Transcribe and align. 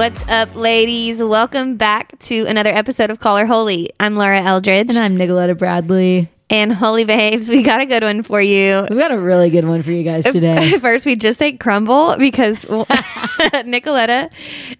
What's 0.00 0.26
up, 0.28 0.56
ladies? 0.56 1.22
Welcome 1.22 1.76
back 1.76 2.18
to 2.20 2.46
another 2.46 2.70
episode 2.70 3.10
of 3.10 3.20
Call 3.20 3.36
Her 3.36 3.44
Holy. 3.44 3.90
I'm 4.00 4.14
Laura 4.14 4.40
Eldridge. 4.40 4.88
And 4.88 4.98
I'm 4.98 5.18
Nicoletta 5.18 5.58
Bradley. 5.58 6.30
And 6.48 6.72
Holy 6.72 7.04
Babes, 7.04 7.50
we 7.50 7.62
got 7.62 7.82
a 7.82 7.84
good 7.86 8.02
one 8.02 8.22
for 8.22 8.40
you. 8.40 8.86
We've 8.88 8.98
got 8.98 9.12
a 9.12 9.20
really 9.20 9.50
good 9.50 9.66
one 9.66 9.82
for 9.82 9.92
you 9.92 10.02
guys 10.02 10.24
today. 10.24 10.78
First, 10.78 11.04
we 11.04 11.16
just 11.16 11.42
ate 11.42 11.60
Crumbl 11.60 12.18
because 12.18 12.64
Nicoletta 12.64 14.30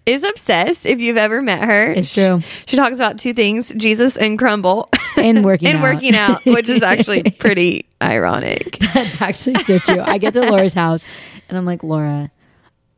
is 0.07 0.25
obsessed. 0.25 0.87
If 0.87 1.03
you've 1.03 1.19
ever 1.19 1.43
met 1.43 1.65
her, 1.65 1.93
It's 1.93 2.15
true. 2.15 2.41
She, 2.41 2.47
she 2.69 2.77
talks 2.79 2.97
about 2.97 3.19
two 3.19 3.35
things: 3.35 3.75
Jesus 3.77 4.17
and 4.17 4.39
Crumbl, 4.39 4.89
And 5.19 5.45
working 5.45 5.69
and 5.69 5.79
out. 5.79 5.83
working 5.83 6.15
out, 6.15 6.47
which 6.47 6.71
is 6.71 6.83
actually 6.83 7.25
pretty 7.25 7.85
ironic. 8.03 8.79
That's 8.95 9.21
actually 9.21 9.63
so 9.65 9.77
true. 9.81 10.01
I 10.01 10.17
get 10.17 10.33
to 10.33 10.41
Laura's 10.41 10.73
house 10.73 11.07
and 11.51 11.59
I'm 11.59 11.67
like, 11.67 11.83
Laura, 11.83 12.31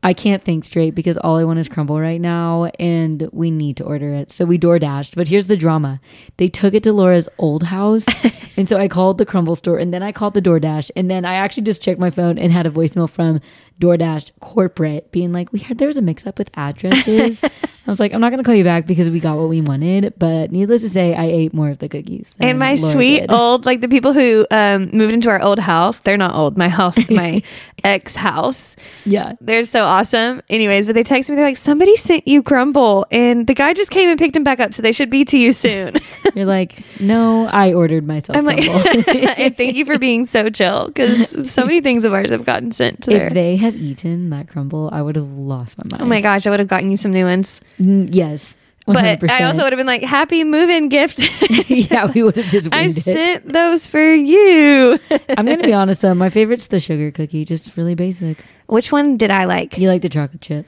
I 0.03 0.13
can't 0.13 0.43
think 0.43 0.65
straight 0.65 0.93
because 0.95 1.17
all 1.17 1.37
I 1.37 1.45
want 1.45 1.59
is 1.59 1.69
Crumbl 1.69 1.99
right 2.01 2.19
now 2.19 2.65
and 2.77 3.29
we 3.31 3.49
need 3.51 3.77
to 3.77 3.85
order 3.85 4.13
it. 4.13 4.31
So 4.31 4.43
we 4.43 4.57
door 4.57 4.77
dashed. 4.77 5.15
But 5.15 5.29
here's 5.29 5.47
the 5.47 5.55
drama. 5.55 6.01
They 6.37 6.49
took 6.49 6.73
it 6.73 6.83
to 6.83 6.91
Laura's 6.91 7.29
old 7.37 7.63
house. 7.63 8.05
and 8.57 8.67
so 8.67 8.77
I 8.77 8.89
called 8.89 9.17
the 9.17 9.25
Crumbl 9.25 9.57
store 9.57 9.77
and 9.79 9.93
then 9.93 10.03
I 10.03 10.11
called 10.11 10.33
the 10.33 10.41
DoorDash. 10.41 10.91
And 10.97 11.09
then 11.09 11.23
I 11.23 11.35
actually 11.35 11.63
just 11.63 11.81
checked 11.81 12.01
my 12.01 12.09
phone 12.09 12.37
and 12.37 12.51
had 12.51 12.65
a 12.65 12.69
voicemail 12.69 13.09
from 13.09 13.39
DoorDash 13.79 14.31
corporate 14.39 15.11
being 15.11 15.31
like, 15.31 15.51
We 15.51 15.59
heard 15.59 15.77
there 15.77 15.87
was 15.87 15.97
a 15.97 16.01
mix 16.01 16.27
up 16.27 16.37
with 16.37 16.51
addresses. 16.55 17.41
I 17.85 17.91
was 17.91 17.99
like, 17.99 18.13
I'm 18.13 18.21
not 18.21 18.29
gonna 18.29 18.43
call 18.43 18.55
you 18.55 18.63
back 18.63 18.85
because 18.85 19.09
we 19.09 19.19
got 19.19 19.37
what 19.37 19.49
we 19.49 19.59
wanted. 19.59 20.13
But 20.17 20.51
needless 20.51 20.83
to 20.83 20.89
say, 20.89 21.13
I 21.15 21.25
ate 21.25 21.53
more 21.53 21.69
of 21.69 21.79
the 21.79 21.89
cookies. 21.89 22.33
than 22.37 22.49
And 22.49 22.59
my 22.59 22.75
Laura 22.75 22.91
sweet 22.91 23.19
did. 23.21 23.31
old, 23.31 23.65
like 23.65 23.81
the 23.81 23.89
people 23.89 24.13
who 24.13 24.45
um, 24.51 24.89
moved 24.93 25.13
into 25.13 25.29
our 25.29 25.41
old 25.41 25.59
house, 25.59 25.99
they're 25.99 26.17
not 26.17 26.33
old. 26.33 26.57
My 26.57 26.69
house, 26.69 26.97
my 27.09 27.41
ex 27.83 28.15
house, 28.15 28.75
Yeah. 29.05 29.33
they're 29.41 29.65
so 29.65 29.83
awesome. 29.83 30.41
Anyways, 30.49 30.85
but 30.85 30.95
they 30.95 31.03
text 31.03 31.29
me, 31.29 31.35
they're 31.35 31.45
like, 31.45 31.57
somebody 31.57 31.95
sent 31.95 32.27
you 32.27 32.41
Crumbl, 32.43 33.05
and 33.11 33.45
the 33.47 33.53
guy 33.53 33.73
just 33.73 33.89
came 33.91 34.09
and 34.09 34.17
picked 34.17 34.35
him 34.35 34.43
back 34.43 34.59
up, 34.59 34.73
so 34.73 34.81
they 34.81 34.91
should 34.91 35.09
be 35.09 35.25
to 35.25 35.37
you 35.37 35.53
soon. 35.53 35.95
You're 36.35 36.45
like, 36.45 36.83
no, 36.99 37.47
I 37.47 37.73
ordered 37.73 38.05
myself. 38.05 38.37
I'm 38.37 38.45
like, 38.45 38.59
and 38.61 39.57
thank 39.57 39.75
you 39.75 39.85
for 39.85 39.97
being 39.99 40.25
so 40.25 40.49
chill 40.49 40.87
because 40.87 41.51
so 41.51 41.63
many 41.65 41.81
things 41.81 42.03
of 42.05 42.13
ours 42.13 42.29
have 42.29 42.45
gotten 42.45 42.71
sent 42.71 43.03
to 43.03 43.09
there. 43.09 43.27
if 43.27 43.33
they 43.33 43.55
had 43.57 43.75
eaten 43.75 44.29
that 44.31 44.47
Crumbl, 44.47 44.91
I 44.91 45.01
would 45.01 45.15
have 45.15 45.29
lost 45.31 45.77
my 45.77 45.83
mind. 45.91 46.03
oh 46.03 46.05
my 46.05 46.21
gosh, 46.21 46.47
I 46.47 46.49
would 46.49 46.59
have 46.59 46.69
gotten 46.69 46.89
you 46.91 46.97
some 46.97 47.11
new 47.11 47.25
ones. 47.25 47.61
Mm, 47.79 48.09
yes, 48.11 48.57
But 48.85 48.97
100%. 49.21 49.29
I 49.29 49.43
also 49.43 49.63
would 49.63 49.71
have 49.71 49.77
been 49.77 49.87
like, 49.87 50.03
happy 50.03 50.43
move-in 50.43 50.89
gift. 50.89 51.19
yeah, 51.69 52.11
we 52.11 52.21
would 52.23 52.35
have 52.35 52.47
just 52.47 52.73
I 52.73 52.85
it. 52.85 52.95
sent 52.95 53.51
those 53.51 53.87
for 53.87 54.13
you. 54.13 54.99
I'm 55.37 55.45
gonna 55.45 55.63
be 55.63 55.73
honest 55.73 56.01
though, 56.01 56.13
my 56.13 56.29
favorite's 56.29 56.67
the 56.67 56.79
sugar 56.79 57.09
cookie, 57.11 57.45
just 57.45 57.77
really 57.77 57.95
basic. 57.95 58.43
Which 58.67 58.91
one 58.91 59.17
did 59.17 59.31
I 59.31 59.45
like? 59.45 59.77
You 59.77 59.87
like 59.87 60.01
the 60.01 60.09
chocolate 60.09 60.41
chip? 60.41 60.65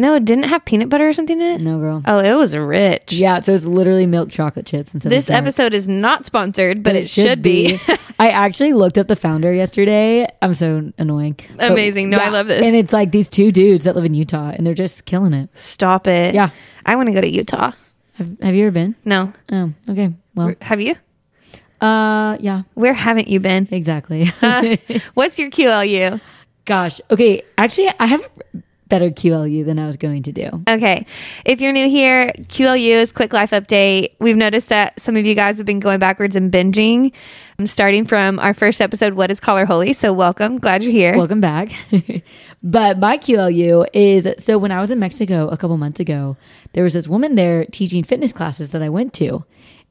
No, 0.00 0.14
it 0.14 0.24
didn't 0.24 0.44
have 0.44 0.64
peanut 0.64 0.88
butter 0.88 1.06
or 1.06 1.12
something 1.12 1.38
in 1.38 1.46
it. 1.46 1.60
No, 1.60 1.78
girl. 1.78 2.02
Oh, 2.06 2.20
it 2.20 2.34
was 2.34 2.56
rich. 2.56 3.12
Yeah, 3.12 3.40
so 3.40 3.52
it's 3.52 3.66
literally 3.66 4.06
milk 4.06 4.30
chocolate 4.30 4.64
chips 4.64 4.94
instead 4.94 5.12
This 5.12 5.28
episode 5.28 5.74
is 5.74 5.88
not 5.88 6.24
sponsored, 6.24 6.82
but, 6.82 6.96
it, 6.96 7.06
should, 7.06 7.42
be. 7.42 7.78
I 8.18 8.30
actually 8.30 8.72
looked 8.72 8.96
up 8.96 9.08
the 9.08 9.16
founder 9.16 9.52
yesterday. 9.52 10.26
I'm 10.40 10.54
so 10.54 10.90
annoying. 10.96 11.38
But- 11.54 11.72
Amazing. 11.72 12.08
No, 12.08 12.16
I 12.16 12.30
love 12.30 12.46
this. 12.46 12.64
And 12.64 12.74
it's 12.74 12.94
like 12.94 13.12
these 13.12 13.28
two 13.28 13.52
dudes 13.52 13.84
that 13.84 13.94
live 13.94 14.06
in 14.06 14.14
Utah, 14.14 14.48
and 14.48 14.66
they're 14.66 14.72
just 14.72 15.04
killing 15.04 15.34
it. 15.34 15.50
Stop 15.54 16.06
it. 16.06 16.34
Yeah. 16.34 16.48
I 16.90 16.96
want 16.96 17.06
to 17.06 17.12
go 17.12 17.20
to 17.20 17.30
Utah. 17.30 17.70
Have, 18.14 18.36
have 18.42 18.52
you 18.56 18.66
ever 18.66 18.72
been? 18.72 18.96
No. 19.04 19.32
Oh, 19.52 19.72
okay. 19.88 20.12
Well, 20.34 20.54
Have 20.60 20.80
you? 20.80 20.96
uh, 21.80 22.36
yeah, 22.40 22.62
Where 22.74 22.92
haven't 22.92 23.28
you 23.28 23.38
been? 23.38 23.68
exactly. 23.70 24.28
Uh, 24.42 24.76
what's 25.14 25.38
your 25.38 25.50
QLU? 25.50 26.20
Gosh. 26.64 27.00
Okay. 27.08 27.42
Actually, 27.56 27.92
I 28.00 28.06
have 28.06 28.24
better 28.90 29.08
QLU 29.08 29.64
than 29.64 29.78
I 29.78 29.86
was 29.86 29.96
going 29.96 30.24
to 30.24 30.32
do. 30.32 30.62
Okay. 30.68 31.06
If 31.46 31.62
you're 31.62 31.72
new 31.72 31.88
here, 31.88 32.30
QLU 32.48 32.90
is 32.90 33.12
Quick 33.12 33.32
Life 33.32 33.52
Update. 33.52 34.14
We've 34.18 34.36
noticed 34.36 34.68
that 34.68 35.00
some 35.00 35.16
of 35.16 35.24
you 35.24 35.34
guys 35.34 35.56
have 35.56 35.66
been 35.66 35.80
going 35.80 35.98
backwards 35.98 36.36
and 36.36 36.52
binging. 36.52 37.12
I'm 37.58 37.66
starting 37.66 38.04
from 38.04 38.38
our 38.38 38.52
first 38.52 38.82
episode, 38.82 39.14
What 39.14 39.30
is 39.30 39.40
Call 39.40 39.56
Her 39.56 39.64
Holy? 39.64 39.94
So 39.94 40.12
welcome. 40.12 40.58
Glad 40.58 40.82
you're 40.82 40.92
here. 40.92 41.16
Welcome 41.16 41.40
back. 41.40 41.70
but 42.62 42.98
my 42.98 43.16
QLU 43.16 43.86
is 43.94 44.28
so 44.42 44.58
when 44.58 44.72
I 44.72 44.80
was 44.80 44.90
in 44.90 44.98
Mexico 44.98 45.48
a 45.48 45.56
couple 45.56 45.76
months 45.78 46.00
ago, 46.00 46.36
there 46.72 46.84
was 46.84 46.92
this 46.92 47.08
woman 47.08 47.36
there 47.36 47.64
teaching 47.64 48.04
fitness 48.04 48.32
classes 48.32 48.70
that 48.70 48.82
I 48.82 48.88
went 48.90 49.14
to. 49.14 49.44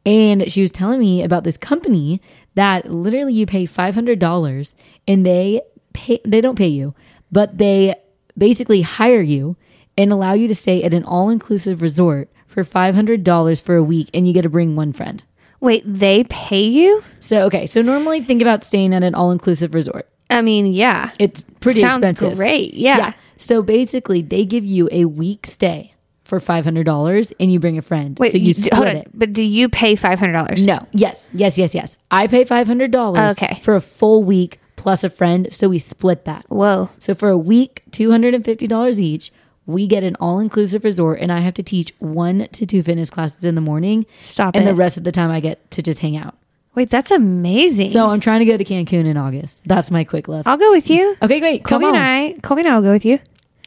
And 0.06 0.52
she 0.52 0.62
was 0.62 0.72
telling 0.72 1.00
me 1.00 1.24
about 1.24 1.44
this 1.44 1.58
company 1.58 2.22
that 2.56 2.92
literally 2.92 3.34
you 3.34 3.46
pay 3.46 3.66
$500 3.66 4.76
and 5.08 5.26
they 5.26 5.62
pay, 5.94 6.20
they 6.26 6.42
don't 6.42 6.58
pay 6.58 6.68
you, 6.68 6.96
but 7.32 7.58
they 7.58 7.96
basically 8.40 8.82
hire 8.82 9.22
you 9.22 9.56
and 9.98 10.12
allow 10.12 10.34
you 10.34 10.48
to 10.48 10.56
stay 10.56 10.82
at 10.84 10.94
an 10.94 11.04
all 11.04 11.30
inclusive 11.30 11.82
resort 11.82 12.30
for 12.48 12.64
$500 12.64 13.62
for 13.62 13.76
a 13.76 13.84
week 13.84 14.10
and 14.14 14.28
you 14.28 14.34
get 14.34 14.42
to 14.44 14.50
bring 14.50 14.76
one 14.76 14.94
friend. 14.94 15.24
Wait, 15.60 15.84
they 15.86 16.24
pay 16.30 16.64
you? 16.64 17.04
So, 17.20 17.46
okay. 17.46 17.66
So 17.66 17.82
normally 17.82 18.22
think 18.22 18.42
about 18.42 18.64
staying 18.64 18.94
at 18.94 19.04
an 19.04 19.14
all 19.14 19.30
inclusive 19.32 19.74
resort. 19.74 20.08
I 20.30 20.42
mean, 20.42 20.68
yeah. 20.68 21.12
It's 21.20 21.42
pretty 21.60 21.82
Sounds 21.82 22.08
expensive. 22.08 22.38
great. 22.38 22.74
Yeah. 22.74 23.14
So 23.36 23.62
basically, 23.62 24.22
they 24.22 24.46
give 24.46 24.64
you 24.64 24.88
a 24.92 25.06
week 25.06 25.46
stay 25.46 25.94
for 26.24 26.40
five 26.40 26.64
hundred 26.64 26.86
dollars, 26.86 27.34
and 27.40 27.52
you 27.52 27.60
bring 27.60 27.78
a 27.78 27.82
friend. 27.82 28.18
Wait, 28.20 28.32
so 28.32 28.38
you 28.38 28.48
you- 28.48 28.54
split 28.54 28.96
it. 28.98 29.08
But 29.14 29.34
do 29.34 29.42
you 29.42 29.68
pay 29.70 29.96
$500? 29.96 30.66
No. 30.66 30.86
Yes. 30.92 31.32
Yes. 31.34 31.58
Yes. 31.58 31.74
Yes. 31.74 31.98
I 32.12 32.28
pay 32.28 32.44
five 32.44 32.68
hundred 32.68 32.92
dollars. 32.92 33.32
Okay. 33.32 33.60
For 33.64 33.76
a 33.76 33.82
full 33.82 34.24
week 34.24 34.60
plus 34.80 35.04
a 35.04 35.10
friend, 35.10 35.54
so 35.54 35.70
we 35.70 35.78
split 35.78 36.26
that. 36.26 36.46
Whoa. 36.48 36.90
So 37.00 37.14
for 37.14 37.30
a 37.30 37.38
week, 37.38 37.84
two 37.92 38.12
hundred 38.12 38.34
and 38.34 38.44
fifty 38.44 38.66
dollars 38.66 39.00
each. 39.00 39.32
We 39.66 39.86
get 39.86 40.02
an 40.02 40.16
all 40.20 40.40
inclusive 40.40 40.84
resort, 40.84 41.20
and 41.20 41.32
I 41.32 41.42
have 41.42 41.54
to 41.54 41.62
teach 41.62 41.94
one 42.00 42.48
to 42.54 42.66
two 42.66 42.82
fitness 42.82 43.12
classes 43.12 43.46
in 43.46 43.54
the 43.54 43.62
morning. 43.62 44.08
Stop 44.18 44.56
and 44.56 44.64
it. 44.64 44.66
the 44.66 44.74
rest 44.74 44.98
of 44.98 45.04
the 45.04 45.12
time, 45.12 45.30
I 45.30 45.42
get 45.42 45.70
to 45.72 45.84
just 45.84 46.00
hang 46.00 46.18
out. 46.18 46.36
Wait, 46.74 46.90
that's 46.90 47.12
amazing. 47.12 47.92
So 47.92 48.10
I'm 48.10 48.20
trying 48.20 48.40
to 48.40 48.46
go 48.46 48.58
to 48.58 48.64
Cancun 48.64 49.06
in 49.06 49.16
August. 49.16 49.62
That's 49.66 49.92
my 49.92 50.06
quick 50.06 50.28
list. 50.28 50.48
I'll 50.48 50.58
go 50.58 50.72
with 50.72 50.90
you. 50.90 51.16
Okay, 51.22 51.40
great. 51.40 51.64
Come 51.66 51.84
on. 51.84 51.94
and 51.94 52.04
I, 52.04 52.40
Colby 52.42 52.62
and 52.62 52.70
I 52.70 52.76
will 52.78 52.84
go 52.84 52.92
with 52.92 53.06
you. 53.06 53.20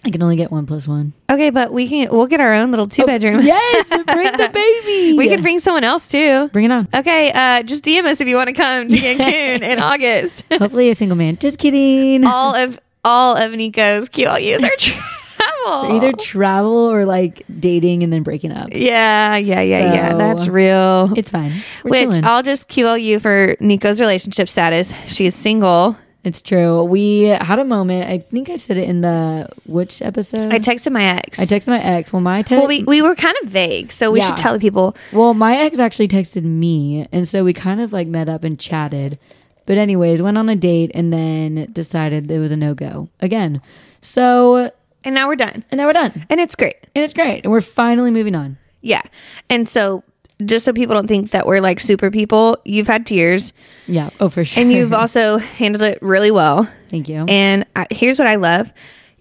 I 0.04 0.10
can 0.10 0.20
only 0.22 0.34
get 0.36 0.50
one 0.50 0.66
plus 0.66 0.88
one. 0.88 1.12
Okay, 1.30 1.50
but 1.50 1.72
we 1.72 1.88
can 1.88 2.08
we'll 2.10 2.26
get 2.26 2.40
our 2.40 2.52
own 2.54 2.70
little 2.72 2.88
two 2.88 3.06
bedroom. 3.06 3.36
Oh, 3.36 3.40
Yes, 3.40 3.88
bring 3.88 4.32
the 4.32 4.50
baby. 4.52 5.16
we 5.16 5.28
can 5.28 5.42
bring 5.42 5.60
someone 5.60 5.84
else 5.84 6.08
too. 6.08 6.48
bring 6.48 6.64
it 6.64 6.72
on. 6.72 6.88
Okay, 6.92 7.30
uh, 7.32 7.62
just 7.62 7.84
DM 7.84 8.04
us 8.04 8.20
if 8.20 8.26
you 8.26 8.34
want 8.36 8.48
to 8.48 8.52
come 8.52 8.88
to 8.88 8.96
Cancun 8.96 9.62
in 9.62 9.78
August. 9.78 10.44
Hopefully, 10.52 10.90
a 10.90 10.94
single 10.96 11.16
man. 11.16 11.36
Just 11.38 11.58
kidding. 11.58 12.24
all 12.26 12.54
of 12.56 12.80
all 13.04 13.36
of 13.36 13.52
Nico's 13.52 14.08
QLUs 14.08 14.62
are 14.64 14.76
travel. 14.76 15.94
Either 15.96 16.12
travel 16.12 16.72
or 16.72 17.04
like 17.04 17.44
dating 17.60 18.02
and 18.02 18.12
then 18.12 18.24
breaking 18.24 18.50
up. 18.52 18.70
yeah, 18.72 19.36
yeah, 19.36 19.60
yeah, 19.60 19.92
yeah. 19.94 20.14
That's 20.16 20.48
real. 20.48 21.12
It's 21.16 21.30
fine. 21.30 21.52
We're 21.84 21.90
Which 21.90 22.00
chilling. 22.00 22.24
I'll 22.24 22.42
just 22.42 22.68
QLU 22.68 23.20
for 23.20 23.56
Nico's 23.60 24.00
relationship 24.00 24.48
status. 24.48 24.92
She 25.06 25.26
is 25.26 25.34
single. 25.36 25.96
It's 26.24 26.40
true. 26.42 26.84
We 26.84 27.22
had 27.24 27.58
a 27.58 27.64
moment. 27.64 28.08
I 28.08 28.18
think 28.18 28.48
I 28.48 28.54
said 28.54 28.78
it 28.78 28.88
in 28.88 29.00
the 29.00 29.48
which 29.66 30.00
episode? 30.02 30.52
I 30.52 30.58
texted 30.58 30.92
my 30.92 31.04
ex. 31.04 31.40
I 31.40 31.44
texted 31.44 31.68
my 31.68 31.82
ex. 31.82 32.12
Well, 32.12 32.22
my 32.22 32.42
text. 32.42 32.52
well, 32.60 32.68
we, 32.68 32.82
we 32.84 33.02
were 33.02 33.14
kind 33.14 33.36
of 33.42 33.48
vague, 33.48 33.90
so 33.92 34.10
we 34.10 34.20
Yeah. 34.20 34.28
should 34.28 34.36
tell 34.36 34.52
the 34.52 34.58
people. 34.60 34.96
well, 35.12 35.34
my 35.34 35.56
ex 35.56 35.78
actually 35.80 36.08
texted 36.08 36.44
me, 36.44 37.06
and 37.12 37.28
so 37.28 37.42
we 37.44 37.52
kind 37.52 37.80
of 37.80 37.92
like 37.92 38.06
met 38.08 38.28
up 38.28 38.44
and 38.44 38.58
chatted. 38.58 39.18
But 39.66 39.78
anyways, 39.78 40.20
went 40.22 40.38
on 40.38 40.48
a 40.48 40.56
date 40.56 40.90
and 40.94 41.12
then 41.12 41.68
decided 41.72 42.30
it 42.30 42.38
was 42.38 42.50
a 42.50 42.56
no 42.56 42.74
go 42.74 43.08
again. 43.20 43.60
So 44.00 44.70
And 45.04 45.14
now 45.14 45.28
we're 45.28 45.36
done. 45.36 45.64
and 45.70 45.78
now 45.78 45.86
we're 45.86 45.92
done, 45.92 46.26
And 46.30 46.40
it's 46.40 46.56
great. 46.56 46.76
and 46.94 47.04
it's 47.04 47.12
great, 47.14 47.44
and 47.44 47.52
we're 47.52 47.60
finally 47.60 48.10
moving 48.10 48.34
on. 48.34 48.58
Yeah. 48.80 49.02
And 49.48 49.68
so 49.68 50.02
just 50.46 50.64
so 50.64 50.72
people 50.72 50.94
don't 50.94 51.06
think 51.06 51.30
that 51.30 51.46
we're 51.46 51.60
like 51.60 51.80
super 51.80 52.10
people, 52.10 52.58
you've 52.64 52.86
had 52.86 53.06
tears 53.06 53.52
Yeah. 53.86 54.10
Oh, 54.20 54.28
for 54.28 54.44
sure. 54.44 54.62
and 54.62 54.72
you've 54.74 54.92
also 54.92 55.38
handled 55.38 55.82
it 55.82 55.98
really 56.02 56.30
well. 56.30 56.68
Thank 56.88 57.08
you. 57.08 57.24
And 57.28 57.64
I, 57.76 57.86
here's 57.90 58.18
what 58.18 58.28
I 58.28 58.36
love. 58.36 58.72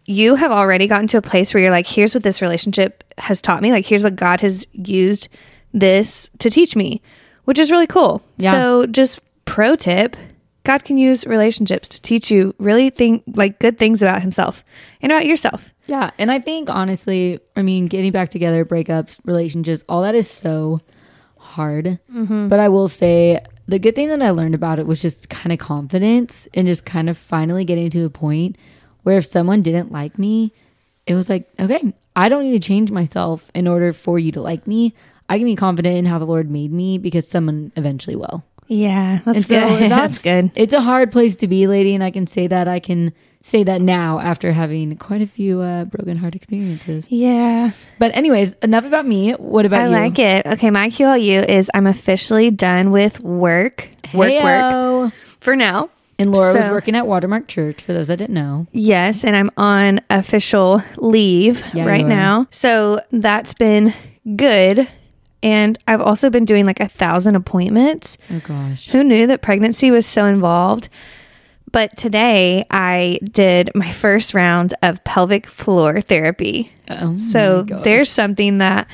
You 0.06 0.36
have 0.36 0.52
already 0.52 0.88
gotten 0.88 1.08
to 1.08 1.18
a 1.18 1.22
place 1.22 1.54
where 1.54 1.62
you're 1.62 1.72
like, 1.72 1.88
here's 1.88 2.14
what 2.14 2.24
this 2.24 2.42
relationship 2.42 3.04
has 3.18 3.42
taught 3.42 3.62
me. 3.62 3.72
Like, 3.72 3.86
here's 3.86 4.04
what 4.04 4.16
God 4.16 4.42
has 4.42 4.68
used 4.74 5.30
this 5.74 6.30
to 6.40 6.50
teach 6.50 6.76
me, 6.76 7.02
which 7.46 7.60
is 7.60 7.72
really 7.72 7.88
cool. 7.88 8.22
Yeah. 8.38 8.52
So, 8.52 8.86
just 8.88 9.22
pro 9.46 9.76
tip 9.76 10.16
God 10.64 10.84
can 10.84 10.98
use 10.98 11.26
relationships 11.26 11.88
to 11.90 12.02
teach 12.02 12.30
you 12.30 12.54
really 12.60 12.90
think 12.92 13.24
like 13.28 13.60
good 13.60 13.80
things 13.80 14.02
about 14.04 14.22
Himself 14.22 14.64
and 15.02 15.12
about 15.12 15.26
yourself. 15.26 15.74
Yeah, 15.88 16.12
and 16.18 16.32
I 16.32 16.40
think 16.40 16.70
honestly, 16.70 17.40
I 17.56 17.62
mean, 17.64 17.88
getting 17.88 18.12
back 18.12 18.30
together, 18.30 18.64
breakups, 18.64 19.20
relationships, 19.26 19.84
all 19.90 20.04
that 20.04 20.14
is 20.16 20.30
so 20.30 20.80
hard. 21.52 22.00
Mm-hmm. 22.14 22.48
But 22.48 22.60
I 22.60 22.68
will 22.70 22.88
say 22.88 23.40
the 23.68 23.80
good 23.80 23.96
thing 23.96 24.10
that 24.10 24.22
I 24.22 24.32
learned 24.32 24.56
about 24.56 24.80
it 24.80 24.88
was 24.88 25.02
just 25.02 25.30
kind 25.30 25.54
of 25.54 25.60
confidence 25.60 26.48
and 26.54 26.68
just 26.68 26.86
kind 26.86 27.10
of 27.10 27.18
finally 27.18 27.64
getting 27.64 27.90
to 27.92 28.06
a 28.06 28.10
point 28.10 28.58
where 29.04 29.18
if 29.18 29.26
someone 29.26 29.62
didn't 29.62 29.92
like 29.92 30.20
me, 30.20 30.54
it 31.08 31.16
was 31.16 31.30
like, 31.30 31.50
okay, 31.60 31.94
I 32.16 32.30
don't 32.30 32.44
need 32.44 32.62
to 32.62 32.68
change 32.68 32.92
myself 32.92 33.50
in 33.56 33.68
order 33.68 33.94
for 33.94 34.20
you 34.20 34.32
to 34.34 34.42
like 34.42 34.68
me. 34.68 34.94
I 35.30 35.38
can 35.38 35.46
be 35.46 35.56
confident 35.56 35.96
in 35.96 36.06
how 36.06 36.20
the 36.20 36.26
Lord 36.26 36.52
made 36.52 36.72
me 36.72 36.98
because 36.98 37.28
someone 37.28 37.72
eventually 37.76 38.16
will. 38.16 38.44
Yeah, 38.68 39.20
that's 39.26 39.38
And 39.38 39.46
so 39.46 39.60
good. 39.70 39.80
that's 39.92 40.22
that's 40.22 40.24
good. 40.24 40.52
It's 40.56 40.74
a 40.74 40.82
hard 40.82 41.12
place 41.12 41.36
to 41.38 41.48
be, 41.48 41.68
lady, 41.68 41.96
and 41.96 42.04
I 42.04 42.12
can 42.12 42.28
say 42.28 42.48
that 42.48 42.68
I 42.68 42.80
can 42.80 43.14
say 43.42 43.64
that 43.64 43.82
now 43.82 44.20
after 44.20 44.52
having 44.52 44.96
quite 44.98 45.22
a 45.22 45.26
few 45.26 45.62
uh, 45.62 45.86
broken 45.86 46.18
heart 46.18 46.36
experiences. 46.36 47.08
Yeah, 47.10 47.72
But 48.00 48.16
anyways, 48.16 48.56
enough 48.56 48.86
about 48.86 49.06
me. 49.06 49.32
What 49.34 49.66
about 49.66 49.82
I 49.82 49.88
you? 49.88 49.96
I 49.96 50.00
like 50.02 50.20
it. 50.20 50.46
Okay, 50.46 50.70
my 50.70 50.90
QLU 50.90 51.48
is 51.50 51.70
I'm 51.74 51.88
officially 51.88 52.52
done 52.52 52.92
with 52.92 53.20
work, 53.20 53.90
work, 54.14 54.44
work 54.44 55.14
for 55.40 55.56
now. 55.56 55.90
And 56.20 56.32
Laura 56.32 56.54
was 56.54 56.68
working 56.68 56.96
at 56.96 57.08
Watermark 57.08 57.48
Church. 57.48 57.82
For 57.82 57.94
those 57.94 58.06
that 58.06 58.18
didn't 58.18 58.36
know, 58.36 58.68
Yes, 58.72 59.24
and 59.24 59.36
I'm 59.36 59.50
on 59.58 60.02
official 60.12 60.84
leave 60.98 61.64
Yeah, 61.74 61.88
right 61.88 62.06
now. 62.06 62.46
So 62.52 63.00
that's 63.12 63.56
been 63.56 63.92
good. 64.36 64.88
And 65.42 65.80
I've 65.88 66.02
also 66.02 66.30
been 66.30 66.46
doing 66.46 66.68
like 66.68 66.80
a 66.80 66.88
thousand 66.88 67.36
appointments. 67.36 68.20
oh 68.30 68.40
gosh, 68.44 68.92
Who 68.92 69.04
knew 69.04 69.26
that 69.26 69.42
pregnancy 69.42 69.90
was 69.90 70.06
so 70.06 70.26
involved? 70.26 70.90
But 71.72 71.96
today 71.98 72.66
I 72.70 73.20
did 73.24 73.72
my 73.76 73.92
first 73.92 74.34
round 74.34 74.74
of 74.82 75.04
pelvic 75.04 75.48
floor 75.48 76.02
therapy. 76.02 76.72
oh 76.90 77.18
So 77.18 77.64
there's 77.64 78.10
something 78.10 78.58
that 78.60 78.88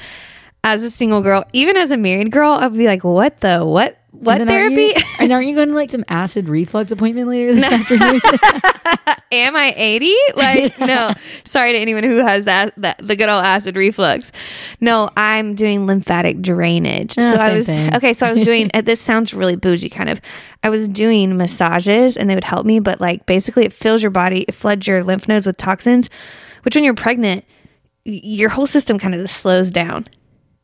as 0.73 0.83
a 0.83 0.89
single 0.91 1.21
girl, 1.21 1.43
even 1.53 1.77
as 1.77 1.91
a 1.91 1.97
married 1.97 2.31
girl, 2.31 2.51
I'd 2.51 2.73
be 2.73 2.85
like, 2.87 3.03
what 3.03 3.39
the 3.41 3.59
what 3.65 3.97
what 4.11 4.41
And 4.41 4.49
then 4.49 4.61
aren't 4.63 4.75
therapy? 4.75 4.99
you- 4.99 5.05
and 5.19 5.31
aren't 5.31 5.47
you 5.47 5.55
going 5.55 5.69
to 5.69 5.75
like 5.75 5.89
some 5.91 6.03
acid 6.07 6.49
reflux 6.49 6.91
appointment 6.91 7.27
later 7.27 7.53
this 7.53 7.63
afternoon? 7.63 8.19
Am 9.31 9.55
I 9.55 9.73
80? 9.75 10.13
Like, 10.35 10.79
no. 10.79 11.11
Sorry 11.45 11.73
to 11.73 11.77
anyone 11.77 12.03
who 12.03 12.17
has 12.17 12.45
that, 12.45 12.73
that 12.77 12.97
the 13.05 13.15
good 13.15 13.29
old 13.29 13.43
acid 13.43 13.75
reflux. 13.75 14.31
No, 14.79 15.09
I'm 15.17 15.53
doing 15.55 15.85
lymphatic 15.85 16.41
drainage. 16.41 17.15
Ah, 17.17 17.21
so 17.31 17.35
I 17.35 17.53
was 17.53 17.65
thing. 17.67 17.93
okay. 17.95 18.13
So 18.13 18.25
I 18.25 18.31
was 18.31 18.41
doing. 18.41 18.71
uh, 18.73 18.81
this 18.81 19.01
sounds 19.01 19.33
really 19.33 19.55
bougie, 19.55 19.89
kind 19.89 20.09
of. 20.09 20.21
I 20.63 20.69
was 20.69 20.87
doing 20.87 21.37
massages, 21.37 22.17
and 22.17 22.29
they 22.29 22.35
would 22.35 22.43
help 22.45 22.65
me, 22.65 22.79
but 22.79 22.99
like 23.01 23.25
basically, 23.25 23.65
it 23.65 23.73
fills 23.73 24.01
your 24.01 24.11
body, 24.11 24.41
it 24.47 24.55
floods 24.55 24.87
your 24.87 25.03
lymph 25.03 25.27
nodes 25.27 25.45
with 25.45 25.57
toxins, 25.57 26.09
which 26.63 26.73
when 26.75 26.83
you're 26.83 26.93
pregnant, 26.95 27.43
your 28.05 28.49
whole 28.49 28.65
system 28.67 28.97
kind 28.97 29.13
of 29.13 29.21
just 29.21 29.37
slows 29.37 29.69
down. 29.71 30.07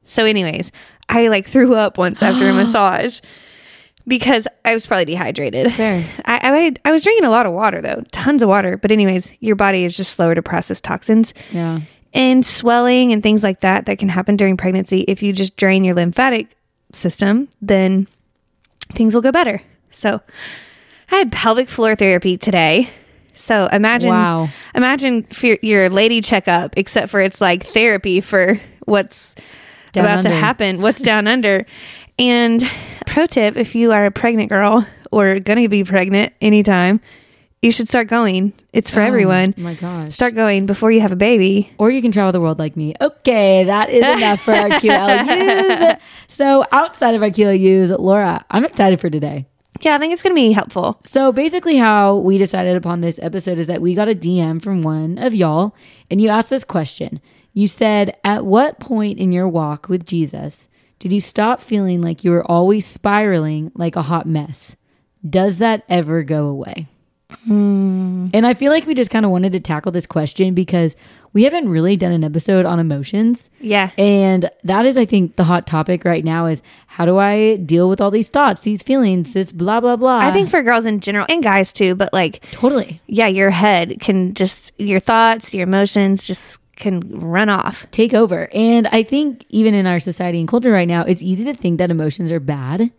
So, 0.06 0.26
anyways, 0.26 0.72
I 1.10 1.28
like 1.28 1.46
threw 1.46 1.76
up 1.76 1.98
once 1.98 2.22
after 2.22 2.50
a 2.50 2.54
massage 2.62 3.20
because 4.08 4.48
I 4.66 4.74
was 4.74 4.86
probably 4.86 5.06
dehydrated. 5.06 5.68
I, 6.26 6.40
I 6.44 6.74
I 6.86 6.92
was 6.92 7.04
drinking 7.04 7.26
a 7.26 7.30
lot 7.30 7.46
of 7.46 7.54
water 7.54 7.82
though, 7.82 8.04
tons 8.12 8.44
of 8.44 8.50
water. 8.50 8.78
But 8.78 8.92
anyways, 8.92 9.32
your 9.40 9.56
body 9.56 9.86
is 9.86 9.96
just 9.96 10.12
slower 10.12 10.36
to 10.36 10.42
process 10.42 10.82
toxins 10.82 11.34
yeah. 11.52 11.82
and 12.14 12.46
swelling 12.46 13.12
and 13.14 13.24
things 13.24 13.44
like 13.44 13.62
that 13.62 13.86
that 13.86 14.00
can 14.00 14.10
happen 14.10 14.36
during 14.36 14.58
pregnancy. 14.58 15.02
If 15.02 15.24
you 15.24 15.34
just 15.34 15.56
drain 15.56 15.84
your 15.84 15.96
lymphatic 15.96 16.56
system, 16.92 17.48
then 17.62 18.08
things 18.92 19.16
will 19.16 19.22
go 19.22 19.32
better. 19.32 19.62
So 19.92 20.22
I 21.12 21.16
had 21.16 21.32
pelvic 21.32 21.70
floor 21.70 21.96
therapy 21.96 22.38
today. 22.38 22.90
So 23.36 23.68
imagine, 23.72 24.10
Wow. 24.12 24.50
imagine 24.76 25.26
your 25.64 25.90
lady 25.90 26.22
checkup, 26.22 26.78
except 26.78 27.10
for 27.10 27.20
it's 27.20 27.42
like 27.42 27.66
therapy 27.66 28.22
for 28.22 28.60
what's 28.86 29.36
Down 29.94 30.06
about 30.06 30.24
to 30.24 30.30
happen, 30.30 30.82
what's 30.82 31.02
down 31.02 31.28
under. 31.28 31.66
And 32.20 32.64
pro 33.06 33.26
tip: 33.26 33.56
if 33.58 33.76
you 33.76 33.92
are 33.92 34.06
a 34.06 34.12
pregnant 34.12 34.50
girl 34.50 34.86
or 35.12 35.40
gonna 35.40 35.70
be 35.70 35.84
pregnant 35.84 36.34
anytime, 36.42 37.00
you 37.62 37.72
should 37.72 37.88
start 37.88 38.08
going. 38.08 38.54
It's 38.74 38.92
for 38.92 39.02
oh 39.02 39.06
everyone. 39.06 39.54
Oh 39.58 39.62
my 39.62 39.76
gosh. 39.76 40.14
Start 40.14 40.36
going 40.36 40.66
before 40.66 40.92
you 40.92 41.00
have 41.02 41.12
a 41.12 41.16
baby. 41.16 41.72
Or 41.78 41.90
you 41.90 42.02
can 42.02 42.12
travel 42.12 42.32
the 42.32 42.42
world 42.42 42.60
like 42.60 42.76
me. 42.76 42.94
Okay, 43.00 43.64
that 43.64 43.90
is 43.90 44.06
enough 44.06 44.42
for 44.42 44.52
our 44.52 44.70
QLUs. 44.70 46.00
So 46.28 46.66
outside 46.72 47.14
of 47.14 47.22
our 47.22 47.30
QLUs, 47.30 47.98
Laura, 48.00 48.44
I'm 48.50 48.66
excited 48.66 49.00
for 49.00 49.10
today. 49.10 49.46
Yeah, 49.82 49.96
I 49.96 50.00
think 50.00 50.14
it's 50.14 50.24
gonna 50.24 50.36
be 50.36 50.52
helpful. 50.52 51.00
So 51.04 51.32
basically, 51.32 51.78
how 51.78 52.16
we 52.18 52.38
decided 52.38 52.76
upon 52.76 53.02
this 53.02 53.20
episode 53.22 53.60
is 53.60 53.68
that 53.68 53.82
we 53.82 53.94
got 53.94 54.10
a 54.10 54.16
DM 54.16 54.62
from 54.62 54.82
one 54.82 55.18
of 55.18 55.34
y'all, 55.36 55.76
and 56.10 56.20
you 56.20 56.30
asked 56.30 56.50
this 56.50 56.66
question. 56.66 57.22
You 57.54 57.68
said, 57.68 58.18
At 58.24 58.46
what 58.46 58.80
point 58.80 59.20
in 59.20 59.32
your 59.32 59.48
walk 59.48 59.88
with 59.88 60.06
Jesus 60.06 60.68
did 61.04 61.12
you 61.12 61.20
stop 61.20 61.60
feeling 61.60 62.02
like 62.02 62.24
you 62.24 62.32
were 62.32 62.50
always 62.50 62.86
spiraling 62.86 63.74
like 63.76 63.98
a 63.98 64.04
hot 64.04 64.26
mess? 64.26 64.78
Does 65.30 65.58
that 65.58 65.84
ever 65.90 66.24
go 66.24 66.48
away? 66.48 66.88
Hmm. 67.44 68.28
And 68.34 68.48
I 68.48 68.54
feel 68.54 68.72
like 68.72 68.86
we 68.86 68.94
just 68.94 69.12
kind 69.12 69.26
of 69.26 69.32
wanted 69.32 69.52
to 69.52 69.60
tackle 69.60 69.92
this 69.92 70.08
question 70.08 70.54
because 70.54 70.96
we 71.34 71.44
haven't 71.44 71.68
really 71.68 71.98
done 71.98 72.14
an 72.14 72.24
episode 72.24 72.66
on 72.66 72.80
emotions. 72.80 73.50
Yeah. 73.60 73.92
And 73.98 74.50
that 74.64 74.86
is, 74.86 74.98
I 74.98 75.04
think, 75.04 75.36
the 75.36 75.44
hot 75.44 75.68
topic 75.68 76.06
right 76.06 76.24
now 76.24 76.46
is 76.46 76.62
how 76.88 77.06
do 77.06 77.18
I 77.18 77.58
deal 77.58 77.90
with 77.90 78.00
all 78.00 78.12
these 78.12 78.30
thoughts, 78.30 78.62
these 78.62 78.82
feelings, 78.82 79.34
this 79.34 79.52
blah, 79.52 79.82
blah, 79.82 79.98
blah. 79.98 80.20
I 80.20 80.32
think 80.32 80.50
for 80.50 80.64
girls 80.64 80.86
in 80.86 81.02
general 81.02 81.26
and 81.28 81.44
guys 81.44 81.74
too, 81.74 81.96
but 81.96 82.14
like, 82.14 82.46
totally. 82.52 83.02
yeah, 83.08 83.28
your 83.28 83.50
head 83.50 84.00
can 84.00 84.36
just, 84.36 84.72
your 84.80 85.02
thoughts, 85.02 85.54
your 85.54 85.64
emotions 85.64 86.26
just 86.26 86.62
can 86.76 87.02
run 87.20 87.50
off. 87.50 87.86
take 87.92 88.14
over. 88.14 88.50
And 88.54 88.88
I 88.88 89.04
think 89.04 89.46
even 89.50 89.74
in 89.74 89.86
our 89.86 90.00
society 90.00 90.40
and 90.40 90.48
culture 90.48 90.72
right 90.72 90.88
now, 90.88 91.04
it's 91.04 91.22
easy 91.22 91.44
to 91.46 91.54
think 91.54 91.78
that 91.78 91.92
emotions 91.92 92.32
are 92.32 92.40
bad 92.40 92.92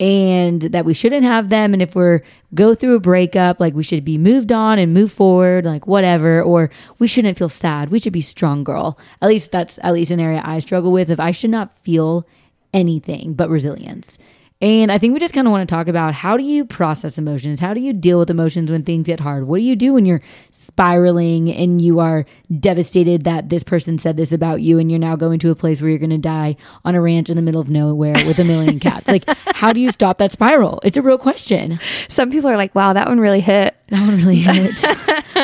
and 0.00 0.62
that 0.62 0.84
we 0.84 0.94
shouldn't 0.94 1.24
have 1.24 1.48
them. 1.48 1.72
And 1.72 1.80
if 1.80 1.94
we're 1.94 2.22
go 2.54 2.74
through 2.74 2.96
a 2.96 3.00
breakup, 3.00 3.60
like 3.60 3.74
we 3.74 3.84
should 3.84 4.04
be 4.04 4.18
moved 4.18 4.50
on 4.50 4.78
and 4.78 4.92
move 4.92 5.12
forward, 5.12 5.64
like 5.64 5.86
whatever, 5.86 6.42
or 6.42 6.70
we 6.98 7.06
shouldn't 7.06 7.38
feel 7.38 7.48
sad. 7.48 7.90
We 7.90 8.00
should 8.00 8.12
be 8.12 8.20
strong 8.20 8.64
girl. 8.64 8.98
At 9.22 9.28
least 9.28 9.52
that's 9.52 9.78
at 9.82 9.92
least 9.92 10.10
an 10.10 10.20
area 10.20 10.42
I 10.44 10.58
struggle 10.58 10.90
with. 10.90 11.10
If 11.10 11.20
I 11.20 11.30
should 11.30 11.50
not 11.50 11.72
feel 11.78 12.26
anything 12.72 13.34
but 13.34 13.48
resilience. 13.48 14.18
And 14.64 14.90
I 14.90 14.96
think 14.96 15.12
we 15.12 15.20
just 15.20 15.34
kind 15.34 15.46
of 15.46 15.50
want 15.50 15.68
to 15.68 15.74
talk 15.74 15.88
about 15.88 16.14
how 16.14 16.38
do 16.38 16.42
you 16.42 16.64
process 16.64 17.18
emotions? 17.18 17.60
How 17.60 17.74
do 17.74 17.80
you 17.80 17.92
deal 17.92 18.18
with 18.18 18.30
emotions 18.30 18.70
when 18.70 18.82
things 18.82 19.06
get 19.06 19.20
hard? 19.20 19.46
What 19.46 19.58
do 19.58 19.62
you 19.62 19.76
do 19.76 19.92
when 19.92 20.06
you're 20.06 20.22
spiraling 20.52 21.52
and 21.52 21.82
you 21.82 22.00
are 22.00 22.24
devastated 22.60 23.24
that 23.24 23.50
this 23.50 23.62
person 23.62 23.98
said 23.98 24.16
this 24.16 24.32
about 24.32 24.62
you 24.62 24.78
and 24.78 24.90
you're 24.90 24.98
now 24.98 25.16
going 25.16 25.38
to 25.40 25.50
a 25.50 25.54
place 25.54 25.82
where 25.82 25.90
you're 25.90 25.98
going 25.98 26.08
to 26.08 26.16
die 26.16 26.56
on 26.82 26.94
a 26.94 27.00
ranch 27.02 27.28
in 27.28 27.36
the 27.36 27.42
middle 27.42 27.60
of 27.60 27.68
nowhere 27.68 28.14
with 28.24 28.38
a 28.38 28.44
million 28.44 28.80
cats? 28.80 29.06
Like, 29.06 29.28
how 29.54 29.74
do 29.74 29.80
you 29.80 29.90
stop 29.90 30.16
that 30.16 30.32
spiral? 30.32 30.80
It's 30.82 30.96
a 30.96 31.02
real 31.02 31.18
question. 31.18 31.78
Some 32.08 32.30
people 32.30 32.48
are 32.48 32.56
like, 32.56 32.74
wow, 32.74 32.94
that 32.94 33.06
one 33.06 33.20
really 33.20 33.42
hit. 33.42 33.76
That 33.88 34.00
one 34.00 34.16
really 34.16 34.36
hit. 34.36 34.82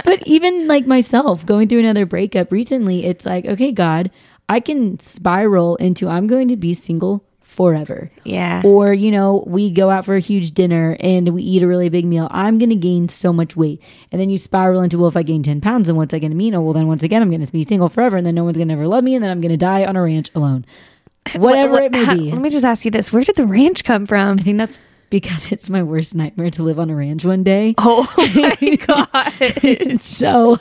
but 0.03 0.27
even 0.27 0.67
like 0.67 0.87
myself 0.87 1.45
going 1.45 1.69
through 1.69 1.81
another 1.81 2.07
breakup 2.07 2.51
recently, 2.51 3.05
it's 3.05 3.27
like, 3.27 3.45
okay, 3.45 3.71
God, 3.71 4.11
I 4.49 4.61
can 4.61 4.99
spiral 4.99 5.77
into 5.77 6.09
I'm 6.09 6.27
going 6.27 6.49
to 6.49 6.57
be 6.57 6.73
single 6.73 7.27
forever. 7.51 8.11
Yeah. 8.25 8.63
Or, 8.65 8.95
you 8.95 9.11
know, 9.11 9.43
we 9.47 9.71
go 9.71 9.91
out 9.91 10.05
for 10.05 10.15
a 10.15 10.21
huge 10.21 10.53
dinner 10.53 10.97
and 11.01 11.29
we 11.35 11.43
eat 11.43 11.63
a 11.63 11.67
really 11.67 11.89
big 11.89 12.05
meal. 12.05 12.29
I'm 12.31 12.59
going 12.59 12.71
to 12.71 12.77
gain 12.77 13.09
so 13.09 13.33
much 13.33 13.57
weight. 13.57 13.83
And 14.13 14.21
then 14.21 14.31
you 14.31 14.39
spiral 14.39 14.81
into, 14.83 14.99
well, 14.99 15.09
if 15.09 15.17
I 15.17 15.23
gain 15.25 15.43
10 15.43 15.61
pounds, 15.61 15.89
then 15.89 15.97
what's 15.97 16.15
I 16.15 16.21
going 16.21 16.31
to 16.31 16.37
mean? 16.37 16.55
Oh, 16.55 16.61
well, 16.63 16.73
then 16.73 16.87
once 16.87 17.03
again, 17.03 17.21
I'm 17.23 17.29
going 17.29 17.45
to 17.45 17.53
be 17.53 17.65
single 17.65 17.89
forever 17.89 18.17
and 18.17 18.25
then 18.25 18.37
no 18.37 18.45
one's 18.45 18.57
going 18.57 18.69
to 18.69 18.75
ever 18.75 18.87
love 18.87 19.03
me 19.05 19.15
and 19.17 19.23
then 19.25 19.31
I'm 19.31 19.41
going 19.41 19.51
to 19.51 19.57
die 19.59 19.85
on 19.85 19.97
a 19.97 20.03
ranch 20.03 20.31
alone. 20.35 20.65
Whatever 21.37 21.73
What- 21.73 21.83
it 21.85 21.93
may 21.93 22.05
how- 22.05 22.17
be. 22.17 22.31
Let 22.33 22.41
me 22.41 22.51
just 22.51 22.65
ask 22.65 22.85
you 22.85 22.91
this: 22.91 23.13
Where 23.13 23.25
did 23.25 23.37
the 23.37 23.47
ranch 23.47 23.85
come 23.85 24.07
from? 24.07 24.39
I 24.39 24.43
think 24.43 24.57
that's 24.57 24.79
because 25.11 25.51
it's 25.53 25.69
my 25.69 25.83
worst 25.83 26.15
nightmare 26.15 26.51
to 26.51 26.63
live 26.63 26.79
on 26.79 26.89
a 26.89 26.95
ranch 26.97 27.25
one 27.25 27.43
day. 27.43 27.75
Oh 27.79 28.09
my 28.17 28.77
god! 28.87 30.01
so, 30.01 30.59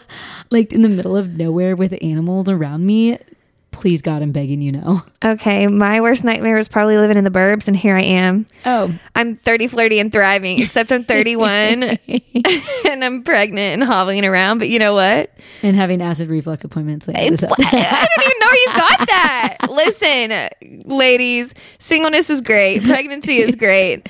like 0.52 0.74
in 0.74 0.82
the 0.82 0.90
middle 0.90 1.16
of 1.16 1.30
nowhere 1.38 1.76
with 1.76 1.98
animals 2.02 2.50
around 2.50 2.86
me, 2.86 3.18
please 3.72 4.02
God, 4.02 4.22
I'm 4.22 4.32
begging 4.32 4.62
you 4.62 4.72
no. 4.72 5.04
okay, 5.24 5.68
my 5.68 6.02
worst 6.02 6.24
nightmare 6.24 6.56
was 6.56 6.68
probably 6.68 6.98
living 6.98 7.18
in 7.18 7.24
the 7.24 7.32
burbs, 7.32 7.68
and 7.68 7.76
here 7.76 7.96
I 7.96 8.02
am. 8.02 8.46
Oh, 8.66 8.94
I'm 9.16 9.36
30, 9.36 9.68
flirty, 9.68 10.00
and 10.00 10.12
thriving. 10.12 10.62
Except 10.62 10.92
I'm 10.92 11.04
31, 11.04 11.84
and 12.86 13.04
I'm 13.04 13.24
pregnant 13.24 13.82
and 13.82 13.84
hobbling 13.84 14.26
around. 14.26 14.60
But 14.60 14.70
you 14.70 14.80
know 14.80 14.94
what? 14.94 15.34
and 15.64 15.76
having 15.76 16.02
acid 16.02 16.30
reflux 16.30 16.64
appointments 16.64 17.08
What? 17.08 17.18
I 17.20 17.28
don't 17.30 18.26
even 18.26 18.40
know 18.40 18.52
you 18.52 18.68
got 18.76 19.08
that. 19.08 19.58
Listen, 19.70 20.84
ladies, 20.86 21.54
singleness 21.80 22.30
is 22.30 22.42
great. 22.42 22.84
Pregnancy 22.84 23.38
is 23.38 23.56
great. 23.56 24.08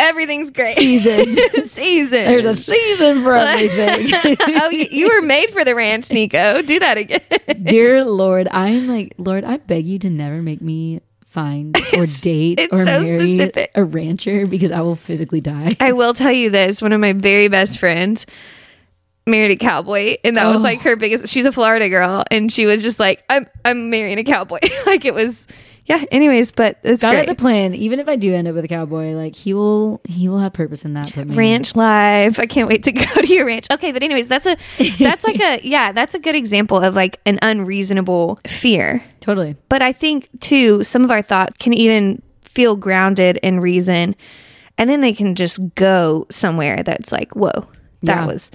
Everything's 0.00 0.50
great. 0.50 0.76
Seasons. 0.76 1.38
Season. 1.70 2.24
There's 2.24 2.46
a 2.46 2.56
season 2.56 3.22
for 3.22 3.34
everything. 3.36 4.36
oh, 4.40 4.70
you, 4.70 4.86
you 4.90 5.08
were 5.08 5.22
made 5.22 5.50
for 5.50 5.64
the 5.64 5.74
ranch, 5.74 6.10
Nico. 6.10 6.62
Do 6.62 6.78
that 6.80 6.98
again. 6.98 7.20
Dear 7.62 8.04
Lord, 8.04 8.48
I'm 8.50 8.88
like, 8.88 9.14
Lord, 9.18 9.44
I 9.44 9.58
beg 9.58 9.86
you 9.86 9.98
to 10.00 10.10
never 10.10 10.40
make 10.42 10.60
me 10.60 11.00
find 11.26 11.76
or 11.94 12.06
date 12.06 12.58
it's 12.58 12.72
or 12.72 12.84
so 12.84 13.02
marry 13.02 13.36
specific. 13.36 13.70
a 13.76 13.84
rancher 13.84 14.46
because 14.46 14.72
I 14.72 14.80
will 14.80 14.96
physically 14.96 15.40
die. 15.40 15.70
I 15.78 15.92
will 15.92 16.14
tell 16.14 16.32
you 16.32 16.50
this: 16.50 16.82
one 16.82 16.92
of 16.92 17.00
my 17.00 17.12
very 17.12 17.46
best 17.48 17.78
friends 17.78 18.26
married 19.26 19.52
a 19.52 19.56
cowboy, 19.56 20.16
and 20.24 20.36
that 20.36 20.46
was 20.46 20.56
Oh. 20.56 20.64
like 20.64 20.80
her 20.80 20.96
biggest. 20.96 21.28
She's 21.28 21.44
a 21.46 21.52
Florida 21.52 21.88
girl, 21.88 22.24
and 22.30 22.50
she 22.52 22.66
was 22.66 22.82
just 22.82 22.98
like, 22.98 23.22
"I'm 23.30 23.46
I'm 23.64 23.90
marrying 23.90 24.18
a 24.18 24.24
cowboy." 24.24 24.58
like 24.86 25.04
it 25.04 25.14
was, 25.14 25.46
yeah. 25.90 26.04
Anyways, 26.10 26.52
but 26.52 26.78
it's 26.82 27.02
God 27.02 27.10
great. 27.10 27.18
has 27.20 27.28
a 27.28 27.34
plan. 27.34 27.74
Even 27.74 27.98
if 28.00 28.08
I 28.08 28.16
do 28.16 28.32
end 28.34 28.46
up 28.48 28.54
with 28.54 28.64
a 28.64 28.68
cowboy, 28.68 29.12
like 29.12 29.34
he 29.34 29.52
will, 29.52 30.00
he 30.08 30.28
will 30.28 30.38
have 30.38 30.52
purpose 30.52 30.84
in 30.84 30.94
that. 30.94 31.14
Ranch 31.16 31.74
life. 31.76 32.38
I 32.38 32.46
can't 32.46 32.68
wait 32.68 32.84
to 32.84 32.92
go 33.04 33.04
to 33.04 33.26
your 33.26 33.44
ranch. 33.46 33.66
Okay, 33.70 33.92
but 33.92 34.02
anyways, 34.02 34.28
that's 34.28 34.46
a 34.46 34.56
that's 34.98 35.24
like 35.24 35.40
a 35.40 35.60
yeah, 35.66 35.92
that's 35.92 36.14
a 36.14 36.18
good 36.18 36.34
example 36.34 36.78
of 36.78 36.94
like 36.94 37.18
an 37.26 37.38
unreasonable 37.42 38.38
fear. 38.46 39.04
totally. 39.20 39.56
But 39.68 39.82
I 39.82 39.92
think 39.92 40.28
too, 40.40 40.82
some 40.84 41.04
of 41.04 41.10
our 41.10 41.22
thought 41.22 41.58
can 41.58 41.72
even 41.72 42.22
feel 42.42 42.76
grounded 42.76 43.38
in 43.42 43.60
reason. 43.60 44.14
and 44.78 44.88
then 44.88 45.00
they 45.02 45.12
can 45.12 45.34
just 45.34 45.60
go 45.74 46.26
somewhere 46.30 46.82
that's 46.82 47.12
like, 47.12 47.32
whoa, 47.36 47.50
that 48.02 48.20
Yeah. 48.22 48.26
was 48.26 48.50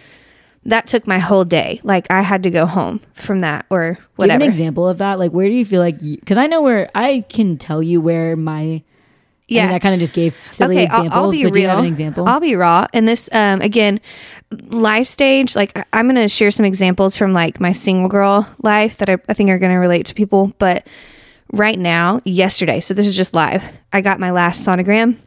that 0.65 0.88
took 0.88 1.07
my 1.07 1.19
whole 1.19 1.45
day. 1.45 1.79
Like 1.84 2.10
I 2.10 2.22
had 2.22 2.43
to 2.43 2.51
go 2.51 2.65
home 2.65 3.00
from 3.13 3.41
that 3.41 3.65
or 3.69 3.98
whatever. 4.15 4.43
an 4.43 4.50
example 4.50 4.88
of 4.88 4.98
that? 4.98 5.19
Like, 5.19 5.31
where 5.31 5.48
do 5.48 5.53
you 5.53 5.65
feel 5.65 5.81
like? 5.81 6.00
Because 6.00 6.38
I 6.38 6.48
know 6.48 6.62
where 6.62 6.89
I 6.95 7.24
can 7.29 7.57
tell 7.57 7.81
you 7.81 8.01
where 8.01 8.36
my. 8.36 8.84
Yeah, 9.48 9.65
I, 9.65 9.67
mean, 9.67 9.75
I 9.75 9.79
kind 9.79 9.93
of 9.93 10.00
just 10.00 10.13
gave 10.13 10.36
silly 10.48 10.75
okay, 10.75 10.88
I'll, 10.88 11.03
examples. 11.05 11.24
I'll 11.24 11.31
be 11.31 11.43
but 11.43 11.53
do 11.53 11.60
you 11.60 11.65
real. 11.67 11.75
have 11.75 11.84
an 11.84 11.91
example? 11.91 12.27
I'll 12.27 12.39
be 12.39 12.55
raw. 12.55 12.88
And 12.93 13.07
this, 13.07 13.29
um, 13.31 13.62
again, 13.62 14.01
life 14.69 15.05
stage. 15.05 15.55
Like 15.55 15.77
I- 15.77 15.86
I'm 15.93 16.07
going 16.07 16.15
to 16.15 16.27
share 16.27 16.50
some 16.50 16.65
examples 16.65 17.15
from 17.15 17.31
like 17.31 17.60
my 17.60 17.72
single 17.72 18.10
girl 18.10 18.51
life 18.63 18.98
that 18.98 19.10
I, 19.10 19.17
I 19.29 19.36
think 19.36 19.51
are 19.51 19.60
going 19.60 19.72
to 19.72 19.77
relate 19.77 20.07
to 20.07 20.15
people. 20.15 20.51
But 20.57 20.88
right 21.51 21.77
now, 21.77 22.22
yesterday, 22.25 22.79
so 22.79 22.95
this 22.95 23.05
is 23.05 23.15
just 23.15 23.36
live. 23.36 23.72
I 23.93 24.01
got 24.01 24.19
my 24.19 24.31
last 24.31 24.65
sonogram, 24.65 25.17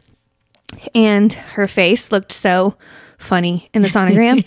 and 0.93 1.31
her 1.31 1.67
face 1.67 2.11
looked 2.11 2.33
so 2.33 2.75
funny 3.19 3.69
in 3.73 3.83
the 3.83 3.87
sonogram. 3.87 4.43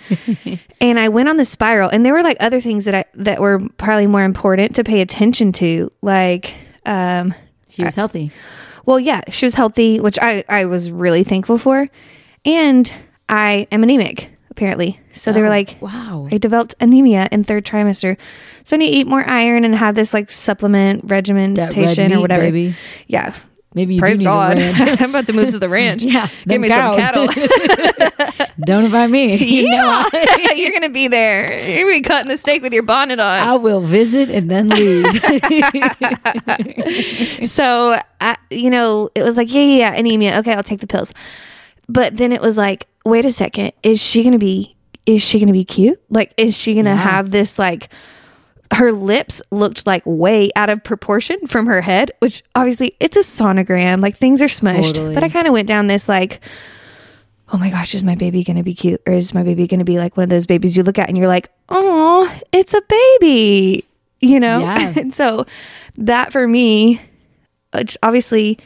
and 0.81 0.99
I 0.99 1.09
went 1.09 1.29
on 1.29 1.37
the 1.37 1.45
spiral, 1.45 1.89
and 1.89 2.05
there 2.05 2.13
were 2.13 2.23
like 2.25 2.37
other 2.41 2.61
things 2.61 2.85
that 2.87 2.95
I 2.95 3.05
that 3.15 3.41
were 3.41 3.61
probably 3.77 4.07
more 4.09 4.25
important 4.25 4.75
to 4.77 4.85
pay 4.85 5.01
attention 5.01 5.53
to, 5.53 5.93
like. 6.03 6.55
Um, 6.85 7.33
she 7.69 7.85
was 7.85 7.95
healthy. 7.95 8.33
well, 8.85 8.99
yeah, 8.99 9.23
she 9.31 9.47
was 9.47 9.55
healthy, 9.55 10.01
which 10.01 10.19
I, 10.21 10.43
I 10.49 10.65
was 10.65 10.91
really 10.91 11.23
thankful 11.25 11.57
for. 11.59 11.89
And 12.45 12.93
I 13.29 13.67
am 13.73 13.83
anemic, 13.85 14.31
apparently. 14.51 15.01
So 15.13 15.33
they 15.33 15.41
were 15.41 15.47
Oh, 15.47 15.51
like, 15.51 15.79
wow. 15.81 16.29
I 16.31 16.37
developed 16.39 16.75
anemia 16.81 17.29
in 17.33 17.45
third 17.45 17.65
trimester. 17.65 18.19
So 18.65 18.77
I 18.77 18.79
need 18.79 18.91
to 18.91 18.97
eat 18.97 19.07
more 19.07 19.25
iron 19.27 19.65
and 19.65 19.75
have 19.77 19.95
this 19.95 20.13
like 20.13 20.29
supplement 20.29 21.03
regimentation 21.05 22.13
or 22.13 22.21
whatever. 22.21 22.43
baby. 22.43 22.75
Yeah. 23.07 23.33
Maybe 23.75 23.95
you 23.95 24.01
Praise 24.01 24.19
do 24.19 24.25
need 24.25 24.31
God. 24.31 24.59
a 24.59 24.61
ranch. 24.61 24.81
I'm 25.01 25.11
about 25.11 25.27
to 25.29 25.33
move 25.33 25.51
to 25.53 25.59
the 25.59 25.69
ranch. 25.69 26.03
Yeah, 26.13 26.29
Give 26.47 26.61
me 26.61 26.69
cows. 26.69 27.03
some 27.05 27.29
cattle. 27.29 28.47
Don't 28.67 28.85
invite 28.85 29.09
me. 29.11 29.37
You 29.37 29.71
know, 29.71 30.07
yeah. 30.13 30.53
You're 30.53 30.71
going 30.71 30.83
to 30.83 30.91
be 30.91 31.09
there. 31.09 31.59
You're 31.69 31.91
to 31.91 31.99
be 31.99 32.03
cutting 32.03 32.29
the 32.29 32.37
steak 32.37 32.61
with 32.63 32.73
your 32.75 32.83
bonnet 32.83 33.19
on. 33.19 33.39
I 33.49 33.55
will 33.57 33.81
visit 33.81 34.29
and 34.31 34.51
then 34.51 34.69
leave. 34.69 35.07
so 37.47 37.99
I, 38.21 38.37
you 38.51 38.71
know 38.71 39.11
it 39.15 39.23
was 39.23 39.37
like 39.37 39.53
yeah, 39.53 39.61
yeah 39.63 39.77
yeah 39.91 39.95
anemia 39.95 40.39
okay 40.39 40.55
i'll 40.55 40.63
take 40.63 40.81
the 40.81 40.87
pills 40.87 41.13
but 41.89 42.17
then 42.17 42.33
it 42.33 42.41
was 42.41 42.57
like 42.57 42.87
wait 43.05 43.25
a 43.25 43.33
second 43.33 43.73
is 43.83 44.01
she 44.03 44.23
gonna 44.23 44.39
be 44.39 44.77
is 45.07 45.23
she 45.23 45.41
gonna 45.41 45.53
be 45.53 45.65
cute 45.65 46.01
like 46.11 46.33
is 46.37 46.57
she 46.57 46.75
gonna 46.75 46.91
Yeah. 46.91 46.97
have 46.97 47.31
this 47.31 47.59
like 47.59 47.89
her 48.73 48.91
lips 48.93 49.41
looked 49.51 49.87
like 49.87 50.03
way 50.07 50.51
out 50.57 50.71
of 50.71 50.83
proportion 50.83 51.47
from 51.47 51.67
her 51.67 51.81
head 51.81 52.11
which 52.21 52.43
obviously 52.55 52.97
it's 53.01 53.17
a 53.17 53.21
sonogram 53.21 54.01
like 54.01 54.17
things 54.17 54.41
are 54.43 54.47
smushed 54.47 54.95
Totally. 54.95 55.15
but 55.15 55.23
i 55.23 55.29
kind 55.29 55.47
of 55.47 55.53
went 55.53 55.69
down 55.69 55.87
this 55.87 56.09
like 56.09 56.41
oh 57.53 57.59
my 57.59 57.71
gosh 57.71 57.95
is 57.95 58.03
my 58.03 58.15
baby 58.15 58.43
gonna 58.45 58.63
be 58.63 58.75
cute 58.75 59.01
or 59.07 59.13
is 59.13 59.35
my 59.35 59.43
baby 59.43 59.67
gonna 59.67 59.85
be 59.85 59.99
like 59.99 60.17
one 60.17 60.25
of 60.25 60.31
those 60.31 60.47
babies 60.47 60.77
you 60.77 60.83
look 60.83 60.99
at 60.99 61.09
and 61.09 61.19
you're 61.19 61.29
like 61.29 61.51
oh 61.69 62.33
it's 62.53 62.73
a 62.75 62.81
baby 62.89 63.85
you 64.21 64.41
know 64.41 64.61
Yeah. 64.61 64.95
and 64.97 65.13
so 65.13 65.47
that 65.97 66.33
for 66.33 66.49
me 66.49 67.01
which 67.75 67.97
obviously 68.03 68.59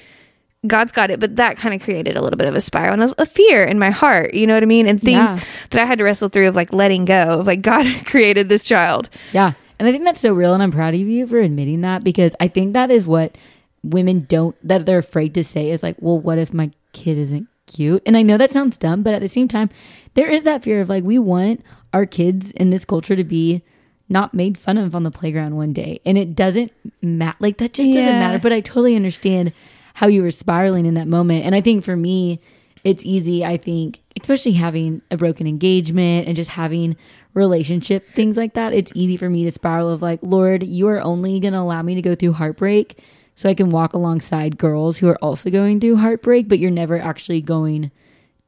God's 0.67 0.91
got 0.91 1.13
it, 1.13 1.21
but 1.21 1.37
that 1.37 1.57
kind 1.59 1.75
of 1.77 1.81
created 1.81 2.17
a 2.17 2.21
little 2.23 2.37
bit 2.37 2.49
of 2.49 2.55
a 2.57 2.61
spiral 2.61 2.95
and 3.01 3.03
a, 3.13 3.23
a 3.23 3.27
fear 3.27 3.63
in 3.63 3.79
my 3.79 3.91
heart, 3.91 4.35
you 4.35 4.49
know 4.49 4.55
what 4.55 4.65
I 4.65 4.67
mean? 4.67 4.89
And 4.89 5.01
things 5.01 5.33
Yeah. 5.33 5.41
that 5.71 5.81
I 5.81 5.85
had 5.85 5.99
to 5.99 6.05
wrestle 6.05 6.29
through 6.29 6.49
of 6.49 6.57
like 6.57 6.73
letting 6.73 7.05
go 7.05 7.39
of 7.39 7.47
like 7.47 7.63
God 7.73 7.87
created 8.07 8.49
this 8.49 8.67
child. 8.67 9.09
Yeah. 9.33 9.53
And 9.79 9.89
I 9.89 9.93
think 9.93 10.05
that's 10.05 10.21
so 10.21 10.33
real. 10.33 10.55
And 10.55 10.63
I'm 10.63 10.73
proud 10.73 10.95
of 10.95 11.01
you 11.01 11.27
for 11.27 11.39
admitting 11.39 11.83
that 11.83 12.05
because 12.05 12.35
I 12.41 12.49
think 12.49 12.73
that 12.73 12.91
is 12.91 13.07
what 13.07 13.37
women 13.83 14.27
don't, 14.29 14.57
that 14.67 14.87
they're 14.87 14.99
afraid 14.99 15.35
to 15.35 15.45
say 15.45 15.71
is 15.71 15.83
like, 15.83 15.97
well, 16.01 16.19
what 16.19 16.39
if 16.39 16.53
my 16.55 16.71
kid 16.93 17.19
isn't 17.19 17.49
cute? 17.67 18.03
And 18.07 18.17
I 18.17 18.23
know 18.23 18.37
that 18.39 18.51
sounds 18.51 18.79
dumb, 18.79 19.03
but 19.03 19.15
at 19.15 19.21
the 19.21 19.29
same 19.29 19.49
time, 19.49 19.71
there 20.15 20.31
is 20.31 20.45
that 20.45 20.63
fear 20.63 20.81
of 20.81 20.89
like, 20.89 21.05
we 21.05 21.19
want 21.19 21.63
our 21.93 22.07
kids 22.07 22.53
in 22.53 22.71
this 22.71 22.85
culture 22.85 23.17
to 23.17 23.25
be 23.25 23.63
not 24.09 24.33
made 24.35 24.57
fun 24.57 24.79
of 24.79 24.95
on 24.95 25.03
the 25.03 25.11
playground 25.11 25.57
one 25.57 25.73
day. 25.73 26.01
And 26.07 26.17
it 26.17 26.35
doesn't 26.35 26.73
matter. 27.03 27.37
Like, 27.41 27.59
that 27.59 27.73
just 27.73 27.93
doesn't 27.93 28.21
matter. 28.21 28.39
But 28.39 28.53
I 28.53 28.61
totally 28.61 28.95
understand 28.97 29.53
how 29.95 30.07
you 30.07 30.23
were 30.23 30.31
spiraling 30.31 30.87
in 30.87 30.95
that 30.95 31.09
moment. 31.09 31.45
And 31.45 31.55
I 31.55 31.61
think 31.61 31.85
for 31.85 31.97
me, 31.97 32.41
it's 32.85 33.05
easy, 33.05 33.45
I 33.45 33.57
think, 33.57 34.01
especially 34.21 34.53
having 34.53 35.03
a 35.11 35.17
broken 35.17 35.47
engagement 35.47 36.27
and 36.27 36.37
just 36.37 36.51
having 36.51 36.97
relationship 37.35 38.11
things 38.13 38.37
like 38.37 38.55
that. 38.55 38.73
It's 38.73 38.93
easy 38.95 39.17
for 39.17 39.29
me 39.29 39.45
to 39.45 39.51
spiral 39.51 39.91
of 39.91 40.03
like, 40.03 40.21
Lord, 40.23 40.63
you 40.63 40.89
are 40.89 41.01
only 41.01 41.39
going 41.39 41.53
to 41.53 41.61
allow 41.61 41.83
me 41.83 41.95
to 41.95 42.03
go 42.03 42.15
through 42.15 42.33
heartbreak 42.33 42.99
so 43.35 43.49
I 43.49 43.55
can 43.55 43.71
walk 43.71 43.93
alongside 43.93 44.57
girls 44.57 44.99
who 44.99 45.09
are 45.09 45.23
also 45.23 45.51
going 45.51 45.79
through 45.79 45.97
heartbreak, 45.97 46.49
but 46.49 46.59
you're 46.59 46.71
never 46.71 46.99
actually 46.99 47.43
going 47.43 47.91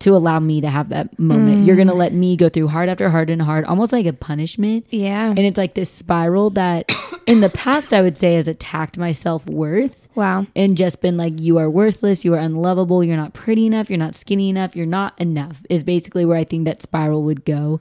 to 0.00 0.14
allow 0.14 0.38
me 0.38 0.60
to 0.60 0.70
have 0.70 0.90
that 0.90 1.18
moment. 1.18 1.66
You're 1.66 1.74
going 1.74 1.88
to 1.88 1.94
mm. 1.94 1.98
let 1.98 2.12
me 2.12 2.36
go 2.36 2.48
through 2.48 2.68
hard 2.68 2.88
after 2.88 3.08
hard 3.10 3.30
and 3.30 3.42
hard, 3.42 3.64
almost 3.64 3.92
like 3.92 4.06
a 4.06 4.12
punishment. 4.12 4.86
Yeah. 4.90 5.28
And 5.28 5.40
it's 5.40 5.58
like 5.58 5.74
this 5.74 5.90
spiral 5.90 6.50
that 6.50 6.92
in 7.26 7.40
the 7.40 7.50
past 7.50 7.92
I 7.92 8.00
would 8.00 8.16
say 8.16 8.34
has 8.34 8.46
attacked 8.46 8.96
my 8.96 9.10
self 9.10 9.46
worth 9.46 10.06
wow. 10.14 10.46
and 10.54 10.76
just 10.76 11.00
been 11.00 11.16
like, 11.16 11.40
you 11.40 11.58
are 11.58 11.68
worthless, 11.68 12.24
you 12.24 12.34
are 12.34 12.38
unlovable, 12.38 13.02
you're 13.02 13.16
not 13.16 13.34
pretty 13.34 13.66
enough, 13.66 13.90
you're 13.90 13.98
not 13.98 14.14
skinny 14.14 14.48
enough, 14.48 14.76
you're 14.76 14.86
not 14.86 15.18
enough, 15.20 15.62
is 15.68 15.82
basically 15.82 16.24
where 16.24 16.38
I 16.38 16.44
think 16.44 16.64
that 16.66 16.80
spiral 16.80 17.24
would 17.24 17.44
go. 17.44 17.80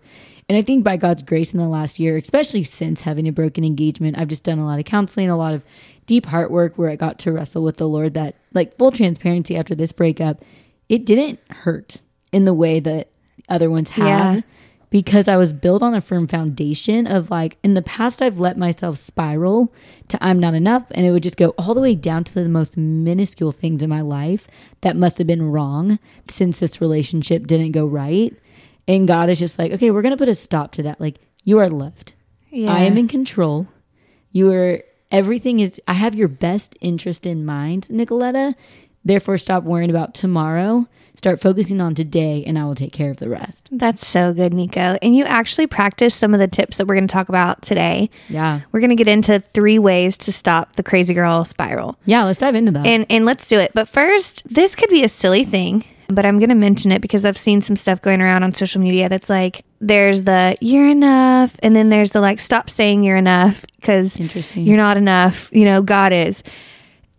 And 0.50 0.58
I 0.58 0.62
think 0.62 0.84
by 0.84 0.98
God's 0.98 1.24
grace 1.24 1.54
in 1.54 1.60
the 1.60 1.68
last 1.68 2.00
year, 2.00 2.18
especially 2.18 2.64
since 2.64 3.02
having 3.02 3.28
a 3.28 3.34
broken 3.34 3.64
engagement, 3.64 4.18
I've 4.18 4.30
just 4.30 4.46
done 4.46 4.60
a 4.60 4.66
lot 4.66 4.80
of 4.80 4.86
counseling, 4.86 5.30
a 5.30 5.38
lot 5.38 5.54
of 5.54 5.64
deep 6.06 6.28
heart 6.28 6.50
work 6.50 6.78
where 6.78 6.90
I 6.90 6.96
got 6.96 7.20
to 7.20 7.34
wrestle 7.34 7.64
with 7.64 7.78
the 7.78 7.88
Lord 7.88 8.14
that, 8.14 8.36
like, 8.54 8.78
full 8.78 8.92
transparency 8.92 9.58
after 9.58 9.76
this 9.76 9.92
breakup, 9.92 10.42
it 10.88 11.06
didn't 11.06 11.40
hurt 11.50 12.02
in 12.32 12.46
the 12.46 12.54
way 12.54 12.80
that 12.80 13.10
other 13.50 13.70
ones 13.70 13.92
have 13.92 14.06
Yeah. 14.08 14.42
because 14.90 15.28
I 15.28 15.38
was 15.38 15.54
built 15.54 15.82
on 15.82 15.94
a 15.94 16.02
firm 16.02 16.28
foundation 16.28 17.08
of 17.08 17.30
like 17.30 17.58
in 17.64 17.74
the 17.74 17.82
past 17.82 18.22
I've 18.22 18.40
let 18.40 18.58
myself 18.58 18.98
spiral 18.98 19.74
to 20.10 20.18
I'm 20.24 20.40
not 20.40 20.54
enough 20.54 20.84
and 20.92 21.06
it 21.06 21.12
would 21.12 21.24
just 21.24 21.38
go 21.38 21.50
all 21.58 21.74
the 21.74 21.82
way 21.82 21.96
down 21.96 22.24
to 22.26 22.34
the 22.34 22.48
most 22.50 22.76
minuscule 22.78 23.52
things 23.52 23.82
in 23.84 23.90
my 23.90 24.02
life 24.02 24.48
that 24.82 24.96
must 24.96 25.18
have 25.20 25.28
been 25.28 25.50
wrong 25.52 26.00
since 26.30 26.60
this 26.60 26.82
relationship 26.82 27.48
didn't 27.48 27.72
go 27.72 27.86
right. 27.86 28.34
And 28.88 29.08
God 29.08 29.30
is 29.30 29.40
just 29.40 29.60
like, 29.60 29.72
okay, 29.74 29.92
we're 29.92 30.02
going 30.02 30.12
to 30.16 30.18
put 30.18 30.30
a 30.30 30.36
stop 30.36 30.72
to 30.74 30.84
that. 30.84 31.00
Like 31.02 31.20
you 31.44 31.60
are 31.60 31.70
loved. 31.70 32.14
Yeah. 32.50 32.74
I 32.74 32.80
am 32.82 32.98
in 32.98 33.08
control. 33.08 33.68
You 34.32 34.52
are 34.52 34.82
everything 35.12 35.60
is 35.60 35.80
I 35.88 35.94
have 35.94 36.16
your 36.16 36.28
best 36.28 36.76
interest 36.82 37.26
in 37.26 37.46
mind, 37.46 37.88
Nicoletta. 37.90 38.56
Therefore 39.06 39.38
stop 39.38 39.64
worrying 39.64 39.90
about 39.90 40.14
tomorrow. 40.14 40.88
Start 41.18 41.42
focusing 41.42 41.82
on 41.82 41.96
today 41.96 42.44
and 42.46 42.60
I 42.60 42.66
will 42.66 42.76
take 42.76 42.94
care 42.94 43.10
of 43.10 43.18
the 43.18 43.28
rest. 43.28 43.68
That's 43.72 44.06
so 44.06 44.34
good, 44.36 44.54
Nico. 44.54 45.00
And 45.02 45.16
you 45.16 45.26
actually 45.26 45.66
practiced 45.66 46.20
some 46.20 46.36
of 46.36 46.40
the 46.40 46.48
tips 46.48 46.78
that 46.78 46.86
we're 46.86 46.94
going 46.94 47.08
to 47.08 47.12
talk 47.12 47.28
about 47.28 47.64
today. 47.64 48.12
Yeah. 48.30 48.62
We're 48.72 48.82
going 48.82 48.92
to 48.92 48.96
get 48.96 49.08
into 49.08 49.40
three 49.40 49.80
ways 49.80 50.16
to 50.18 50.32
stop 50.32 50.76
the 50.76 50.84
crazy 50.84 51.16
girl 51.16 51.44
spiral. 51.44 51.98
Yeah, 52.06 52.24
let's 52.24 52.38
dive 52.38 52.56
into 52.56 52.72
that. 52.74 52.86
And 52.86 53.08
and 53.10 53.26
let's 53.26 53.48
do 53.50 53.60
it. 53.60 53.72
But 53.74 53.88
first, 53.88 54.48
this 54.48 54.76
could 54.76 54.90
be 54.90 55.04
a 55.04 55.10
silly 55.10 55.44
thing, 55.44 55.84
but 56.08 56.24
I'm 56.24 56.38
going 56.38 56.50
to 56.50 56.56
mention 56.56 56.92
it 56.92 57.02
because 57.02 57.26
I've 57.26 57.38
seen 57.38 57.62
some 57.62 57.76
stuff 57.76 58.00
going 58.00 58.22
around 58.22 58.44
on 58.44 58.54
social 58.54 58.80
media 58.80 59.10
that's 59.10 59.30
like 59.30 59.66
there's 59.82 60.22
the 60.24 60.56
you're 60.62 60.88
enough 60.88 61.58
and 61.64 61.76
then 61.76 61.90
there's 61.90 62.12
the 62.12 62.22
like 62.22 62.40
stop 62.40 62.70
saying 62.70 63.04
you're 63.04 63.18
enough 63.18 63.66
because 63.78 64.20
you're 64.56 64.78
not 64.78 64.98
enough, 64.98 65.50
you 65.52 65.66
know, 65.66 65.82
God 65.82 66.14
is. 66.14 66.44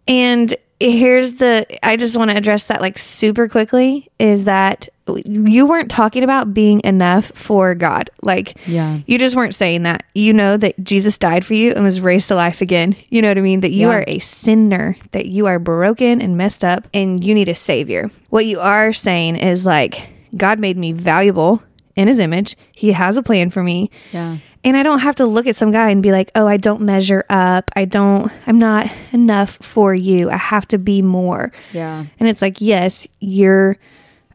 And 0.06 0.54
here's 0.80 1.34
the 1.34 1.66
I 1.84 1.96
just 1.96 2.16
want 2.16 2.30
to 2.30 2.36
address 2.36 2.66
that 2.66 2.80
like 2.80 2.98
super 2.98 3.48
quickly 3.48 4.08
is 4.18 4.44
that 4.44 4.88
you 5.24 5.66
weren't 5.66 5.90
talking 5.90 6.22
about 6.22 6.52
being 6.52 6.80
enough 6.84 7.32
for 7.34 7.74
God. 7.74 8.10
Like 8.22 8.56
Yeah. 8.66 8.98
you 9.06 9.18
just 9.18 9.34
weren't 9.34 9.54
saying 9.54 9.82
that. 9.84 10.02
You 10.14 10.32
know 10.32 10.56
that 10.58 10.82
Jesus 10.84 11.16
died 11.18 11.44
for 11.44 11.54
you 11.54 11.72
and 11.72 11.82
was 11.82 12.00
raised 12.00 12.28
to 12.28 12.34
life 12.34 12.60
again. 12.60 12.94
You 13.08 13.22
know 13.22 13.28
what 13.28 13.38
I 13.38 13.40
mean? 13.40 13.60
That 13.60 13.70
you 13.72 13.88
Yeah. 13.88 13.94
are 13.94 14.04
a 14.06 14.18
sinner, 14.18 14.96
that 15.12 15.26
you 15.26 15.46
are 15.46 15.58
broken 15.58 16.20
and 16.20 16.36
messed 16.36 16.62
up 16.64 16.86
and 16.92 17.24
you 17.24 17.34
need 17.34 17.48
a 17.48 17.54
savior. 17.54 18.10
What 18.30 18.46
you 18.46 18.60
are 18.60 18.92
saying 18.92 19.36
is 19.36 19.64
like, 19.64 20.10
God 20.36 20.58
made 20.58 20.76
me 20.76 20.92
valuable 20.92 21.62
in 21.98 22.06
his 22.06 22.20
image. 22.20 22.56
He 22.72 22.92
has 22.92 23.16
a 23.16 23.22
plan 23.22 23.50
for 23.50 23.62
me. 23.62 23.90
Yeah. 24.12 24.38
And 24.62 24.76
I 24.76 24.84
don't 24.84 25.00
have 25.00 25.16
to 25.16 25.26
look 25.26 25.48
at 25.48 25.56
some 25.56 25.72
guy 25.72 25.90
and 25.90 26.00
be 26.00 26.12
like, 26.12 26.30
oh, 26.36 26.46
I 26.46 26.56
don't 26.56 26.82
measure 26.82 27.24
up. 27.28 27.72
I 27.74 27.86
don't, 27.86 28.30
I'm 28.46 28.58
not 28.58 28.88
enough 29.12 29.58
for 29.60 29.94
you. 29.94 30.30
I 30.30 30.36
have 30.36 30.66
to 30.68 30.78
be 30.78 31.02
more. 31.02 31.50
Yeah. 31.72 32.06
And 32.20 32.28
it's 32.28 32.40
like, 32.40 32.60
yes, 32.60 33.08
you're, 33.18 33.78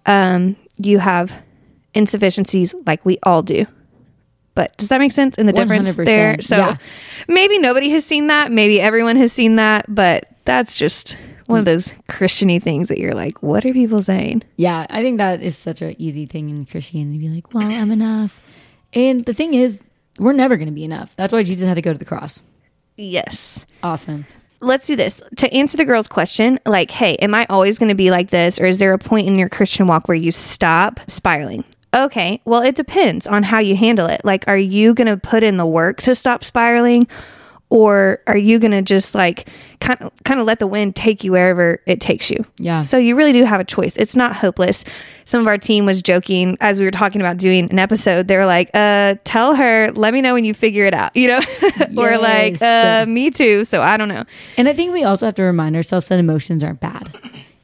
um, 0.06 0.58
you 0.78 1.00
have 1.00 1.42
insufficiencies 1.94 2.76
like 2.86 3.06
we 3.06 3.18
all 3.24 3.42
do. 3.42 3.66
But 4.56 4.76
does 4.78 4.90
that 4.90 5.00
make 5.00 5.14
sense 5.14 5.38
in 5.38 5.46
the 5.46 5.54
difference 5.54 5.96
100%, 5.96 6.06
there? 6.06 6.42
So 6.42 6.58
yeah. 6.58 6.78
maybe 7.30 7.60
nobody 7.60 7.90
has 7.92 8.06
seen 8.06 8.28
that. 8.28 8.52
Maybe 8.52 8.82
everyone 8.82 9.16
has 9.16 9.32
seen 9.32 9.56
that. 9.56 9.86
But 9.88 10.28
that's 10.44 10.76
just 10.76 11.16
one 11.48 11.60
of 11.60 11.66
those 11.66 11.90
Christiany 12.10 12.62
things 12.62 12.88
that 12.90 12.98
you're 13.00 13.14
like, 13.16 13.42
what 13.44 13.66
are 13.66 13.74
people 13.74 14.02
saying? 14.02 14.44
Yeah. 14.58 14.86
I 14.90 15.02
think 15.02 15.18
that 15.18 15.42
is 15.42 15.58
such 15.58 15.82
an 15.82 15.96
easy 16.00 16.26
thing 16.26 16.50
in 16.50 16.66
Christianity 16.66 17.18
to 17.18 17.28
be 17.28 17.30
like, 17.34 17.54
well, 17.54 17.68
I'm 17.72 17.92
enough. 17.92 18.40
And 18.94 19.26
the 19.26 19.34
thing 19.34 19.54
is, 19.54 19.80
we're 20.20 20.34
never 20.34 20.56
going 20.58 20.68
to 20.68 20.74
be 20.74 20.84
enough. 20.84 21.16
That's 21.16 21.34
why 21.34 21.44
Jesus 21.44 21.68
had 21.68 21.74
to 21.76 21.82
go 21.82 21.92
to 21.94 22.00
the 22.00 22.06
cross. 22.06 22.40
Yes. 22.96 23.66
Awesome. 23.82 24.26
let's 24.62 24.86
do 24.88 24.96
this 24.96 25.22
to 25.38 25.52
answer 25.54 25.76
the 25.76 25.84
girl's 25.84 26.08
question 26.08 26.58
like 26.66 26.90
hey 26.90 27.16
am 27.16 27.34
i 27.34 27.46
always 27.50 27.78
going 27.78 27.90
to 27.90 27.96
be 27.96 28.12
like 28.12 28.30
this 28.30 28.62
or 28.62 28.66
is 28.66 28.80
there 28.80 28.94
a 28.94 28.98
point 28.98 29.28
in 29.28 29.36
your 29.38 29.50
christian 29.50 29.88
walk 29.88 30.08
where 30.08 30.16
you 30.16 30.32
stop 30.32 31.02
spiraling 31.10 31.66
okay 31.94 32.40
well 32.46 32.62
it 32.62 32.74
depends 32.76 33.28
on 33.28 33.44
how 33.44 33.60
you 33.60 33.76
handle 33.76 34.08
it 34.08 34.22
like 34.24 34.48
are 34.48 34.58
you 34.58 34.94
going 34.94 35.08
to 35.08 35.18
put 35.18 35.44
in 35.44 35.58
the 35.58 35.66
work 35.66 36.02
to 36.02 36.16
stop 36.16 36.46
spiraling 36.46 37.06
or 37.74 38.20
are 38.28 38.38
you 38.38 38.60
going 38.60 38.70
to 38.70 38.84
just 38.84 39.16
like 39.16 39.50
kind 39.80 40.00
of 40.00 40.12
kind 40.26 40.40
of 40.40 40.46
let 40.46 40.60
the 40.60 40.68
wind 40.68 40.96
take 40.96 41.24
you 41.24 41.32
wherever 41.32 41.82
it 41.88 42.00
takes 42.00 42.30
you? 42.30 42.46
Yeah. 42.60 42.78
so 42.78 43.00
you 43.00 43.16
really 43.16 43.34
do 43.34 43.44
have 43.46 43.60
a 43.60 43.64
choice. 43.64 43.98
It's 43.98 44.16
not 44.16 44.36
hopeless. 44.36 44.86
Some 45.26 45.42
of 45.42 45.48
our 45.48 45.58
team 45.58 45.88
was 45.88 46.04
joking 46.04 46.56
as 46.62 46.78
we 46.78 46.86
were 46.86 46.92
talking 46.92 47.20
about 47.20 47.38
doing 47.38 47.72
an 47.72 47.80
episode. 47.80 48.28
They 48.28 48.38
were 48.38 48.46
like 48.46 48.70
uh 48.76 49.16
tell 49.24 49.56
her 49.56 49.92
let 49.94 50.14
me 50.14 50.22
know 50.22 50.36
when 50.36 50.46
you 50.46 50.54
figure 50.54 50.86
it 50.86 50.94
out 50.94 51.16
you 51.16 51.28
know? 51.28 51.40
Or 51.98 52.20
like 52.20 52.62
uh 52.62 53.06
me 53.08 53.32
too 53.32 53.66
so 53.66 53.82
i 53.82 53.98
don't 53.98 54.08
know. 54.08 54.24
And 54.56 54.70
I 54.70 54.74
think 54.74 54.94
we 54.94 55.04
also 55.04 55.26
have 55.26 55.36
to 55.36 55.44
remind 55.44 55.76
ourselves 55.76 56.08
that 56.10 56.20
emotions 56.20 56.64
aren't 56.64 56.80
bad. 56.80 57.18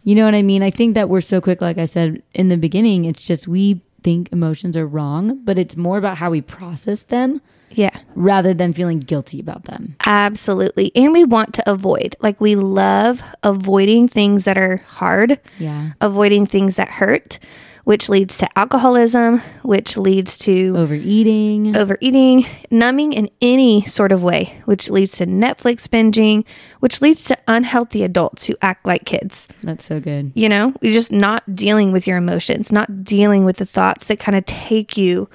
You 0.04 0.16
know 0.16 0.26
what 0.26 0.34
I 0.34 0.42
mean? 0.42 0.64
I 0.64 0.72
think 0.72 0.96
that 0.96 1.08
we're 1.08 1.22
so 1.22 1.40
quick, 1.40 1.62
like 1.62 1.78
I 1.78 1.86
said 1.86 2.24
in 2.34 2.48
the 2.48 2.58
beginning, 2.58 3.06
it's 3.06 3.22
just 3.22 3.48
we 3.48 3.82
think 4.02 4.32
emotions 4.32 4.76
are 4.76 4.88
wrong, 4.88 5.40
but 5.44 5.60
it's 5.60 5.78
more 5.78 6.00
about 6.00 6.18
how 6.18 6.32
we 6.32 6.42
process 6.42 7.04
them 7.04 7.42
yeah 7.72 7.98
rather 8.16 8.54
than 8.54 8.74
feeling 8.74 9.00
guilty 9.00 9.40
about 9.40 9.66
them. 9.66 9.96
absolutely 10.06 10.92
and 10.96 11.14
we 11.14 11.24
want 11.24 11.54
to 11.54 11.70
avoid 11.70 12.16
like 12.20 12.40
we 12.42 12.56
love 12.56 13.22
avoiding 13.44 14.08
things 14.08 14.46
that 14.46 14.58
are 14.58 14.78
hard 14.88 15.40
Yeah. 15.60 15.92
avoiding 16.02 16.46
things 16.46 16.76
that 16.78 16.90
hurt 16.90 17.40
which 17.86 18.08
leads 18.10 18.38
to 18.38 18.48
alcoholism 18.60 19.40
which 19.64 19.98
leads 19.98 20.38
to 20.40 20.76
Overeating. 20.78 21.76
overeating, 21.76 22.46
numbing 22.70 23.14
in 23.14 23.30
any 23.42 23.84
sort 23.86 24.12
of 24.12 24.22
way, 24.22 24.62
which 24.66 24.92
leads 24.92 25.14
to 25.14 25.26
Netflix 25.26 25.88
binging, 25.88 26.46
which 26.82 27.02
leads 27.02 27.24
to 27.26 27.38
unhealthy 27.48 28.04
adults 28.04 28.46
who 28.46 28.54
act 28.62 28.86
like 28.86 29.06
kids. 29.06 29.48
That's 29.64 29.84
so 29.86 30.00
good. 30.00 30.32
You 30.36 30.50
know, 30.50 30.74
you're 30.82 30.94
just 30.94 31.12
not 31.12 31.56
dealing 31.56 31.92
with 31.92 32.06
your 32.06 32.18
emotions, 32.18 32.72
not 32.72 33.04
dealing 33.04 33.44
with 33.44 33.58
the 33.58 33.66
thoughts 33.66 34.08
that 34.10 34.20
kind 34.20 34.38
of 34.38 34.46
take 34.46 34.96
you 34.96 35.28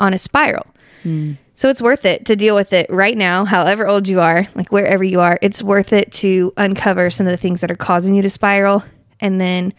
on 0.00 0.12
a 0.12 0.18
spiral. 0.18 0.66
Hmm. 1.04 1.32
So 1.60 1.68
it's 1.68 1.82
worth 1.82 2.06
it 2.06 2.24
to 2.24 2.36
deal 2.36 2.54
with 2.54 2.72
it 2.72 2.86
right 2.88 3.14
now, 3.14 3.44
however 3.44 3.86
old 3.86 4.08
you 4.08 4.18
are, 4.18 4.48
like 4.54 4.72
wherever 4.72 5.04
you 5.04 5.20
are. 5.20 5.38
It's 5.42 5.62
worth 5.62 5.92
it 5.92 6.10
to 6.12 6.54
uncover 6.56 7.10
some 7.10 7.26
of 7.26 7.32
the 7.32 7.36
things 7.36 7.60
that 7.60 7.70
are 7.70 7.76
causing 7.76 8.14
you 8.14 8.22
to 8.22 8.30
spiral 8.30 8.82
and 9.20 9.38
then 9.38 9.74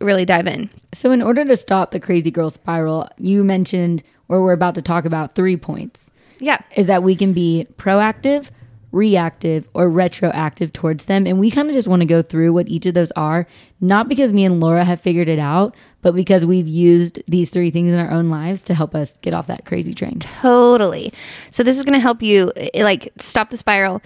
really 0.00 0.24
dive 0.24 0.46
in. 0.46 0.70
So, 0.94 1.10
in 1.10 1.20
order 1.20 1.44
to 1.44 1.54
stop 1.54 1.90
the 1.90 2.00
crazy 2.00 2.30
girl 2.30 2.48
spiral, 2.48 3.10
you 3.18 3.44
mentioned, 3.44 4.02
or 4.28 4.42
we're 4.42 4.54
about 4.54 4.76
to 4.76 4.80
talk 4.80 5.04
about 5.04 5.34
three 5.34 5.58
points 5.58 6.10
Yeah. 6.38 6.56
is 6.74 6.86
that 6.86 7.02
we 7.02 7.14
can 7.14 7.34
be 7.34 7.66
proactive, 7.76 8.48
reactive, 8.90 9.68
or 9.74 9.90
retroactive 9.90 10.72
towards 10.72 11.04
them. 11.04 11.26
And 11.26 11.38
we 11.38 11.50
kind 11.50 11.68
of 11.68 11.74
just 11.74 11.86
want 11.86 12.00
to 12.00 12.06
go 12.06 12.22
through 12.22 12.54
what 12.54 12.68
each 12.68 12.86
of 12.86 12.94
those 12.94 13.12
are, 13.12 13.46
not 13.78 14.08
because 14.08 14.32
me 14.32 14.46
and 14.46 14.58
Laura 14.58 14.86
have 14.86 15.02
figured 15.02 15.28
it 15.28 15.38
out, 15.38 15.76
but 16.06 16.14
because 16.14 16.46
we've 16.46 16.68
used 16.68 17.20
these 17.26 17.50
three 17.50 17.68
things 17.72 17.88
in 17.88 17.98
our 17.98 18.12
own 18.12 18.30
lives 18.30 18.62
to 18.62 18.74
help 18.74 18.94
us 18.94 19.18
get 19.22 19.34
off 19.34 19.48
that 19.48 19.64
crazy 19.64 19.92
train. 19.92 20.20
Totally. 20.20 21.12
So 21.50 21.64
this 21.64 21.76
is 21.76 21.82
going 21.82 21.94
to 21.94 22.00
help 22.00 22.22
you 22.22 22.52
eh, 22.54 22.84
like 22.84 23.12
stop 23.18 23.50
the 23.50 23.56
spiral 23.56 24.00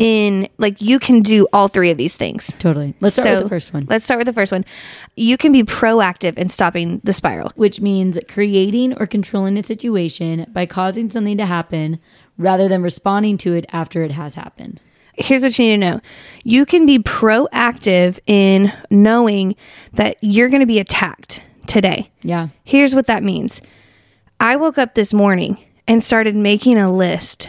in 0.00 0.48
like 0.58 0.82
you 0.82 0.98
can 0.98 1.22
do 1.22 1.46
all 1.52 1.68
three 1.68 1.92
of 1.92 1.96
these 1.96 2.16
things. 2.16 2.48
Totally. 2.58 2.96
Let's 2.98 3.14
start 3.14 3.26
So, 3.26 3.34
with 3.34 3.42
the 3.44 3.48
first 3.48 3.72
one, 3.72 3.86
Let's 3.88 4.04
start 4.04 4.18
with 4.18 4.26
the 4.26 4.32
first 4.32 4.50
one. 4.50 4.64
You 5.14 5.36
can 5.36 5.52
be 5.52 5.62
proactive 5.62 6.36
in 6.36 6.48
stopping 6.48 7.00
the 7.04 7.12
spiral. 7.12 7.52
which 7.54 7.80
means 7.80 8.18
creating 8.28 8.94
or 8.98 9.06
controlling 9.06 9.56
a 9.56 9.62
situation 9.62 10.46
by 10.52 10.66
causing 10.66 11.08
something 11.08 11.38
to 11.38 11.46
happen 11.46 12.00
rather 12.36 12.66
than 12.66 12.82
responding 12.82 13.38
to 13.38 13.54
it 13.54 13.64
after 13.72 14.02
it 14.02 14.10
has 14.10 14.34
happened. 14.34 14.80
Here's 15.16 15.42
what 15.42 15.58
you 15.58 15.66
need 15.66 15.72
to 15.72 15.78
know. 15.78 16.00
You 16.42 16.66
can 16.66 16.86
be 16.86 16.98
proactive 16.98 18.18
in 18.26 18.72
knowing 18.90 19.56
that 19.92 20.16
you're 20.20 20.48
going 20.48 20.60
to 20.60 20.66
be 20.66 20.78
attacked 20.78 21.42
today. 21.66 22.10
Yeah. 22.22 22.48
Here's 22.64 22.94
what 22.94 23.06
that 23.06 23.22
means. 23.22 23.60
I 24.40 24.56
woke 24.56 24.78
up 24.78 24.94
this 24.94 25.12
morning 25.12 25.58
and 25.86 26.02
started 26.02 26.34
making 26.34 26.78
a 26.78 26.92
list 26.92 27.48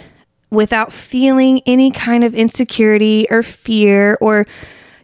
without 0.52 0.94
feeling 0.94 1.62
any 1.66 1.92
kind 1.92 2.24
of 2.24 2.34
insecurity 2.34 3.28
or 3.30 3.44
fear 3.44 4.18
or 4.22 4.48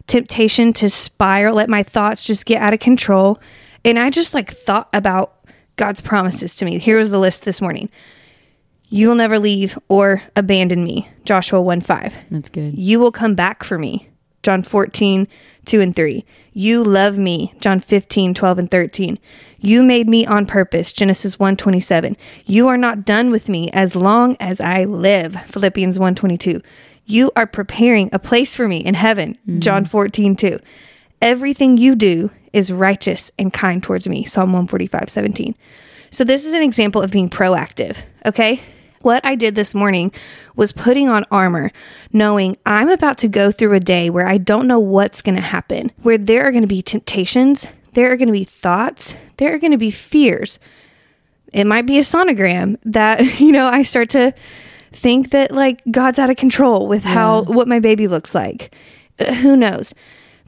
temptation 0.06 0.72
to 0.74 0.88
spiral, 0.88 1.56
let 1.56 1.68
my 1.68 1.82
thoughts 1.82 2.26
just 2.26 2.46
get 2.46 2.60
out 2.60 2.72
of 2.72 2.80
control. 2.80 3.40
And 3.84 3.98
I 3.98 4.10
just 4.10 4.34
like 4.34 4.50
thought 4.50 4.88
about 4.92 5.34
God's 5.76 6.00
promises 6.00 6.56
to 6.56 6.64
me. 6.64 6.78
Here 6.78 6.98
was 6.98 7.10
the 7.10 7.18
list 7.18 7.44
this 7.44 7.60
morning. 7.60 7.90
You 8.92 9.08
will 9.08 9.14
never 9.14 9.38
leave 9.38 9.78
or 9.88 10.22
abandon 10.36 10.84
me. 10.84 11.08
Joshua 11.24 11.62
1 11.62 11.80
5. 11.80 12.26
That's 12.30 12.50
good. 12.50 12.76
You 12.76 13.00
will 13.00 13.10
come 13.10 13.34
back 13.34 13.64
for 13.64 13.78
me. 13.78 14.10
John 14.42 14.62
14, 14.62 15.26
2 15.64 15.80
and 15.80 15.96
3. 15.96 16.24
You 16.52 16.84
love 16.84 17.16
me. 17.16 17.54
John 17.58 17.80
15, 17.80 18.34
12 18.34 18.58
and 18.58 18.70
13. 18.70 19.18
You 19.60 19.82
made 19.82 20.10
me 20.10 20.26
on 20.26 20.44
purpose. 20.44 20.92
Genesis 20.92 21.38
1 21.38 21.56
27. 21.56 22.18
You 22.44 22.68
are 22.68 22.76
not 22.76 23.06
done 23.06 23.30
with 23.30 23.48
me 23.48 23.70
as 23.70 23.96
long 23.96 24.36
as 24.38 24.60
I 24.60 24.84
live. 24.84 25.40
Philippians 25.46 25.98
1 25.98 26.14
22. 26.14 26.60
You 27.06 27.30
are 27.34 27.46
preparing 27.46 28.10
a 28.12 28.18
place 28.18 28.54
for 28.54 28.68
me 28.68 28.76
in 28.76 28.92
heaven. 28.92 29.38
Mm. 29.48 29.60
John 29.60 29.84
14, 29.86 30.36
2. 30.36 30.58
Everything 31.22 31.78
you 31.78 31.94
do 31.94 32.30
is 32.52 32.70
righteous 32.70 33.30
and 33.38 33.54
kind 33.54 33.82
towards 33.82 34.06
me. 34.06 34.24
Psalm 34.24 34.50
145, 34.52 35.08
17. 35.08 35.54
So, 36.10 36.24
this 36.24 36.44
is 36.44 36.52
an 36.52 36.62
example 36.62 37.00
of 37.00 37.10
being 37.10 37.30
proactive, 37.30 38.02
okay? 38.26 38.60
What 39.02 39.24
I 39.24 39.34
did 39.34 39.56
this 39.56 39.74
morning 39.74 40.12
was 40.54 40.72
putting 40.72 41.08
on 41.08 41.24
armor, 41.30 41.72
knowing 42.12 42.56
I'm 42.64 42.88
about 42.88 43.18
to 43.18 43.28
go 43.28 43.50
through 43.50 43.74
a 43.74 43.80
day 43.80 44.10
where 44.10 44.26
I 44.26 44.38
don't 44.38 44.68
know 44.68 44.78
what's 44.78 45.22
going 45.22 45.34
to 45.34 45.42
happen, 45.42 45.90
where 46.02 46.18
there 46.18 46.44
are 46.46 46.52
going 46.52 46.62
to 46.62 46.68
be 46.68 46.82
temptations, 46.82 47.66
there 47.94 48.12
are 48.12 48.16
going 48.16 48.28
to 48.28 48.32
be 48.32 48.44
thoughts, 48.44 49.14
there 49.38 49.52
are 49.54 49.58
going 49.58 49.72
to 49.72 49.78
be 49.78 49.90
fears. 49.90 50.60
It 51.52 51.66
might 51.66 51.84
be 51.84 51.98
a 51.98 52.02
sonogram 52.02 52.76
that, 52.84 53.40
you 53.40 53.50
know, 53.50 53.66
I 53.66 53.82
start 53.82 54.10
to 54.10 54.32
think 54.92 55.30
that 55.30 55.50
like 55.50 55.82
God's 55.90 56.18
out 56.18 56.30
of 56.30 56.36
control 56.36 56.86
with 56.86 57.02
how 57.02 57.42
what 57.42 57.66
my 57.66 57.80
baby 57.80 58.06
looks 58.06 58.34
like. 58.34 58.74
Uh, 59.18 59.32
who 59.34 59.56
knows? 59.56 59.94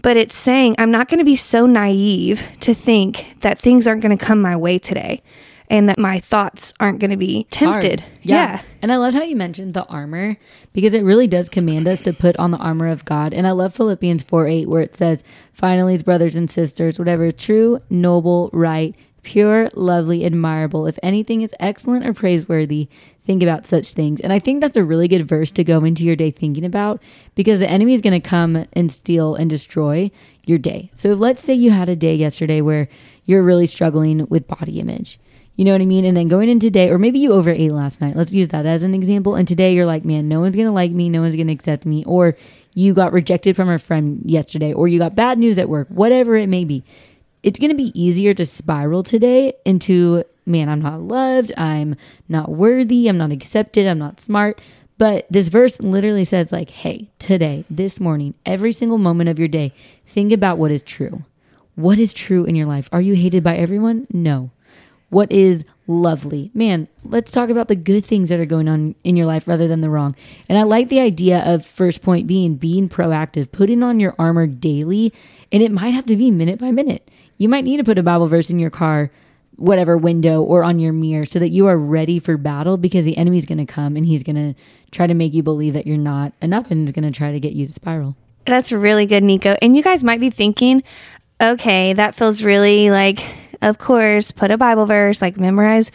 But 0.01 0.17
it's 0.17 0.37
saying 0.37 0.77
I'm 0.79 0.91
not 0.91 1.09
going 1.09 1.19
to 1.19 1.25
be 1.25 1.35
so 1.35 1.67
naive 1.67 2.47
to 2.61 2.75
think 2.75 3.41
that 3.41 3.59
things 3.59 3.89
aren't 3.89 4.03
going 4.03 4.17
to 4.17 4.25
come 4.25 4.41
my 4.41 4.55
way 4.55 4.79
today 4.79 5.23
and 5.71 5.89
that 5.89 5.99
my 5.99 6.19
thoughts 6.19 6.75
aren't 6.79 7.01
going 7.01 7.11
to 7.11 7.17
be 7.17 7.47
tempted. 7.51 8.01
Hard. 8.01 8.13
Yeah. 8.23 8.63
And 8.83 8.93
I 8.93 8.97
loved 8.97 9.17
how 9.17 9.23
you 9.23 9.37
mentioned 9.37 9.75
the 9.75 9.85
armor 9.87 10.37
because 10.73 10.95
it 10.95 11.03
really 11.03 11.27
does 11.27 11.49
command 11.49 11.89
us 11.89 12.03
to 12.03 12.13
put 12.13 12.37
on 12.37 12.51
the 12.51 12.59
armor 12.59 12.89
of 12.89 13.05
God. 13.05 13.33
And 13.33 13.47
I 13.47 13.53
love 13.53 13.75
Philippians 13.75 14.23
4 14.25 14.47
8, 14.47 14.69
where 14.69 14.83
it 14.83 14.95
says, 14.95 15.25
Finally, 15.53 15.99
brothers 15.99 16.37
and 16.37 16.51
sisters, 16.51 16.99
whatever 16.99 17.25
is 17.27 17.35
true, 17.35 17.81
noble, 17.89 18.51
right, 18.53 18.95
pure, 19.25 19.71
lovely, 19.75 20.25
admirable, 20.25 20.87
if 20.87 20.99
anything 21.03 21.43
is 21.43 21.55
excellent 21.59 22.07
or 22.07 22.13
praiseworthy, 22.13 22.89
think 23.23 23.43
about 23.43 23.67
such 23.67 23.93
things. 23.93 24.21
And 24.21 24.33
I 24.33 24.39
think 24.39 24.61
that's 24.61 24.77
a 24.77 24.85
really 24.85 25.09
good 25.09 25.27
verse 25.27 25.51
to 25.53 25.65
go 25.65 25.83
into 25.85 26.05
your 26.05 26.15
day 26.15 26.31
thinking 26.31 26.65
about 26.65 27.03
because 27.35 27.59
the 27.59 27.69
enemy 27.69 27.95
is 27.95 28.03
going 28.03 28.21
to 28.21 28.29
come 28.29 28.67
and 28.75 28.93
steal 28.93 29.35
and 29.35 29.51
destroy 29.51 30.11
your 30.45 30.59
day. 30.59 30.91
So 30.95 31.13
if, 31.13 31.19
let's 31.19 31.43
say 31.43 31.55
you 31.55 31.71
had 31.71 31.89
a 31.89 31.97
day 31.97 32.15
yesterday 32.15 32.61
where 32.61 32.89
you're 33.25 33.43
really 33.43 33.67
struggling 33.67 34.27
with 34.29 34.47
body 34.47 34.79
image. 34.79 35.19
You 35.57 35.65
know 35.65 35.73
what 35.73 35.83
I 35.83 35.87
mean? 35.87 36.05
And 36.05 36.17
then 36.17 36.27
going 36.27 36.49
into 36.49 36.67
today, 36.67 36.91
or 36.91 36.99
maybe 36.99 37.21
you 37.21 37.33
overate 37.33 37.71
last 37.71 38.01
night. 38.01 38.17
Let's 38.17 38.35
use 38.35 38.49
that 38.49 38.67
as 38.67 38.83
an 38.83 38.93
example. 38.93 39.37
And 39.37 39.47
today 39.47 39.73
you're 39.73 39.87
like, 39.87 40.05
man, 40.05 40.29
no 40.29 40.41
one's 40.41 40.57
going 40.57 40.67
to 40.67 40.73
like 40.73 40.91
me. 40.91 41.09
No 41.09 41.21
one's 41.21 41.37
going 41.37 41.47
to 41.47 41.53
accept 41.53 41.87
me. 41.87 42.05
Or 42.05 42.37
you 42.75 42.93
got 42.93 43.13
rejected 43.13 43.55
from 43.55 43.69
a 43.69 43.79
friend 43.79 44.21
yesterday, 44.25 44.73
or 44.73 44.89
you 44.89 44.99
got 44.99 45.15
bad 45.15 45.39
news 45.39 45.59
at 45.59 45.69
work, 45.69 45.87
whatever 45.89 46.37
it 46.37 46.49
may 46.49 46.65
be. 46.65 46.83
It's 47.45 47.61
going 47.61 47.71
to 47.71 47.77
be 47.77 47.93
easier 48.01 48.35
to 48.35 48.45
spiral 48.45 49.05
today 49.05 49.53
into, 49.65 50.25
man, 50.45 50.69
I'm 50.69 50.83
not 50.83 51.03
loved. 51.03 51.53
I'm 51.57 51.95
not 52.29 52.51
worthy. 52.51 53.07
I'm 53.07 53.19
not 53.19 53.31
accepted. 53.31 53.87
I'm 53.87 53.99
not 53.99 54.19
smart. 54.19 54.61
But 54.99 55.27
this 55.31 55.49
verse 55.49 55.81
literally 55.81 56.25
says, 56.25 56.51
like, 56.51 56.71
hey, 56.71 57.11
today, 57.19 57.65
this 57.71 58.01
morning, 58.01 58.35
every 58.45 58.73
single 58.73 58.99
moment 58.99 59.29
of 59.29 59.39
your 59.39 59.49
day, 59.49 59.73
think 60.07 60.33
about 60.33 60.59
what 60.59 60.73
is 60.73 60.83
true. 60.83 61.25
What 61.77 61.99
is 61.99 62.13
true 62.13 62.45
in 62.45 62.57
your 62.57 62.67
life? 62.67 62.89
Are 62.91 63.01
you 63.01 63.15
hated 63.15 63.45
by 63.45 63.57
everyone? 63.57 64.07
No 64.13 64.51
what 65.15 65.31
is 65.31 65.65
lovely. 65.87 66.51
Man, 66.55 66.89
let's 67.05 67.31
talk 67.31 67.49
about 67.49 67.69
the 67.69 67.77
good 67.77 68.05
things 68.05 68.31
that 68.31 68.41
are 68.41 68.45
going 68.45 68.69
on 68.69 68.97
in 69.05 69.17
your 69.17 69.27
life 69.27 69.47
rather 69.47 69.69
than 69.69 69.81
the 69.81 69.89
wrong. 69.89 70.17
And 70.49 70.59
I 70.59 70.65
like 70.65 70.89
the 70.89 71.01
idea 71.01 71.41
of 71.45 71.65
first 71.65 72.03
point 72.03 72.27
being 72.27 72.57
being 72.57 72.89
proactive, 72.89 73.53
putting 73.53 73.83
on 73.83 74.01
your 74.01 74.15
armor 74.19 74.47
daily, 74.47 75.13
and 75.53 75.63
it 75.63 75.71
might 75.71 75.95
have 75.95 76.07
to 76.07 76.17
be 76.17 76.31
minute 76.31 76.59
by 76.59 76.73
minute. 76.73 77.09
You 77.39 77.49
might 77.49 77.65
need 77.65 77.77
to 77.77 77.85
put 77.85 77.99
a 77.99 78.03
Bible 78.03 78.27
verse 78.27 78.51
in 78.51 78.59
your 78.59 78.71
car, 78.71 79.13
whatever 79.57 79.97
window 79.97 80.43
or 80.43 80.65
on 80.65 80.81
your 80.81 80.93
mirror 80.93 81.25
so 81.25 81.39
that 81.39 81.51
you 81.51 81.67
are 81.69 81.79
ready 81.79 82.19
for 82.19 82.37
battle 82.37 82.77
because 82.77 83.05
the 83.05 83.17
enemy's 83.17 83.47
going 83.47 83.65
to 83.65 83.73
come 83.73 83.97
and 83.97 84.07
he's 84.07 84.25
going 84.25 84.35
to 84.37 84.61
try 84.91 85.07
to 85.07 85.15
make 85.15 85.33
you 85.33 85.45
believe 85.45 85.75
that 85.75 85.87
you're 85.87 85.97
not 85.97 86.33
enough 86.43 86.73
and 86.73 86.89
is 86.89 86.93
going 86.93 87.05
to 87.05 87.17
try 87.17 87.31
to 87.31 87.39
get 87.39 87.53
you 87.53 87.67
to 87.67 87.73
spiral. 87.73 88.17
That's 88.47 88.73
really 88.73 89.07
good, 89.07 89.23
Nico. 89.23 89.57
And 89.63 89.77
you 89.77 89.83
guys 89.83 90.03
might 90.03 90.21
be 90.21 90.31
thinking, 90.31 90.83
okay, 91.41 91.93
that 91.93 92.15
feels 92.17 92.43
really 92.43 92.91
like, 92.91 93.25
of 93.69 93.79
course, 93.79 94.31
put 94.33 94.51
a 94.51 94.59
Bible 94.59 94.87
verse, 94.87 95.21
like 95.23 95.37
memorize 95.39 95.91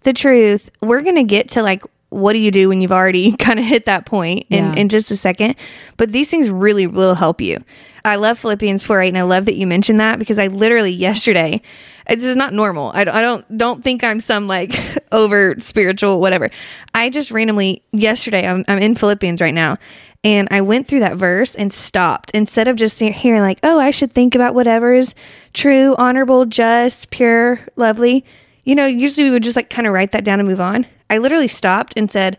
the 0.00 0.12
truth. 0.12 0.70
We're 0.80 1.02
going 1.02 1.16
to 1.16 1.24
get 1.24 1.50
to 1.50 1.62
like 1.62 1.82
what 2.08 2.34
do 2.34 2.38
you 2.38 2.52
do 2.52 2.68
when 2.68 2.80
you've 2.80 2.92
already 2.92 3.32
kind 3.36 3.58
of 3.58 3.64
hit 3.64 3.86
that 3.86 4.06
point 4.06 4.46
in, 4.48 4.64
Yeah. 4.64 4.74
in 4.74 4.88
just 4.88 5.10
a 5.10 5.16
second. 5.16 5.56
But 5.96 6.12
these 6.12 6.30
things 6.30 6.48
really 6.48 6.86
will 6.86 7.14
help 7.16 7.40
you. 7.40 7.58
I 8.04 8.14
love 8.14 8.38
Philippians 8.38 8.84
4 8.84 9.00
8, 9.02 9.08
and 9.08 9.18
I 9.18 9.22
love 9.22 9.46
that 9.46 9.56
you 9.56 9.66
mentioned 9.66 9.98
that 9.98 10.20
because 10.20 10.38
I 10.38 10.46
literally 10.46 10.92
yesterday, 10.92 11.60
this 12.08 12.22
is 12.22 12.36
not 12.36 12.52
normal. 12.52 12.92
I, 12.94 13.00
I 13.00 13.20
don't 13.20 13.58
don't 13.58 13.82
think 13.82 14.04
I'm 14.04 14.20
some 14.20 14.46
like 14.46 14.78
over 15.12 15.56
spiritual 15.58 16.20
whatever. 16.20 16.50
I 16.94 17.10
just 17.10 17.32
randomly 17.32 17.82
yesterday 17.92 18.46
I'm, 18.46 18.64
I'm 18.68 18.78
in 18.78 18.94
Philippians 18.94 19.40
right 19.40 19.52
now, 19.54 19.78
and 20.26 20.48
I 20.50 20.60
went 20.60 20.88
through 20.88 20.98
that 21.00 21.16
verse 21.16 21.54
and 21.54 21.72
stopped 21.72 22.32
instead 22.32 22.66
of 22.66 22.74
just 22.74 22.98
hearing 22.98 23.42
like, 23.42 23.60
oh, 23.62 23.78
I 23.78 23.92
should 23.92 24.12
think 24.12 24.34
about 24.34 24.56
whatever 24.56 24.92
is 24.92 25.14
true, 25.52 25.94
honorable, 25.98 26.44
just, 26.46 27.10
pure, 27.10 27.60
lovely. 27.76 28.24
You 28.64 28.74
know, 28.74 28.86
usually 28.86 29.22
we 29.22 29.30
would 29.30 29.44
just 29.44 29.54
like 29.54 29.70
kind 29.70 29.86
of 29.86 29.92
write 29.92 30.10
that 30.10 30.24
down 30.24 30.40
and 30.40 30.48
move 30.48 30.60
on. 30.60 30.84
I 31.08 31.18
literally 31.18 31.46
stopped 31.46 31.94
and 31.96 32.10
said, 32.10 32.38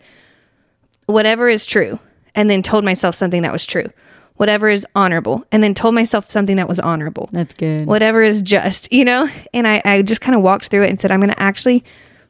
whatever 1.06 1.48
is 1.48 1.66
true, 1.66 1.98
and 2.36 2.50
then 2.50 2.62
told 2.62 2.84
myself 2.84 3.16
something 3.16 3.42
that 3.44 3.54
was 3.54 3.66
true. 3.66 3.90
Whatever 4.36 4.68
is 4.68 4.86
honorable, 4.94 5.46
and 5.54 5.64
then 5.64 5.74
told 5.74 5.96
myself 5.96 6.30
something 6.30 6.58
that 6.58 6.68
was 6.68 6.82
honorable 6.82 7.30
That's 7.32 7.54
good. 7.54 7.88
whatever 7.88 8.22
is 8.22 8.42
just, 8.42 8.92
you 8.92 9.06
know? 9.06 9.30
And 9.54 9.66
I, 9.66 9.82
I 9.86 10.02
just 10.02 10.20
kind 10.20 10.36
of 10.36 10.42
walked 10.42 10.68
through 10.68 10.84
it 10.84 10.90
and 10.90 11.00
said, 11.00 11.10
I'm 11.10 11.22
going 11.22 11.34
to 11.34 11.42
actually 11.42 11.86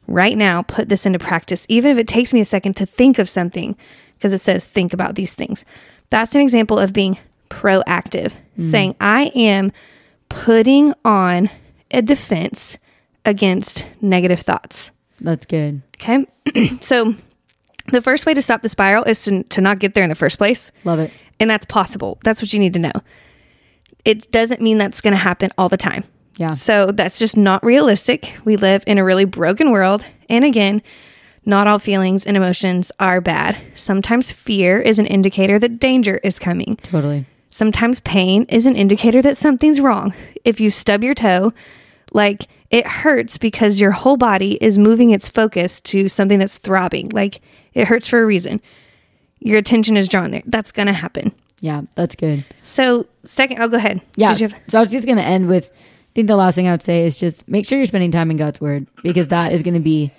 right 0.06 0.38
now 0.38 0.62
put 0.62 0.88
this 0.88 1.04
into 1.04 1.18
practice, 1.18 1.66
even 1.68 1.90
if 1.90 1.98
it 1.98 2.06
takes 2.06 2.32
me 2.32 2.40
a 2.40 2.44
second 2.44 2.76
to 2.76 2.86
think 2.86 3.18
of 3.18 3.28
something, 3.28 3.76
because 4.18 4.32
it 4.32 4.38
says, 4.38 4.66
think 4.66 4.92
about 4.92 5.14
these 5.14 5.34
things. 5.34 5.64
That's 6.10 6.34
an 6.34 6.40
example 6.40 6.78
of 6.78 6.92
being 6.92 7.18
proactive, 7.48 8.34
mm. 8.58 8.64
saying, 8.64 8.96
I 9.00 9.30
am 9.34 9.72
putting 10.28 10.92
on 11.04 11.50
a 11.90 12.02
defense 12.02 12.78
against 13.24 13.86
negative 14.00 14.40
thoughts. 14.40 14.92
That's 15.20 15.46
good. 15.46 15.82
Okay. 15.96 16.26
so 16.80 17.14
the 17.90 18.02
first 18.02 18.26
way 18.26 18.34
to 18.34 18.42
stop 18.42 18.62
the 18.62 18.68
spiral 18.68 19.04
is 19.04 19.22
to, 19.24 19.42
to 19.44 19.60
not 19.60 19.78
get 19.78 19.94
there 19.94 20.04
in 20.04 20.10
the 20.10 20.14
first 20.14 20.38
place. 20.38 20.72
Love 20.84 20.98
it. 20.98 21.10
And 21.40 21.48
that's 21.48 21.66
possible. 21.66 22.18
That's 22.24 22.42
what 22.42 22.52
you 22.52 22.58
need 22.58 22.74
to 22.74 22.78
know. 22.78 22.92
It 24.04 24.30
doesn't 24.32 24.60
mean 24.60 24.78
that's 24.78 25.00
going 25.00 25.12
to 25.12 25.18
happen 25.18 25.50
all 25.58 25.68
the 25.68 25.76
time. 25.76 26.04
Yeah. 26.36 26.52
So 26.52 26.92
that's 26.92 27.18
just 27.18 27.36
not 27.36 27.64
realistic. 27.64 28.36
We 28.44 28.56
live 28.56 28.84
in 28.86 28.98
a 28.98 29.04
really 29.04 29.24
broken 29.24 29.70
world. 29.70 30.04
And 30.28 30.44
again, 30.44 30.82
not 31.48 31.66
all 31.66 31.78
feelings 31.78 32.26
and 32.26 32.36
emotions 32.36 32.92
are 33.00 33.20
bad. 33.20 33.56
Sometimes 33.74 34.30
fear 34.30 34.80
is 34.80 34.98
an 34.98 35.06
indicator 35.06 35.58
that 35.58 35.80
danger 35.80 36.20
is 36.22 36.38
coming. 36.38 36.76
Totally. 36.76 37.24
Sometimes 37.50 38.00
pain 38.02 38.44
is 38.50 38.66
an 38.66 38.76
indicator 38.76 39.22
that 39.22 39.36
something's 39.36 39.80
wrong. 39.80 40.14
If 40.44 40.60
you 40.60 40.68
stub 40.68 41.02
your 41.02 41.14
toe, 41.14 41.54
like 42.12 42.46
it 42.70 42.86
hurts 42.86 43.38
because 43.38 43.80
your 43.80 43.92
whole 43.92 44.18
body 44.18 44.58
is 44.60 44.76
moving 44.76 45.10
its 45.10 45.26
focus 45.26 45.80
to 45.80 46.06
something 46.08 46.38
that's 46.38 46.58
throbbing. 46.58 47.08
Like 47.08 47.40
it 47.72 47.88
hurts 47.88 48.06
for 48.06 48.22
a 48.22 48.26
reason. 48.26 48.60
Your 49.40 49.56
attention 49.56 49.96
is 49.96 50.06
drawn 50.06 50.30
there. 50.30 50.42
That's 50.44 50.70
going 50.70 50.88
to 50.88 50.92
happen. 50.92 51.32
Yeah, 51.60 51.82
that's 51.94 52.14
good. 52.14 52.44
So, 52.62 53.06
second, 53.24 53.58
oh, 53.60 53.68
go 53.68 53.78
ahead. 53.78 54.02
Yeah. 54.16 54.36
Have- 54.36 54.54
so 54.68 54.78
I 54.78 54.80
was 54.82 54.90
just 54.90 55.06
going 55.06 55.18
to 55.18 55.24
end 55.24 55.48
with 55.48 55.70
I 55.70 56.10
think 56.14 56.28
the 56.28 56.36
last 56.36 56.56
thing 56.56 56.68
I 56.68 56.72
would 56.72 56.82
say 56.82 57.04
is 57.06 57.16
just 57.16 57.48
make 57.48 57.66
sure 57.66 57.78
you're 57.78 57.86
spending 57.86 58.10
time 58.10 58.30
in 58.30 58.36
God's 58.36 58.60
word 58.60 58.86
because 59.02 59.28
that 59.28 59.52
is 59.52 59.62
going 59.62 59.74
to 59.74 59.80
be 59.80 60.12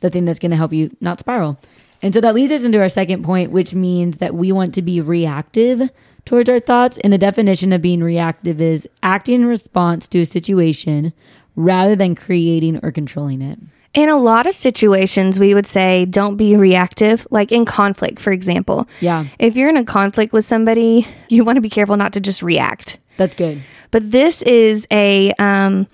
the 0.00 0.10
thing 0.10 0.24
that's 0.24 0.38
going 0.38 0.50
to 0.50 0.56
help 0.56 0.72
you 0.72 0.96
not 1.00 1.20
spiral. 1.20 1.58
And 2.02 2.14
so 2.14 2.20
that 2.20 2.34
leads 2.34 2.52
us 2.52 2.64
into 2.64 2.80
our 2.80 2.88
second 2.88 3.24
point, 3.24 3.50
which 3.50 3.74
means 3.74 4.18
that 4.18 4.34
we 4.34 4.52
want 4.52 4.74
to 4.74 4.82
be 4.82 5.00
reactive 5.00 5.90
towards 6.24 6.48
our 6.48 6.60
thoughts. 6.60 6.98
And 6.98 7.12
the 7.12 7.18
definition 7.18 7.72
of 7.72 7.82
being 7.82 8.02
reactive 8.02 8.60
is 8.60 8.88
acting 9.02 9.36
in 9.36 9.46
response 9.46 10.06
to 10.08 10.20
a 10.20 10.26
situation 10.26 11.12
rather 11.56 11.96
than 11.96 12.14
creating 12.14 12.78
or 12.84 12.92
controlling 12.92 13.42
it. 13.42 13.58
In 13.94 14.08
a 14.08 14.16
lot 14.16 14.46
of 14.46 14.54
situations, 14.54 15.40
we 15.40 15.54
would 15.54 15.66
say 15.66 16.04
don't 16.04 16.36
be 16.36 16.54
reactive, 16.54 17.26
like 17.30 17.50
in 17.50 17.64
conflict, 17.64 18.20
for 18.20 18.30
example. 18.30 18.86
Yeah. 19.00 19.26
If 19.40 19.56
you're 19.56 19.70
in 19.70 19.76
a 19.76 19.84
conflict 19.84 20.32
with 20.32 20.44
somebody, 20.44 21.06
you 21.28 21.44
want 21.44 21.56
to 21.56 21.62
be 21.62 21.70
careful 21.70 21.96
not 21.96 22.12
to 22.12 22.20
just 22.20 22.42
react. 22.42 22.98
That's 23.16 23.34
good. 23.34 23.60
But 23.90 24.12
this 24.12 24.42
is 24.42 24.86
a, 24.92 25.32
um, 25.40 25.88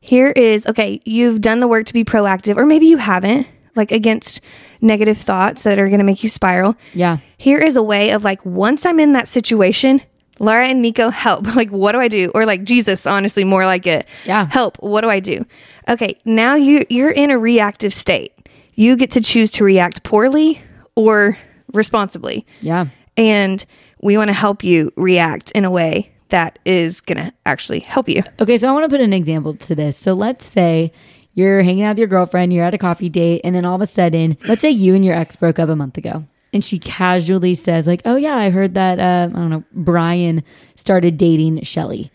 here 0.00 0.30
is, 0.30 0.66
okay, 0.66 1.00
you've 1.04 1.40
done 1.40 1.60
the 1.60 1.68
work 1.68 1.86
to 1.86 1.92
be 1.92 2.04
proactive, 2.04 2.56
or 2.56 2.66
maybe 2.66 2.86
you 2.86 2.96
haven't, 2.96 3.46
like 3.76 3.92
against 3.92 4.40
negative 4.80 5.18
thoughts 5.18 5.62
that 5.64 5.78
are 5.78 5.86
going 5.88 5.98
to 5.98 6.04
make 6.04 6.22
you 6.22 6.28
spiral. 6.28 6.74
Yeah. 6.94 7.18
Here 7.36 7.58
is 7.58 7.76
a 7.76 7.82
way 7.82 8.10
of 8.10 8.24
like, 8.24 8.44
once 8.44 8.86
I'm 8.86 8.98
in 8.98 9.12
that 9.12 9.28
situation, 9.28 10.00
Laura 10.38 10.66
and 10.68 10.80
Nico, 10.80 11.10
help. 11.10 11.46
Like, 11.54 11.70
what 11.70 11.92
do 11.92 12.00
I 12.00 12.08
do? 12.08 12.30
Or 12.34 12.46
like 12.46 12.64
Jesus, 12.64 13.06
honestly, 13.06 13.44
more 13.44 13.66
like 13.66 13.86
it. 13.86 14.06
Yeah. 14.24 14.46
Help. 14.46 14.78
What 14.82 15.02
do 15.02 15.10
I 15.10 15.20
do? 15.20 15.44
Okay, 15.88 16.18
now 16.24 16.54
you 16.54 16.86
you're 16.88 17.10
in 17.10 17.30
a 17.30 17.38
reactive 17.38 17.92
state. 17.92 18.32
You 18.74 18.96
get 18.96 19.10
to 19.12 19.20
choose 19.20 19.50
to 19.52 19.64
react 19.64 20.02
poorly 20.02 20.62
or 20.94 21.36
responsibly. 21.72 22.46
Yeah. 22.60 22.86
And 23.16 23.62
we 24.00 24.16
want 24.16 24.28
to 24.28 24.34
help 24.34 24.64
you 24.64 24.92
react 24.96 25.50
in 25.50 25.66
a 25.66 25.70
way 25.70 26.10
that 26.30 26.58
is 26.64 27.00
going 27.00 27.18
to 27.18 27.32
actually 27.46 27.80
help 27.80 28.08
you. 28.08 28.22
Okay, 28.40 28.58
so 28.58 28.68
I 28.68 28.72
want 28.72 28.84
to 28.84 28.88
put 28.88 29.00
an 29.00 29.12
example 29.12 29.54
to 29.56 29.74
this. 29.74 29.96
So 29.96 30.12
let's 30.14 30.46
say 30.46 30.92
you're 31.34 31.62
hanging 31.62 31.84
out 31.84 31.90
with 31.90 31.98
your 31.98 32.08
girlfriend, 32.08 32.52
you're 32.52 32.64
at 32.64 32.74
a 32.74 32.78
coffee 32.78 33.08
date, 33.08 33.40
and 33.44 33.54
then 33.54 33.64
all 33.64 33.76
of 33.76 33.80
a 33.80 33.86
sudden, 33.86 34.36
let's 34.46 34.62
say 34.62 34.70
you 34.70 34.94
and 34.94 35.04
your 35.04 35.14
ex 35.14 35.36
broke 35.36 35.58
up 35.58 35.68
a 35.68 35.76
month 35.76 35.96
ago. 35.96 36.24
And 36.52 36.64
she 36.64 36.78
casually 36.80 37.54
says, 37.54 37.86
like, 37.86 38.02
oh 38.04 38.16
yeah, 38.16 38.36
I 38.36 38.50
heard 38.50 38.74
that 38.74 38.98
uh, 38.98 39.28
I 39.32 39.38
don't 39.38 39.50
know, 39.50 39.64
Brian 39.72 40.42
started 40.74 41.16
dating 41.16 41.62
Shelly. 41.62 42.10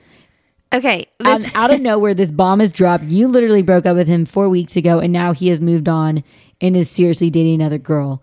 Okay, 0.73 1.05
this, 1.19 1.45
Um, 1.45 1.51
out 1.55 1.71
of 1.71 1.79
nowhere, 1.89 2.13
this 2.13 2.31
bomb 2.31 2.59
is 2.59 2.73
dropped. 2.73 3.05
You 3.05 3.29
literally 3.29 3.61
broke 3.61 3.85
up 3.85 3.95
with 3.95 4.07
him 4.07 4.25
four 4.25 4.49
weeks 4.49 4.75
ago, 4.75 4.99
and 4.99 5.13
now 5.13 5.31
he 5.31 5.47
has 5.47 5.61
moved 5.61 5.87
on 5.87 6.23
and 6.59 6.75
is 6.75 6.89
seriously 6.89 7.29
dating 7.29 7.55
another 7.61 7.77
girl. 7.77 8.21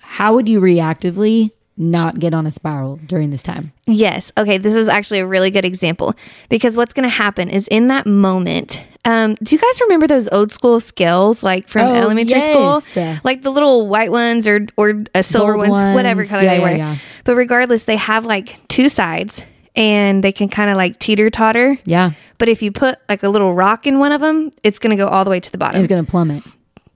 How 0.00 0.34
would 0.34 0.48
you 0.48 0.60
reactively 0.60 1.50
not 1.76 2.18
get 2.18 2.32
on 2.34 2.46
a 2.46 2.50
spiral 2.50 2.96
during 3.06 3.30
this 3.30 3.42
time? 3.42 3.72
Yes. 3.86 4.32
Okay. 4.38 4.58
This 4.58 4.74
is 4.74 4.88
actually 4.88 5.18
a 5.20 5.26
really 5.26 5.50
good 5.50 5.64
example 5.64 6.14
because 6.48 6.76
what's 6.76 6.94
going 6.94 7.02
to 7.08 7.14
happen 7.14 7.48
is 7.48 7.66
in 7.68 7.88
that 7.88 8.06
moment. 8.06 8.80
Um, 9.06 9.34
do 9.42 9.54
you 9.54 9.60
guys 9.60 9.80
remember 9.82 10.06
those 10.06 10.28
old 10.32 10.50
school 10.50 10.80
scales 10.80 11.42
like 11.42 11.68
from 11.68 11.88
Oh, 11.88 11.94
elementary 11.94 12.38
yes. 12.38 12.84
school, 12.84 13.20
like 13.22 13.42
the 13.42 13.50
little 13.50 13.86
white 13.86 14.10
ones 14.10 14.48
or 14.48 14.66
or 14.78 15.04
uh, 15.14 15.20
silver 15.22 15.54
Gold 15.54 15.68
ones, 15.68 15.94
whatever 15.94 16.24
color 16.24 16.42
Yeah, 16.42 16.54
they 16.54 16.60
yeah, 16.62 16.70
were? 16.70 16.76
yeah. 16.76 16.96
But 17.24 17.34
regardless, 17.34 17.84
they 17.84 17.96
have 17.96 18.24
like 18.24 18.66
two 18.68 18.88
sides 18.88 19.42
and 19.76 20.24
they 20.24 20.32
can 20.32 20.48
kind 20.48 20.70
of 20.70 20.76
like 20.78 20.98
teeter 21.00 21.28
totter. 21.28 21.76
Yeah, 21.84 22.12
But 22.38 22.48
if 22.48 22.62
you 22.62 22.72
put 22.72 22.98
like 23.08 23.22
a 23.24 23.28
little 23.28 23.52
rock 23.52 23.86
in 23.86 23.98
one 23.98 24.12
of 24.12 24.20
them, 24.22 24.52
it's 24.62 24.78
going 24.78 24.96
to 24.96 25.02
go 25.02 25.08
all 25.08 25.24
the 25.24 25.30
way 25.30 25.40
to 25.40 25.52
the 25.52 25.58
bottom 25.58 25.78
it's 25.80 25.88
going 25.88 26.02
to 26.04 26.10
plummet. 26.10 26.42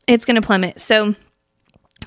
it's 0.07 0.25
going 0.25 0.37
to 0.41 0.47
plummet. 0.47 0.81
So 0.81 1.15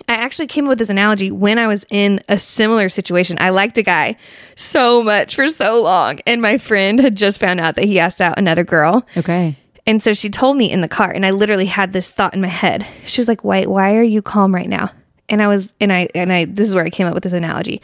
I 0.07 0.15
actually 0.15 0.47
came 0.47 0.65
up 0.65 0.69
with 0.69 0.79
this 0.79 0.89
analogy 0.89 1.31
when 1.31 1.59
I 1.59 1.67
was 1.67 1.85
in 1.89 2.21
a 2.27 2.37
similar 2.37 2.89
situation. 2.89 3.37
I 3.39 3.49
liked 3.49 3.77
a 3.77 3.83
guy 3.83 4.17
so 4.55 5.03
much 5.03 5.35
for 5.35 5.47
so 5.47 5.81
long, 5.81 6.19
and 6.25 6.41
my 6.41 6.57
friend 6.57 6.99
had 6.99 7.15
just 7.15 7.39
found 7.39 7.59
out 7.59 7.75
that 7.75 7.85
he 7.85 7.99
asked 7.99 8.21
out 8.21 8.37
another 8.37 8.63
girl. 8.63 9.05
Okay. 9.17 9.57
And 9.85 10.01
so 10.01 10.13
she 10.13 10.29
told 10.29 10.57
me 10.57 10.71
in 10.71 10.81
the 10.81 10.87
car, 10.87 11.11
and 11.11 11.25
I 11.25 11.31
literally 11.31 11.65
had 11.65 11.93
this 11.93 12.11
thought 12.11 12.33
in 12.33 12.41
my 12.41 12.47
head. 12.47 12.85
She 13.05 13.19
was 13.19 13.27
like, 13.27 13.43
"Why? 13.43 13.65
Why 13.65 13.95
are 13.95 14.03
you 14.03 14.21
calm 14.21 14.53
right 14.53 14.69
now?" 14.69 14.91
And 15.29 15.41
I 15.41 15.47
was, 15.47 15.73
and 15.81 15.91
I, 15.91 16.07
and 16.13 16.31
I. 16.31 16.45
This 16.45 16.67
is 16.67 16.75
where 16.75 16.85
I 16.85 16.89
came 16.89 17.07
up 17.07 17.13
with 17.13 17.23
this 17.23 17.33
analogy. 17.33 17.81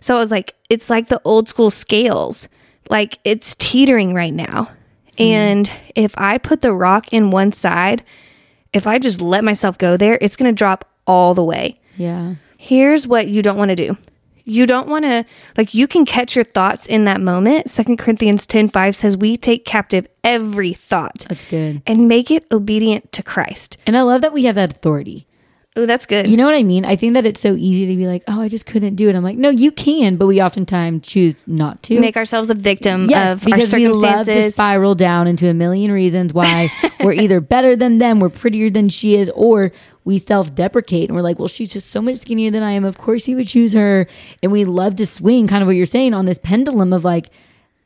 So 0.00 0.16
I 0.16 0.18
was 0.18 0.30
like, 0.30 0.54
"It's 0.70 0.88
like 0.88 1.08
the 1.08 1.20
old 1.24 1.48
school 1.48 1.70
scales. 1.70 2.48
Like 2.88 3.18
it's 3.24 3.54
teetering 3.56 4.14
right 4.14 4.32
now, 4.32 4.70
mm-hmm. 5.18 5.22
and 5.22 5.72
if 5.94 6.14
I 6.16 6.38
put 6.38 6.62
the 6.62 6.72
rock 6.72 7.12
in 7.12 7.30
one 7.30 7.52
side, 7.52 8.02
if 8.72 8.86
I 8.86 8.98
just 8.98 9.20
let 9.20 9.44
myself 9.44 9.76
go 9.76 9.96
there, 9.96 10.18
it's 10.20 10.36
going 10.36 10.50
to 10.50 10.56
drop 10.56 10.88
all 11.08 11.34
the 11.34 11.42
way." 11.42 11.74
Yeah. 11.96 12.36
Here's 12.56 13.06
what 13.08 13.26
you 13.26 13.42
don't 13.42 13.56
want 13.56 13.70
to 13.70 13.74
do. 13.76 13.96
You 14.44 14.66
don't 14.66 14.88
want 14.88 15.04
to 15.04 15.24
like 15.58 15.74
you 15.74 15.86
can 15.86 16.06
catch 16.06 16.34
your 16.34 16.44
thoughts 16.44 16.86
in 16.86 17.04
that 17.04 17.20
moment. 17.20 17.68
Second 17.70 17.98
Corinthians 17.98 18.46
10 18.46 18.68
5 18.68 18.96
says 18.96 19.14
we 19.16 19.36
take 19.36 19.64
captive 19.66 20.06
every 20.24 20.72
thought 20.72 21.26
That's 21.28 21.44
good. 21.44 21.82
and 21.86 22.08
make 22.08 22.30
it 22.30 22.46
obedient 22.50 23.12
to 23.12 23.22
Christ. 23.22 23.76
And 23.86 23.94
I 23.96 24.02
love 24.02 24.22
that 24.22 24.32
we 24.32 24.44
have 24.44 24.54
that 24.54 24.70
authority. 24.70 25.26
Oh, 25.76 25.86
that's 25.86 26.06
good. 26.06 26.26
You 26.26 26.36
know 26.36 26.44
what 26.44 26.56
I 26.56 26.64
mean? 26.64 26.84
I 26.84 26.96
think 26.96 27.14
that 27.14 27.24
it's 27.24 27.40
so 27.40 27.54
easy 27.54 27.86
to 27.86 27.96
be 27.96 28.08
like, 28.08 28.24
oh, 28.26 28.40
I 28.40 28.48
just 28.48 28.66
couldn't 28.66 28.96
do 28.96 29.08
it. 29.08 29.14
I'm 29.14 29.22
like, 29.22 29.36
no, 29.36 29.48
you 29.48 29.70
can, 29.70 30.16
but 30.16 30.26
we 30.26 30.42
oftentimes 30.42 31.06
choose 31.06 31.46
not 31.46 31.82
to. 31.84 32.00
Make 32.00 32.16
ourselves 32.16 32.50
a 32.50 32.54
victim 32.54 33.08
yes, 33.08 33.36
of 33.36 33.44
our 33.44 33.56
because 33.56 33.72
we 33.72 33.86
love 33.86 34.26
to 34.26 34.50
spiral 34.50 34.96
down 34.96 35.28
into 35.28 35.48
a 35.48 35.54
million 35.54 35.92
reasons 35.92 36.34
why 36.34 36.70
we're 37.00 37.12
either 37.12 37.40
better 37.40 37.76
than 37.76 37.98
them, 37.98 38.18
we're 38.18 38.28
prettier 38.28 38.70
than 38.70 38.88
she 38.88 39.14
is, 39.14 39.30
or 39.36 39.70
we 40.04 40.18
self 40.18 40.52
deprecate 40.52 41.10
and 41.10 41.14
we're 41.14 41.22
like, 41.22 41.38
well, 41.38 41.48
she's 41.48 41.72
just 41.72 41.90
so 41.90 42.02
much 42.02 42.16
skinnier 42.16 42.50
than 42.50 42.62
I 42.62 42.72
am. 42.72 42.84
Of 42.84 42.98
course, 42.98 43.26
he 43.26 43.36
would 43.36 43.46
choose 43.46 43.72
her. 43.74 44.08
And 44.42 44.50
we 44.50 44.64
love 44.64 44.96
to 44.96 45.06
swing, 45.06 45.46
kind 45.46 45.62
of 45.62 45.68
what 45.68 45.76
you're 45.76 45.86
saying, 45.86 46.12
on 46.12 46.24
this 46.24 46.38
pendulum 46.38 46.92
of 46.92 47.04
like 47.04 47.30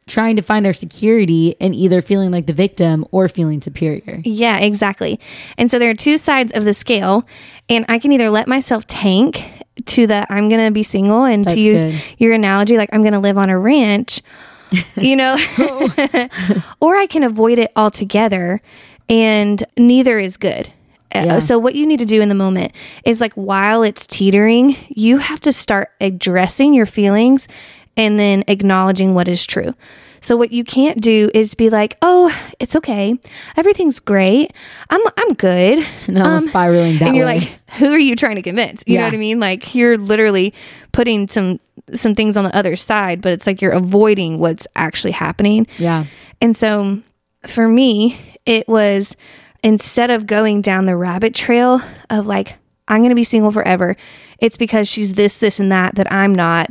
trying 0.06 0.36
to 0.36 0.42
find 0.42 0.66
our 0.66 0.72
security 0.72 1.54
and 1.60 1.74
either 1.74 2.02
feeling 2.02 2.30
like 2.30 2.46
the 2.46 2.52
victim 2.52 3.04
or 3.12 3.28
feeling 3.28 3.60
superior. 3.60 4.20
Yeah, 4.24 4.58
exactly. 4.58 5.20
And 5.56 5.70
so 5.70 5.78
there 5.78 5.90
are 5.90 5.94
two 5.94 6.18
sides 6.18 6.52
of 6.52 6.64
the 6.64 6.74
scale, 6.74 7.26
and 7.68 7.84
I 7.88 7.98
can 7.98 8.12
either 8.12 8.28
let 8.30 8.48
myself 8.48 8.86
tank 8.86 9.44
to 9.86 10.06
the 10.06 10.26
I'm 10.30 10.48
going 10.48 10.64
to 10.66 10.70
be 10.70 10.82
single 10.82 11.24
and 11.24 11.44
That's 11.44 11.54
to 11.54 11.60
use 11.60 11.84
good. 11.84 12.02
your 12.18 12.32
analogy 12.34 12.76
like 12.76 12.90
I'm 12.92 13.00
going 13.02 13.14
to 13.14 13.18
live 13.20 13.38
on 13.38 13.48
a 13.48 13.58
ranch, 13.58 14.20
you 14.96 15.16
know, 15.16 15.36
or 16.80 16.96
I 16.96 17.06
can 17.06 17.22
avoid 17.22 17.58
it 17.58 17.72
altogether 17.76 18.60
and 19.08 19.64
neither 19.76 20.18
is 20.18 20.36
good. 20.36 20.68
Uh, 21.14 21.22
Yeah. 21.24 21.38
So 21.40 21.58
what 21.58 21.74
you 21.74 21.86
need 21.86 21.98
to 21.98 22.04
do 22.04 22.20
in 22.20 22.28
the 22.28 22.34
moment 22.34 22.72
is 23.04 23.20
like 23.20 23.32
while 23.34 23.82
it's 23.82 24.06
teetering, 24.06 24.76
you 24.88 25.18
have 25.18 25.40
to 25.40 25.52
start 25.52 25.90
addressing 26.00 26.74
your 26.74 26.86
feelings 26.86 27.48
and 27.96 28.18
then 28.18 28.44
acknowledging 28.48 29.14
what 29.14 29.28
is 29.28 29.46
true. 29.46 29.74
So 30.20 30.36
what 30.36 30.52
you 30.52 30.62
can't 30.62 31.00
do 31.00 31.30
is 31.34 31.54
be 31.54 31.68
like, 31.68 31.96
"Oh, 32.00 32.32
it's 32.60 32.76
okay. 32.76 33.18
Everything's 33.56 33.98
great. 33.98 34.52
I'm 34.90 35.00
I'm 35.16 35.34
good." 35.34 35.84
No, 36.08 36.22
I'm 36.22 36.38
um, 36.38 36.48
spiraling 36.48 36.98
that 36.98 37.08
and 37.08 37.16
you're 37.16 37.26
way. 37.26 37.40
like, 37.40 37.70
"Who 37.78 37.92
are 37.92 37.98
you 37.98 38.14
trying 38.14 38.36
to 38.36 38.42
convince?" 38.42 38.84
You 38.86 38.98
know 38.98 39.04
what 39.04 39.14
I 39.14 39.18
mean? 39.18 39.40
Like 39.40 39.74
you're 39.74 39.98
literally 39.98 40.54
putting 40.92 41.26
some 41.28 41.58
some 41.94 42.14
things 42.14 42.36
on 42.36 42.44
the 42.44 42.56
other 42.56 42.76
side, 42.76 43.20
but 43.20 43.32
it's 43.32 43.46
like 43.46 43.60
you're 43.60 43.72
avoiding 43.72 44.38
what's 44.38 44.66
actually 44.76 45.12
happening. 45.12 45.66
Yeah. 45.78 46.04
And 46.40 46.56
so 46.56 47.02
for 47.46 47.68
me, 47.68 48.18
it 48.46 48.68
was 48.68 49.16
instead 49.62 50.10
of 50.10 50.26
going 50.26 50.62
down 50.62 50.86
the 50.86 50.96
rabbit 50.96 51.34
trail 51.34 51.80
of 52.10 52.26
like, 52.26 52.56
I'm 52.88 52.98
going 52.98 53.10
to 53.10 53.16
be 53.16 53.24
single 53.24 53.50
forever, 53.50 53.96
it's 54.38 54.56
because 54.56 54.88
she's 54.88 55.14
this, 55.14 55.38
this, 55.38 55.60
and 55.60 55.70
that, 55.70 55.94
that 55.94 56.10
I'm 56.12 56.34
not, 56.34 56.70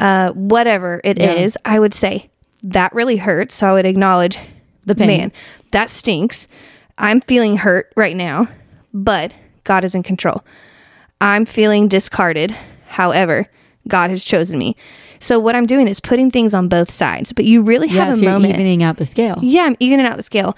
uh, 0.00 0.30
whatever 0.32 1.00
it 1.04 1.18
is. 1.20 1.56
Yeah. 1.64 1.72
I 1.74 1.78
would 1.78 1.94
say 1.94 2.30
that 2.64 2.92
really 2.92 3.18
hurts. 3.18 3.54
So 3.54 3.68
I 3.68 3.72
would 3.74 3.86
acknowledge 3.86 4.36
The 4.86 4.94
pain. 4.96 5.06
man, 5.06 5.32
that 5.70 5.90
stinks. 5.90 6.48
I'm 6.98 7.20
feeling 7.20 7.56
hurt 7.58 7.92
right 7.96 8.16
now, 8.16 8.48
but 8.92 9.30
God 9.64 9.84
is 9.84 9.94
in 9.94 10.02
control. 10.02 10.44
I'm 11.20 11.44
feeling 11.46 11.86
discarded. 11.88 12.50
However, 12.88 13.46
God 13.88 14.10
has 14.10 14.24
chosen 14.24 14.58
me. 14.58 14.74
So 15.20 15.38
what 15.38 15.54
I'm 15.54 15.66
doing 15.66 15.86
is 15.86 16.00
putting 16.00 16.30
things 16.30 16.54
on 16.54 16.68
both 16.68 16.90
sides, 16.90 17.32
but 17.32 17.44
you 17.44 17.62
really 17.62 17.88
Yeah. 17.88 18.06
have 18.06 18.16
So 18.16 18.20
a 18.20 18.24
you're 18.24 18.32
moment. 18.32 18.54
evening 18.54 18.82
out 18.82 18.96
the 18.96 19.06
scale. 19.06 19.38
Yeah, 19.42 19.62
I'm 19.62 19.76
evening 19.80 20.06
out 20.06 20.16
the 20.16 20.22
scale 20.22 20.56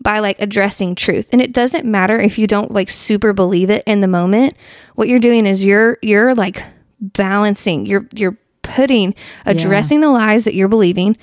by 0.00 0.18
like 0.20 0.40
addressing 0.40 0.94
truth. 0.94 1.28
And 1.32 1.40
it 1.42 1.52
doesn't 1.52 1.84
matter 1.84 2.18
if 2.18 2.38
you 2.38 2.46
don't 2.46 2.70
like 2.72 2.90
super 2.90 3.32
believe 3.32 3.70
it 3.70 3.82
in 3.86 4.00
the 4.00 4.08
moment. 4.08 4.54
What 4.94 5.08
you're 5.08 5.18
doing 5.20 5.46
is 5.46 5.64
you're 5.64 5.98
you're 6.02 6.34
like 6.34 6.62
balancing. 7.00 7.86
You're 7.86 8.06
you're 8.14 8.36
putting 8.74 9.14
addressing 9.46 10.00
the 10.00 10.08
lies 10.10 10.44
that 10.44 10.54
you're 10.54 10.68
believing 10.68 11.16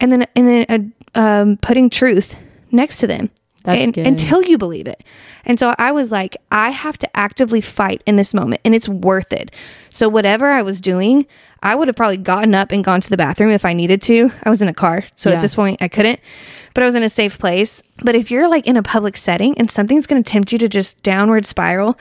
and 0.00 0.12
then 0.12 0.26
and 0.36 0.46
then 0.68 0.92
uh, 1.14 1.20
um, 1.20 1.56
putting 1.58 1.90
truth 1.90 2.38
next 2.70 2.98
to 3.00 3.06
them. 3.06 3.30
That's 3.64 3.84
and- 3.84 3.94
good. 3.94 4.06
until 4.06 4.42
you 4.42 4.58
believe 4.58 4.86
it. 4.86 5.02
And 5.44 5.58
so 5.58 5.74
I 5.78 5.92
was 5.92 6.10
like, 6.10 6.36
I 6.50 6.70
have 6.70 6.98
to 6.98 7.16
actively 7.16 7.60
fight 7.60 8.02
in 8.06 8.16
this 8.16 8.32
moment 8.34 8.60
and 8.64 8.74
it's 8.74 8.88
worth 8.88 9.32
it. 9.32 9.50
So 9.90 10.08
whatever 10.08 10.46
I 10.48 10.62
was 10.62 10.80
doing, 10.80 11.26
I 11.62 11.74
would 11.74 11.88
have 11.88 11.96
probably 11.96 12.16
gotten 12.16 12.54
up 12.54 12.70
and 12.72 12.84
gone 12.84 13.00
to 13.00 13.10
the 13.10 13.16
bathroom 13.16 13.50
if 13.50 13.64
I 13.64 13.72
needed 13.72 14.02
to. 14.02 14.30
I 14.44 14.50
was 14.50 14.60
in 14.62 14.68
a 14.68 14.74
car. 14.74 15.04
So 15.16 15.30
Yeah. 15.30 15.36
at 15.36 15.42
this 15.42 15.54
point 15.54 15.80
I 15.82 15.88
couldn't, 15.88 16.20
but 16.74 16.82
I 16.82 16.86
was 16.86 16.94
in 16.94 17.02
a 17.02 17.08
safe 17.10 17.38
place. 17.38 17.82
But 18.02 18.14
if 18.14 18.30
you're 18.30 18.48
like 18.48 18.66
in 18.66 18.76
a 18.76 18.82
public 18.82 19.16
setting 19.16 19.56
and 19.58 19.70
something's 19.70 20.06
going 20.06 20.22
to 20.22 20.28
tempt 20.30 20.52
you 20.52 20.58
to 20.58 20.68
just 20.68 21.02
downward 21.02 21.44
spiral, 21.46 21.96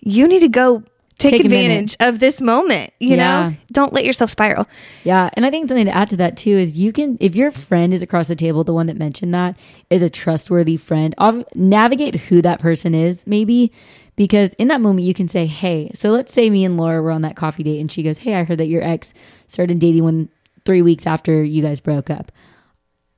you 0.00 0.26
need 0.28 0.40
to 0.40 0.48
go 0.48 0.82
take, 1.18 1.32
Take 1.32 1.44
advantage 1.44 1.96
of 2.00 2.18
this 2.18 2.40
moment, 2.40 2.92
you 2.98 3.10
Yeah. 3.10 3.16
know? 3.50 3.56
Don't 3.70 3.92
let 3.92 4.04
yourself 4.04 4.30
spiral. 4.30 4.66
Yeah, 5.04 5.30
and 5.34 5.46
I 5.46 5.50
think 5.50 5.68
something 5.68 5.86
to 5.86 5.94
add 5.94 6.10
to 6.10 6.16
that 6.16 6.36
too 6.36 6.50
is 6.50 6.78
you 6.78 6.92
can, 6.92 7.16
if 7.20 7.36
your 7.36 7.50
friend 7.50 7.94
is 7.94 8.02
across 8.02 8.28
the 8.28 8.34
table, 8.34 8.64
the 8.64 8.72
one 8.74 8.86
that 8.86 8.96
mentioned 8.98 9.32
that 9.34 9.56
is 9.90 10.02
a 10.02 10.10
trustworthy 10.10 10.76
friend, 10.76 11.14
ob- 11.18 11.44
navigate 11.54 12.16
who 12.22 12.42
that 12.42 12.58
person 12.60 12.94
is, 12.94 13.26
maybe, 13.26 13.70
because 14.16 14.50
in 14.54 14.68
that 14.68 14.80
moment 14.80 15.06
you 15.06 15.14
can 15.14 15.28
say, 15.28 15.46
"Hey," 15.46 15.90
so 15.94 16.10
let's 16.10 16.32
say 16.32 16.50
me 16.50 16.64
and 16.64 16.76
Laura 16.76 17.00
were 17.00 17.10
on 17.12 17.22
that 17.22 17.36
coffee 17.36 17.62
date, 17.62 17.80
and 17.80 17.90
she 17.90 18.02
goes, 18.02 18.18
"Hey, 18.18 18.34
I 18.34 18.44
heard 18.44 18.58
that 18.58 18.66
your 18.66 18.82
ex 18.82 19.14
started 19.48 19.78
dating 19.78 20.04
when 20.04 20.28
three 20.64 20.82
weeks 20.82 21.06
after 21.06 21.42
you 21.44 21.62
guys 21.62 21.80
broke 21.80 22.10
up." 22.10 22.30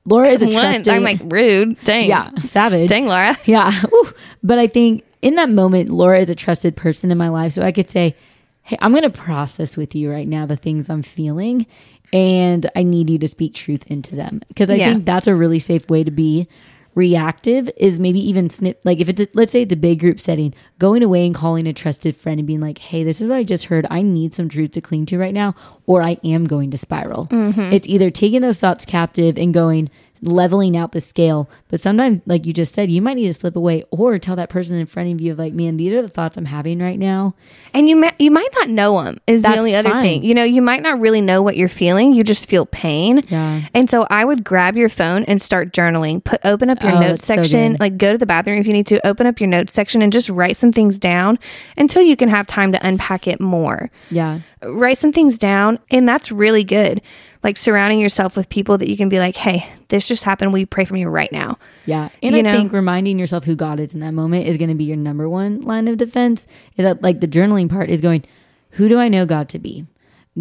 Laura 0.07 0.29
is 0.29 0.41
a 0.43 0.51
trusted. 0.51 0.87
I'm 0.89 1.03
like 1.03 1.19
rude. 1.25 1.77
Dang. 1.83 2.07
yeah, 2.07 2.29
savage. 2.39 2.87
Dang, 2.89 3.07
Laura. 3.07 3.37
Yeah. 3.45 3.71
Ooh. 3.93 4.11
But 4.43 4.59
I 4.59 4.67
think 4.67 5.03
in 5.21 5.35
that 5.35 5.49
moment, 5.49 5.89
Laura 5.89 6.19
is 6.19 6.29
a 6.29 6.35
trusted 6.35 6.75
person 6.75 7.11
in 7.11 7.17
my 7.17 7.29
life. 7.29 7.51
So 7.53 7.63
I 7.63 7.71
could 7.71 7.89
say, 7.89 8.15
Hey, 8.63 8.77
I'm 8.81 8.91
going 8.91 9.03
to 9.03 9.09
process 9.11 9.77
with 9.77 9.93
you 9.93 10.11
right 10.11 10.27
now 10.27 10.45
the 10.47 10.55
things 10.55 10.89
I'm 10.89 11.03
feeling. 11.03 11.67
And 12.11 12.69
I 12.75 12.83
need 12.83 13.09
you 13.09 13.17
to 13.19 13.27
speak 13.27 13.53
truth 13.53 13.83
into 13.87 14.15
them. 14.15 14.41
Because 14.47 14.69
I 14.69 14.75
Yeah. 14.75 14.93
think 14.93 15.05
that's 15.05 15.27
a 15.27 15.35
really 15.35 15.59
safe 15.59 15.87
way 15.89 16.03
to 16.03 16.11
be 16.11 16.47
reactive 16.95 17.69
is 17.75 17.99
maybe 17.99 18.19
even 18.19 18.49
snip 18.49 18.79
like 18.85 19.01
if 19.01 19.09
it's 19.09 19.19
a, 19.19 19.27
let's 19.33 19.51
say 19.51 19.63
it's 19.63 19.73
a 19.73 19.75
big 19.75 19.99
group 19.99 20.17
setting 20.17 20.53
going 20.79 21.03
away 21.03 21.25
and 21.25 21.35
calling 21.35 21.67
a 21.67 21.73
trusted 21.73 22.15
friend 22.15 22.39
and 22.39 22.47
being 22.47 22.61
like 22.61 22.77
hey 22.77 23.03
this 23.03 23.19
is 23.19 23.27
what 23.29 23.35
i 23.35 23.43
just 23.43 23.65
heard 23.65 23.85
i 23.91 24.01
need 24.01 24.33
some 24.33 24.47
truth 24.47 24.71
to 24.71 24.79
cling 24.79 25.05
to 25.05 25.17
right 25.17 25.33
now 25.33 25.53
or 25.85 26.01
i 26.01 26.17
am 26.23 26.45
going 26.45 26.71
to 26.71 26.77
spiral 26.77 27.27
mm-hmm. 27.27 27.59
it's 27.63 27.85
either 27.89 28.09
taking 28.09 28.41
those 28.41 28.59
thoughts 28.59 28.85
captive 28.85 29.37
and 29.37 29.53
going 29.53 29.89
leveling 30.21 30.75
out 30.77 30.91
the 30.91 31.01
scale 31.01 31.49
but 31.69 31.79
sometimes 31.79 32.21
like 32.25 32.45
you 32.45 32.53
just 32.53 32.73
said 32.73 32.89
you 32.89 33.01
might 33.01 33.15
need 33.15 33.27
to 33.27 33.33
slip 33.33 33.55
away 33.55 33.83
or 33.91 34.17
tell 34.17 34.35
that 34.35 34.49
person 34.49 34.75
in 34.75 34.85
front 34.85 35.11
of 35.11 35.21
you 35.21 35.31
of 35.33 35.37
like 35.39 35.53
man 35.53 35.77
these 35.77 35.93
are 35.93 36.01
the 36.01 36.07
thoughts 36.09 36.37
i'm 36.37 36.45
having 36.45 36.79
right 36.79 36.97
now 36.99 37.33
And 37.73 37.89
you 37.89 37.95
might 37.97 38.15
you 38.19 38.31
might 38.31 38.47
not 38.55 38.69
know 38.69 39.03
them 39.03 39.17
is 39.27 39.41
That's 39.41 39.55
the 39.55 39.59
only 39.59 39.75
other 39.75 39.89
fine. 39.89 40.01
thing. 40.01 40.23
You 40.23 40.33
know, 40.33 40.43
you 40.45 40.61
might 40.61 40.81
not 40.81 40.99
really 41.01 41.19
know 41.19 41.41
what 41.41 41.57
you're 41.57 41.67
feeling. 41.67 42.13
You 42.13 42.23
just 42.23 42.47
feel 42.47 42.65
pain. 42.65 43.21
Yeah. 43.27 43.63
And 43.73 43.89
so 43.89 44.07
I 44.09 44.23
would 44.23 44.45
grab 44.45 44.77
your 44.77 44.87
phone 44.87 45.25
and 45.25 45.41
start 45.41 45.73
journaling. 45.73 46.23
Put 46.23 46.39
open 46.45 46.69
up 46.69 46.81
your 46.81 46.93
Oh, 46.93 46.99
notes 47.01 47.27
that's 47.27 47.35
so 47.41 47.43
section. 47.43 47.75
like 47.79 47.97
go 47.97 48.13
to 48.13 48.17
the 48.17 48.25
bathroom 48.25 48.59
if 48.59 48.65
you 48.67 48.71
need 48.71 48.87
to. 48.87 49.05
Open 49.05 49.27
up 49.27 49.41
your 49.41 49.49
notes 49.49 49.73
section 49.73 50.01
and 50.01 50.13
just 50.13 50.29
write 50.29 50.55
some 50.55 50.71
things 50.71 50.97
down 50.97 51.37
until 51.75 52.01
you 52.01 52.15
can 52.15 52.29
have 52.29 52.47
time 52.47 52.71
to 52.71 52.87
unpack 52.87 53.27
it 53.27 53.41
more. 53.41 53.91
yeah 54.09 54.39
Write 54.63 54.97
some 54.97 55.11
things 55.11 55.37
down, 55.37 55.77
and 55.91 56.07
that's 56.09 56.31
really 56.31 56.63
good. 56.63 57.01
Like 57.45 57.57
surrounding 57.57 57.99
yourself 58.01 58.35
with 58.35 58.49
people 58.49 58.79
that 58.79 58.89
you 58.89 58.97
can 58.97 59.07
be 59.07 59.19
like, 59.19 59.35
"Hey, 59.35 59.69
this 59.89 60.07
just 60.07 60.23
happened. 60.23 60.57
You 60.57 60.65
pray 60.65 60.83
for 60.83 60.95
me 60.95 61.05
right 61.05 61.31
now?" 61.31 61.59
Yeah. 61.85 62.09
And 62.23 62.33
You 62.33 62.39
I 62.39 62.41
know? 62.41 62.55
think 62.55 62.73
reminding 62.73 63.19
yourself 63.19 63.43
who 63.43 63.55
God 63.55 63.79
is 63.79 63.93
in 63.93 63.99
that 63.99 64.15
moment 64.15 64.47
is 64.47 64.57
going 64.57 64.69
to 64.69 64.75
be 64.75 64.85
your 64.85 64.97
number 64.97 65.29
one 65.29 65.61
line 65.61 65.87
of 65.87 65.97
defense. 65.97 66.47
Is 66.75 66.85
that 66.85 67.03
like 67.03 67.19
the 67.19 67.27
journaling 67.27 67.69
part 67.69 67.91
is 67.91 68.01
going, 68.01 68.23
who 68.71 68.89
do 68.89 68.97
I 68.97 69.09
know 69.09 69.27
God 69.27 69.47
to 69.49 69.59
be? 69.59 69.85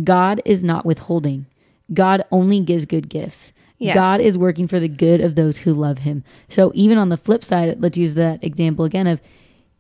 God 0.03 0.41
is 0.47 0.65
not 0.65 0.87
withholding. 0.87 1.45
God 1.93 2.25
only 2.33 2.61
gives 2.61 2.87
good 2.87 3.11
gifts. 3.11 3.53
Yeah. 3.79 3.93
God 3.93 4.23
is 4.23 4.39
working 4.39 4.67
for 4.67 4.81
the 4.81 4.89
good 4.89 5.21
of 5.21 5.35
those 5.35 5.59
who 5.59 5.75
love 5.75 5.99
him. 5.99 6.25
So 6.49 6.73
even 6.75 6.97
on 6.97 7.11
the 7.11 7.19
flip 7.19 7.45
side, 7.45 7.83
let's 7.83 7.99
use 7.99 8.15
that 8.15 8.43
example 8.43 8.87
again 8.87 9.07
of 9.07 9.21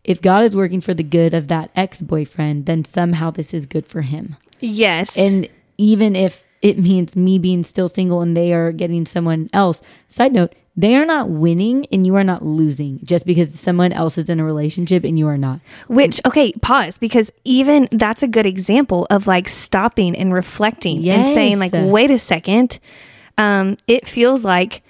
if 0.05 0.21
God 0.21 0.45
is 0.45 0.55
working 0.55 0.83
for 0.83 0.93
the 0.93 1.03
good 1.03 1.33
of 1.33 1.49
that 1.49 1.71
ex-boyfriend, 1.75 2.67
then 2.67 2.85
somehow 2.85 3.31
this 3.31 3.55
is 3.55 3.65
good 3.65 3.87
for 3.87 4.03
him. 4.03 4.37
Yes. 4.61 5.17
And 5.17 5.49
even 5.79 6.15
if 6.15 6.44
it 6.65 6.79
means 6.79 7.15
me 7.15 7.39
being 7.39 7.63
still 7.63 7.89
single 7.89 8.23
and 8.23 8.35
they 8.35 8.53
are 8.55 8.73
getting 8.73 9.05
someone 9.05 9.51
else, 9.53 9.83
side 10.09 10.33
note, 10.33 10.55
they 10.77 10.97
are 10.97 11.05
not 11.05 11.29
winning 11.29 11.87
and 11.93 12.07
you 12.07 12.17
are 12.17 12.25
not 12.25 12.43
losing 12.43 12.99
just 13.05 13.27
because 13.27 13.61
someone 13.61 13.93
else 13.93 14.17
is 14.17 14.29
in 14.31 14.41
a 14.41 14.45
relationship 14.45 15.05
and 15.05 15.19
you 15.19 15.29
are 15.29 15.37
not. 15.37 15.61
Which, 15.89 16.23
okay, 16.25 16.53
pause 16.55 16.97
because 16.97 17.31
even 17.45 17.87
that's 17.93 18.23
a 18.23 18.27
good 18.27 18.47
example 18.47 19.07
of 19.11 19.27
like 19.27 19.49
stopping 19.49 20.17
and 20.17 20.33
reflecting 20.33 21.07
and 21.19 21.27
saying, 21.35 21.59
like, 21.59 21.73
wait 21.75 22.11
a 22.11 22.19
second. 22.19 22.79
Um, 23.37 23.77
it 23.87 24.09
feels 24.09 24.43
like 24.43 24.83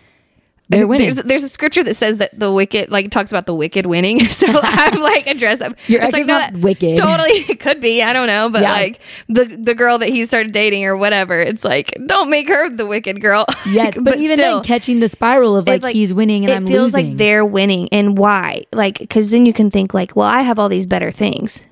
They're 0.78 0.86
winning. 0.86 1.14
There's, 1.14 1.26
there's 1.26 1.42
a 1.42 1.48
scripture 1.48 1.82
that 1.84 1.94
says 1.94 2.18
that 2.18 2.38
the 2.38 2.52
wicked, 2.52 2.90
like, 2.90 3.10
talks 3.10 3.30
about 3.30 3.46
the 3.46 3.54
wicked 3.54 3.86
winning. 3.86 4.20
So 4.34 4.46
I'm 4.62 5.00
like, 5.00 5.26
address 5.26 5.60
up. 5.60 5.74
Your 5.88 6.00
It's 6.02 6.08
ex 6.08 6.12
like, 6.14 6.20
is 6.22 6.26
not 6.26 6.52
wicked. 6.58 6.96
Totally, 6.96 7.30
it 7.48 7.60
could 7.60 7.80
be. 7.80 8.02
I 8.02 8.12
don't 8.12 8.26
know, 8.26 8.50
but 8.50 8.62
Yeah. 8.62 8.72
like 8.72 9.00
the 9.28 9.44
the 9.44 9.74
girl 9.74 9.98
that 9.98 10.08
he 10.08 10.26
started 10.26 10.52
dating 10.52 10.84
or 10.84 10.96
whatever. 10.96 11.40
It's 11.40 11.64
like, 11.64 11.96
don't 12.06 12.30
make 12.30 12.48
her 12.48 12.68
the 12.68 12.86
wicked 12.86 13.20
girl. 13.20 13.46
Yes, 13.66 13.96
but, 14.00 14.18
even 14.18 14.36
still, 14.36 14.56
then 14.56 14.64
catching 14.64 15.00
the 15.00 15.08
spiral 15.08 15.56
of 15.56 15.68
it, 15.68 15.82
like, 15.82 15.94
he's 15.94 16.12
winning 16.12 16.44
and 16.44 16.52
I'm 16.52 16.66
feels 16.66 16.92
like 16.94 17.16
they're 17.16 17.44
winning 17.44 17.88
and 17.92 18.18
why 18.18 18.64
like 18.72 18.98
because 18.98 19.30
then 19.30 19.46
you 19.46 19.52
can 19.52 19.70
think 19.70 19.94
like 19.94 20.16
well 20.16 20.26
i 20.28 20.40
have 20.42 20.58
all 20.58 20.68
these 20.68 20.86
better 20.86 21.10
things 21.10 21.62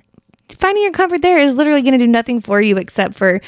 finding 0.58 0.82
your 0.82 0.92
comfort 0.92 1.22
there 1.22 1.38
is 1.38 1.54
literally 1.54 1.82
going 1.82 1.92
to 1.92 1.98
do 1.98 2.06
nothing 2.06 2.40
for 2.40 2.60
you 2.60 2.76
except 2.76 3.14
for 3.14 3.40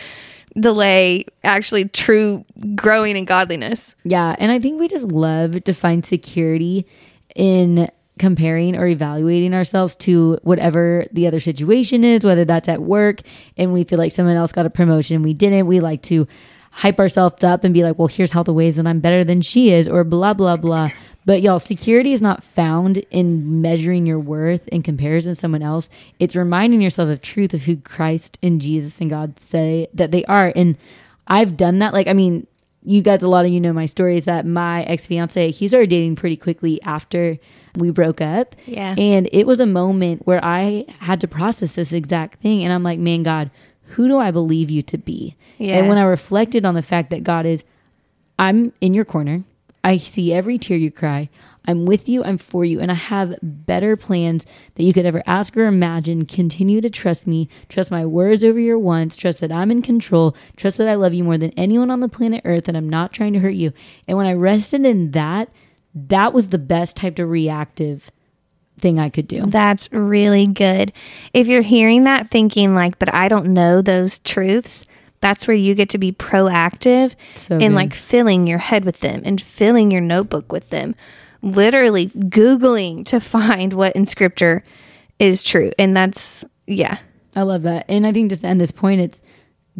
delay 0.58 1.24
actually 1.42 1.88
true 1.88 2.44
growing 2.74 3.16
in 3.16 3.24
godliness 3.24 3.96
Yeah, 4.04 4.36
and 4.38 4.52
I 4.52 4.58
think 4.58 4.80
we 4.80 4.88
just 4.88 5.08
love 5.08 5.64
to 5.64 5.72
find 5.72 6.06
security 6.06 6.86
in 7.34 7.90
comparing 8.18 8.76
or 8.76 8.86
evaluating 8.86 9.54
ourselves 9.54 9.96
to 9.96 10.38
whatever 10.42 11.04
the 11.12 11.26
other 11.26 11.40
situation 11.40 12.04
is, 12.04 12.24
whether 12.24 12.44
that's 12.44 12.68
at 12.68 12.80
work 12.80 13.20
and 13.56 13.72
we 13.72 13.82
feel 13.84 13.98
like 13.98 14.12
someone 14.12 14.36
else 14.36 14.52
got 14.52 14.66
a 14.66 14.70
promotion 14.70 15.16
and 15.16 15.24
we 15.24 15.34
didn't. 15.34 15.66
We 15.66 15.80
like 15.80 16.02
to 16.02 16.28
hype 16.70 16.98
ourselves 16.98 17.42
up 17.44 17.64
and 17.64 17.72
be 17.72 17.82
like, 17.82 17.98
well, 17.98 18.08
here's 18.08 18.32
how 18.32 18.42
the 18.42 18.52
ways 18.52 18.76
that 18.76 18.86
I'm 18.86 19.00
better 19.00 19.24
than 19.24 19.42
she 19.42 19.72
is, 19.72 19.88
or 19.88 20.04
blah, 20.04 20.34
blah, 20.34 20.56
blah. 20.56 20.90
But 21.26 21.42
y'all, 21.42 21.58
security 21.58 22.12
is 22.12 22.20
not 22.20 22.42
found 22.42 22.98
in 23.10 23.62
measuring 23.62 24.06
your 24.06 24.18
worth 24.18 24.68
in 24.68 24.82
comparison 24.82 25.32
to 25.32 25.34
someone 25.34 25.62
else. 25.62 25.88
It's 26.18 26.36
reminding 26.36 26.82
yourself 26.82 27.08
of 27.08 27.22
truth 27.22 27.54
of 27.54 27.62
who 27.62 27.76
Christ 27.78 28.38
and 28.42 28.60
Jesus 28.60 29.00
and 29.00 29.08
God 29.08 29.40
say 29.40 29.88
that 29.94 30.10
they 30.10 30.24
are. 30.26 30.52
And 30.54 30.76
I've 31.26 31.56
done 31.56 31.78
that. 31.78 31.94
Like, 31.94 32.08
I 32.08 32.12
mean, 32.12 32.46
you 32.82 33.00
guys, 33.00 33.22
a 33.22 33.28
lot 33.28 33.46
of 33.46 33.50
you 33.50 33.60
know 33.60 33.72
my 33.72 33.86
story 33.86 34.16
is 34.16 34.26
that 34.26 34.44
my 34.44 34.82
ex 34.84 35.06
fiance, 35.06 35.50
he 35.50 35.66
started 35.66 35.88
dating 35.88 36.16
pretty 36.16 36.36
quickly 36.36 36.82
after 36.82 37.38
we 37.76 37.90
broke 37.90 38.20
up. 38.20 38.54
Yeah. 38.66 38.94
And 38.98 39.28
it 39.32 39.46
was 39.46 39.60
a 39.60 39.66
moment 39.66 40.26
where 40.26 40.44
I 40.44 40.84
had 41.00 41.20
to 41.22 41.28
process 41.28 41.74
this 41.74 41.92
exact 41.92 42.40
thing. 42.40 42.62
And 42.62 42.72
I'm 42.72 42.82
like, 42.82 42.98
man, 42.98 43.22
God, 43.22 43.50
who 43.88 44.08
do 44.08 44.18
I 44.18 44.30
believe 44.30 44.70
you 44.70 44.82
to 44.82 44.98
be? 44.98 45.36
Yeah. 45.58 45.76
And 45.76 45.88
when 45.88 45.96
I 45.96 46.02
reflected 46.02 46.66
on 46.66 46.74
the 46.74 46.82
fact 46.82 47.08
that 47.10 47.22
God 47.22 47.46
is, 47.46 47.64
I'm 48.38 48.72
in 48.80 48.92
your 48.92 49.04
corner. 49.06 49.44
I 49.84 49.98
see 49.98 50.32
every 50.32 50.56
tear 50.58 50.78
you 50.78 50.90
cry. 50.90 51.28
I'm 51.66 51.84
with 51.86 52.08
you, 52.08 52.24
I'm 52.24 52.38
for 52.38 52.64
you, 52.64 52.80
and 52.80 52.90
I 52.90 52.94
have 52.94 53.38
better 53.42 53.96
plans 53.96 54.46
that 54.74 54.82
you 54.82 54.92
could 54.92 55.06
ever 55.06 55.22
ask 55.26 55.56
or 55.56 55.66
imagine. 55.66 56.26
Continue 56.26 56.80
to 56.80 56.90
trust 56.90 57.26
me, 57.26 57.48
trust 57.68 57.90
my 57.90 58.04
words 58.04 58.42
over 58.42 58.58
your 58.58 58.78
wants, 58.78 59.14
trust 59.14 59.40
that 59.40 59.52
I'm 59.52 59.70
in 59.70 59.82
control, 59.82 60.34
trust 60.56 60.78
that 60.78 60.88
I 60.88 60.94
love 60.94 61.14
you 61.14 61.22
more 61.22 61.38
than 61.38 61.52
anyone 61.52 61.90
on 61.90 62.00
the 62.00 62.08
planet 62.08 62.42
Earth, 62.44 62.66
and 62.66 62.76
I'm 62.76 62.88
not 62.88 63.12
trying 63.12 63.34
to 63.34 63.40
hurt 63.40 63.50
you. 63.50 63.72
And 64.08 64.16
when 64.16 64.26
I 64.26 64.32
rested 64.32 64.84
in 64.84 65.12
that, 65.12 65.50
that 65.94 66.32
was 66.32 66.48
the 66.48 66.58
best 66.58 66.96
type 66.96 67.18
of 67.18 67.28
reactive 67.28 68.10
thing 68.78 68.98
I 68.98 69.08
could 69.08 69.28
do. 69.28 69.46
That's 69.46 69.90
really 69.92 70.46
good. 70.46 70.92
If 71.32 71.46
you're 71.46 71.62
hearing 71.62 72.04
that 72.04 72.30
thinking 72.30 72.74
like, 72.74 72.98
but 72.98 73.14
I 73.14 73.28
don't 73.28 73.48
know 73.48 73.80
those 73.80 74.18
truths, 74.18 74.84
that's 75.24 75.48
where 75.48 75.56
you 75.56 75.74
get 75.74 75.88
to 75.88 75.98
be 75.98 76.12
proactive 76.12 77.14
So 77.36 77.54
in 77.54 77.72
good. 77.72 77.76
like 77.76 77.94
filling 77.94 78.46
your 78.46 78.58
head 78.58 78.84
with 78.84 79.00
them 79.00 79.22
and 79.24 79.40
filling 79.40 79.90
your 79.90 80.02
notebook 80.02 80.52
with 80.52 80.68
them. 80.68 80.94
Literally 81.40 82.08
Googling 82.08 83.06
to 83.06 83.20
find 83.20 83.72
what 83.72 83.96
in 83.96 84.04
scripture 84.04 84.62
is 85.18 85.42
true. 85.42 85.70
And 85.78 85.96
that's, 85.96 86.44
yeah. 86.66 86.98
I 87.34 87.42
love 87.42 87.62
that. 87.62 87.86
And 87.88 88.06
I 88.06 88.12
think 88.12 88.28
just 88.30 88.42
to 88.42 88.48
end 88.48 88.60
this 88.60 88.70
point, 88.70 89.00
it's 89.00 89.22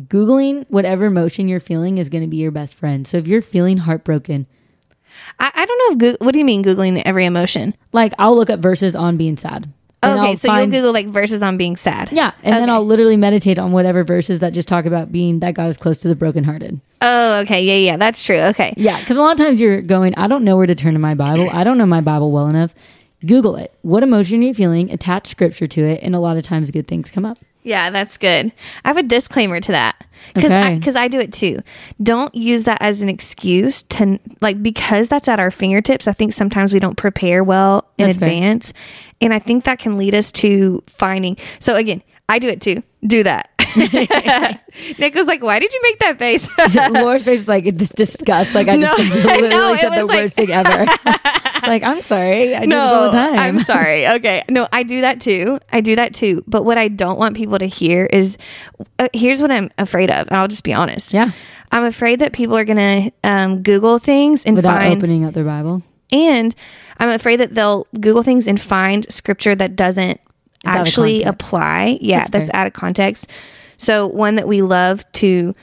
Googling 0.09 0.64
whatever 0.70 1.04
emotion 1.04 1.46
you're 1.46 1.61
feeling 1.61 1.98
is 1.98 2.09
going 2.09 2.24
to 2.24 2.28
be 2.28 2.38
your 2.38 2.50
best 2.50 2.74
friend. 2.74 3.07
So 3.07 3.18
if 3.18 3.26
you're 3.28 3.42
feeling 3.42 3.76
heartbroken, 3.78 4.46
I, 5.38 5.52
I 5.54 5.66
don't 5.66 6.00
know 6.00 6.09
if, 6.09 6.20
what 6.20 6.33
do 6.33 6.38
you 6.38 6.44
mean 6.44 6.64
Googling 6.64 7.00
every 7.04 7.26
emotion? 7.26 7.74
like 7.92 8.12
I'll 8.18 8.35
look 8.35 8.50
up 8.50 8.61
verses 8.61 8.96
on 8.96 9.16
being 9.16 9.37
sad. 9.37 9.70
And 10.10 10.20
okay, 10.20 10.30
I'll 10.30 10.36
so 10.36 10.48
find- 10.48 10.72
you'll 10.72 10.80
Google 10.80 10.92
like 10.92 11.06
verses 11.06 11.42
on 11.42 11.56
being 11.56 11.76
sad. 11.76 12.10
Yeah. 12.12 12.32
And 12.42 12.54
then 12.54 12.70
I'll 12.70 12.84
literally 12.84 13.16
meditate 13.16 13.58
on 13.58 13.72
whatever 13.72 14.04
verses 14.04 14.40
that 14.40 14.52
just 14.52 14.68
talk 14.68 14.84
about 14.84 15.10
being 15.12 15.40
that 15.40 15.54
God 15.54 15.68
is 15.68 15.76
close 15.76 16.00
to 16.02 16.08
the 16.08 16.14
brokenhearted. 16.14 16.80
Oh, 17.00 17.40
okay. 17.40 17.62
Yeah, 17.62 17.90
yeah. 17.92 17.96
That's 17.96 18.24
true. 18.24 18.38
Okay. 18.40 18.74
Yeah. 18.76 18.98
Because 19.00 19.16
a 19.16 19.20
lot 19.22 19.32
of 19.32 19.38
times 19.38 19.60
you're 19.60 19.82
going, 19.82 20.14
I 20.16 20.26
don't 20.26 20.44
know 20.44 20.56
where 20.56 20.66
to 20.66 20.74
turn 20.74 20.94
to 20.94 20.98
my 20.98 21.14
Bible. 21.14 21.48
I 21.50 21.64
don't 21.64 21.78
know 21.78 21.86
my 21.86 22.00
Bible 22.00 22.30
well 22.32 22.46
enough. 22.46 22.74
Google 23.26 23.56
it. 23.56 23.72
What 23.82 24.02
emotion 24.02 24.40
are 24.40 24.44
you 24.44 24.54
feeling? 24.54 24.90
Attach 24.90 25.26
scripture 25.26 25.66
to 25.66 25.84
it. 25.84 26.00
And 26.02 26.14
a 26.14 26.18
lot 26.20 26.36
of 26.36 26.44
times 26.44 26.70
good 26.70 26.86
things 26.86 27.10
come 27.10 27.24
up. 27.24 27.38
Yeah, 27.64 27.88
that's 27.90 28.18
good. 28.18 28.53
I 28.85 28.88
have 28.88 28.98
a 28.98 29.03
disclaimer 29.03 29.59
to 29.59 29.72
that 29.72 30.07
because 30.35 30.53
I, 30.53 30.61
Okay. 30.61 30.81
'cause 30.81 30.96
I 30.96 31.09
do 31.09 31.18
it 31.18 31.33
too. 31.33 31.61
Don't 32.03 32.35
use 32.35 32.64
that 32.64 32.79
as 32.83 33.00
an 33.03 33.09
excuse 33.09 33.83
to 33.85 34.18
like 34.42 34.62
because 34.62 35.09
that's 35.09 35.29
at 35.29 35.40
our 35.40 35.50
fingertips. 35.50 36.07
I 36.07 36.12
think 36.12 36.33
sometimes 36.35 36.72
we 36.74 36.79
don't 36.79 36.96
prepare 36.96 37.42
well 37.42 37.87
in 37.98 38.07
That's 38.07 38.18
fair. 38.18 38.29
advance, 38.29 38.72
and 39.22 39.33
I 39.33 39.38
think 39.38 39.64
that 39.64 39.79
can 39.79 39.96
lead 39.96 40.14
us 40.14 40.31
to 40.33 40.83
finding. 40.87 41.37
So 41.59 41.74
again, 41.74 42.03
I 42.28 42.38
do 42.38 42.48
it 42.48 42.60
too. 42.60 42.82
Do 43.06 43.22
that. 43.24 43.50
Nick 44.98 45.14
was 45.14 45.26
like, 45.26 45.42
"Why 45.42 45.58
did 45.58 45.72
you 45.72 45.80
make 45.82 45.98
that 46.00 46.18
face?" 46.18 46.48
Laura's 46.90 47.24
face 47.24 47.40
was 47.40 47.48
like 47.48 47.76
this 47.76 47.90
disgust. 47.90 48.54
Like 48.54 48.68
I 48.68 48.78
just 48.78 48.98
No, 48.98 49.04
literally 49.14 49.48
no, 49.48 49.76
said 49.76 49.90
the 49.90 50.04
like- 50.06 50.20
worst 50.20 50.34
thing 50.37 50.50
ever. 50.50 50.87
it's 50.88 51.66
like 51.66 51.82
I'm 51.82 52.00
sorry. 52.00 52.54
I 52.54 52.60
do 52.64 52.70
this 52.70 52.92
all 52.92 53.04
the 53.06 53.10
time. 53.12 53.38
I'm 53.38 53.58
sorry. 53.60 54.08
Okay. 54.08 54.42
No, 54.48 54.66
I 54.72 54.82
do 54.84 55.02
that 55.02 55.20
too. 55.20 55.58
I 55.72 55.80
do 55.80 55.96
that 55.96 56.14
too. 56.14 56.42
But 56.46 56.64
what 56.64 56.78
I 56.78 56.88
don't 56.88 57.18
want 57.18 57.37
people 57.37 57.58
to 57.58 57.66
hear 57.66 58.06
is 58.06 58.38
uh, 58.98 59.08
here's 59.12 59.42
what 59.42 59.50
I'm 59.50 59.70
afraid 59.76 60.10
of. 60.10 60.28
And 60.28 60.37
I'll 60.37 60.48
just 60.48 60.64
be 60.64 60.72
honest. 60.72 61.12
Yeah. 61.12 61.32
I'm 61.72 61.84
afraid 61.84 62.20
that 62.20 62.32
people 62.32 62.56
are 62.56 62.64
going 62.64 63.10
to 63.22 63.28
um, 63.28 63.62
Google 63.62 63.98
things 63.98 64.44
and 64.44 64.54
Without 64.54 64.76
find, 64.78 64.96
opening 64.98 65.24
up 65.24 65.34
their 65.34 65.44
Bible. 65.44 65.82
and 66.12 66.54
I'm 66.98 67.08
afraid 67.10 67.37
that 67.40 67.54
they'll 67.54 67.88
Google 67.98 68.22
things 68.22 68.46
and 68.46 68.60
find 68.60 69.04
scripture 69.12 69.56
that 69.56 69.74
doesn't 69.74 70.20
actually 70.64 71.22
apply. 71.22 71.98
Yeah, 72.00 72.20
That's 72.20 72.31
that's, 72.31 72.50
out 72.55 72.66
of 72.66 72.72
context. 72.72 73.29
So 73.77 74.07
one 74.07 74.37
that 74.37 74.48
we 74.48 74.62
love 74.62 75.11
to 75.12 75.55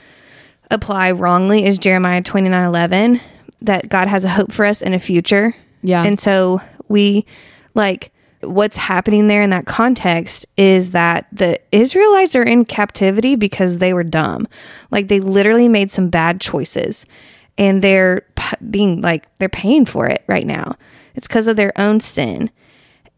apply 0.70 1.12
wrongly 1.12 1.64
is 1.64 1.78
Jeremiah 1.78 2.22
29 2.22 2.64
11, 2.64 3.20
that 3.62 3.88
God 3.88 4.08
has 4.08 4.24
a 4.24 4.28
hope 4.28 4.52
for 4.52 4.64
us 4.64 4.82
in 4.82 4.94
a 4.94 4.98
future. 4.98 5.54
Yeah. 5.82 6.04
And 6.04 6.18
so 6.18 6.60
we 6.88 7.26
like 7.74 8.12
what's 8.42 8.76
happening 8.76 9.28
there 9.28 9.42
in 9.42 9.50
that 9.50 9.66
context 9.66 10.46
is 10.56 10.90
that 10.90 11.26
the 11.32 11.60
Israelites 11.70 12.34
are 12.34 12.42
in 12.42 12.64
captivity 12.64 13.36
because 13.36 13.78
they 13.78 13.94
were 13.94 14.02
dumb. 14.02 14.48
Like 14.90 15.08
they 15.08 15.20
literally 15.20 15.68
made 15.68 15.90
some 15.90 16.08
bad 16.08 16.40
choices 16.40 17.06
and 17.56 17.82
they're 17.82 18.22
being 18.70 19.00
like 19.00 19.28
they're 19.38 19.48
paying 19.48 19.86
for 19.86 20.06
it 20.06 20.24
right 20.26 20.46
now. 20.46 20.76
It's 21.14 21.28
because 21.28 21.46
of 21.46 21.56
their 21.56 21.72
own 21.78 22.00
sin. 22.00 22.50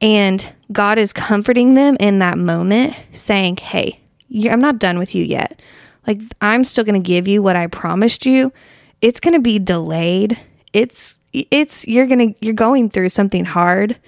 And 0.01 0.53
God 0.73 0.99
is 0.99 1.13
comforting 1.13 1.75
them 1.75 1.97
in 2.01 2.19
that 2.19 2.39
moment, 2.39 2.97
saying, 3.13 3.59
Hey, 3.59 4.01
I'm 4.51 4.61
not 4.61 4.79
done 4.79 4.99
with 4.99 5.15
you 5.15 5.25
yet. 5.25 5.61
Like, 6.07 6.21
I'm 6.41 6.65
still 6.65 6.85
going 6.85 7.01
to 7.01 7.07
give 7.07 7.29
you 7.29 7.43
what 7.43 7.57
I 7.57 7.67
promised 7.67 8.27
you. 8.27 8.53
It's 9.01 9.21
going 9.21 9.35
to 9.35 9.41
be 9.41 9.59
delayed. 9.59 10.39
It's, 10.73 11.19
it's, 11.33 11.87
you're 11.87 12.07
going 12.07 12.35
to, 12.35 12.45
you're 12.45 12.55
going 12.55 12.91
through 12.91 13.09
something 13.09 13.45
hard, 13.45 13.99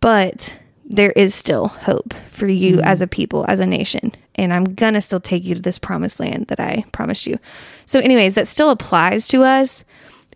but 0.00 0.58
there 0.84 1.12
is 1.12 1.34
still 1.34 1.68
hope 1.68 2.14
for 2.30 2.46
you 2.46 2.76
mm-hmm. 2.76 2.86
as 2.86 3.02
a 3.02 3.06
people, 3.06 3.44
as 3.48 3.60
a 3.60 3.66
nation. 3.66 4.12
And 4.36 4.52
I'm 4.52 4.64
going 4.64 4.94
to 4.94 5.00
still 5.00 5.20
take 5.20 5.44
you 5.44 5.54
to 5.54 5.62
this 5.62 5.78
promised 5.78 6.20
land 6.20 6.46
that 6.48 6.60
I 6.60 6.84
promised 6.92 7.26
you. 7.26 7.38
So, 7.86 8.00
anyways, 8.00 8.34
that 8.34 8.46
still 8.46 8.70
applies 8.70 9.28
to 9.28 9.42
us 9.42 9.84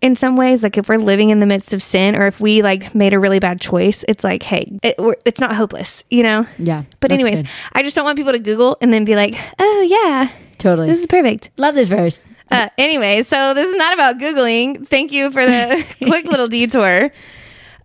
in 0.01 0.15
some 0.15 0.35
ways 0.35 0.63
like 0.63 0.77
if 0.77 0.89
we're 0.89 0.97
living 0.97 1.29
in 1.29 1.39
the 1.39 1.45
midst 1.45 1.73
of 1.73 1.81
sin 1.83 2.15
or 2.15 2.25
if 2.27 2.39
we 2.39 2.61
like 2.61 2.93
made 2.95 3.13
a 3.13 3.19
really 3.19 3.39
bad 3.39 3.61
choice 3.61 4.03
it's 4.07 4.23
like 4.23 4.43
hey 4.43 4.71
it, 4.83 4.95
we're, 4.97 5.15
it's 5.25 5.39
not 5.39 5.55
hopeless 5.55 6.03
you 6.09 6.23
know 6.23 6.45
Yeah. 6.57 6.83
but 6.99 7.11
anyways 7.11 7.41
good. 7.43 7.51
i 7.73 7.83
just 7.83 7.95
don't 7.95 8.05
want 8.05 8.17
people 8.17 8.31
to 8.33 8.39
google 8.39 8.77
and 8.81 8.91
then 8.93 9.05
be 9.05 9.15
like 9.15 9.35
oh 9.59 9.81
yeah 9.87 10.29
totally. 10.57 10.87
this 10.87 10.99
is 10.99 11.07
perfect 11.07 11.49
Love 11.57 11.75
this 11.75 11.87
verse. 11.89 12.25
uh, 12.49 12.69
anyway 12.77 13.21
so 13.23 13.53
this 13.53 13.69
is 13.69 13.75
not 13.77 13.93
about 13.93 14.17
googling 14.19 14.87
thank 14.87 15.11
you 15.11 15.29
for 15.31 15.45
the 15.45 15.85
quick 16.05 16.25
little 16.25 16.47
detour 16.47 17.11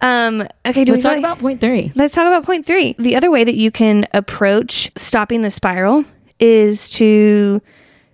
um 0.00 0.46
okay 0.66 0.84
do 0.84 0.92
Let's 0.92 1.04
we 1.04 1.10
talk 1.10 1.18
about 1.18 1.38
point 1.38 1.58
three. 1.60 1.90
Let's 1.94 2.14
talk 2.14 2.26
about 2.26 2.44
point 2.44 2.66
three. 2.66 2.94
The 2.98 3.16
other 3.16 3.30
way 3.30 3.44
that 3.44 3.54
you 3.56 3.70
can 3.70 4.04
approach 4.12 4.90
stopping 4.94 5.40
the 5.40 5.50
spiral 5.50 6.04
is 6.38 6.90
to 6.90 7.62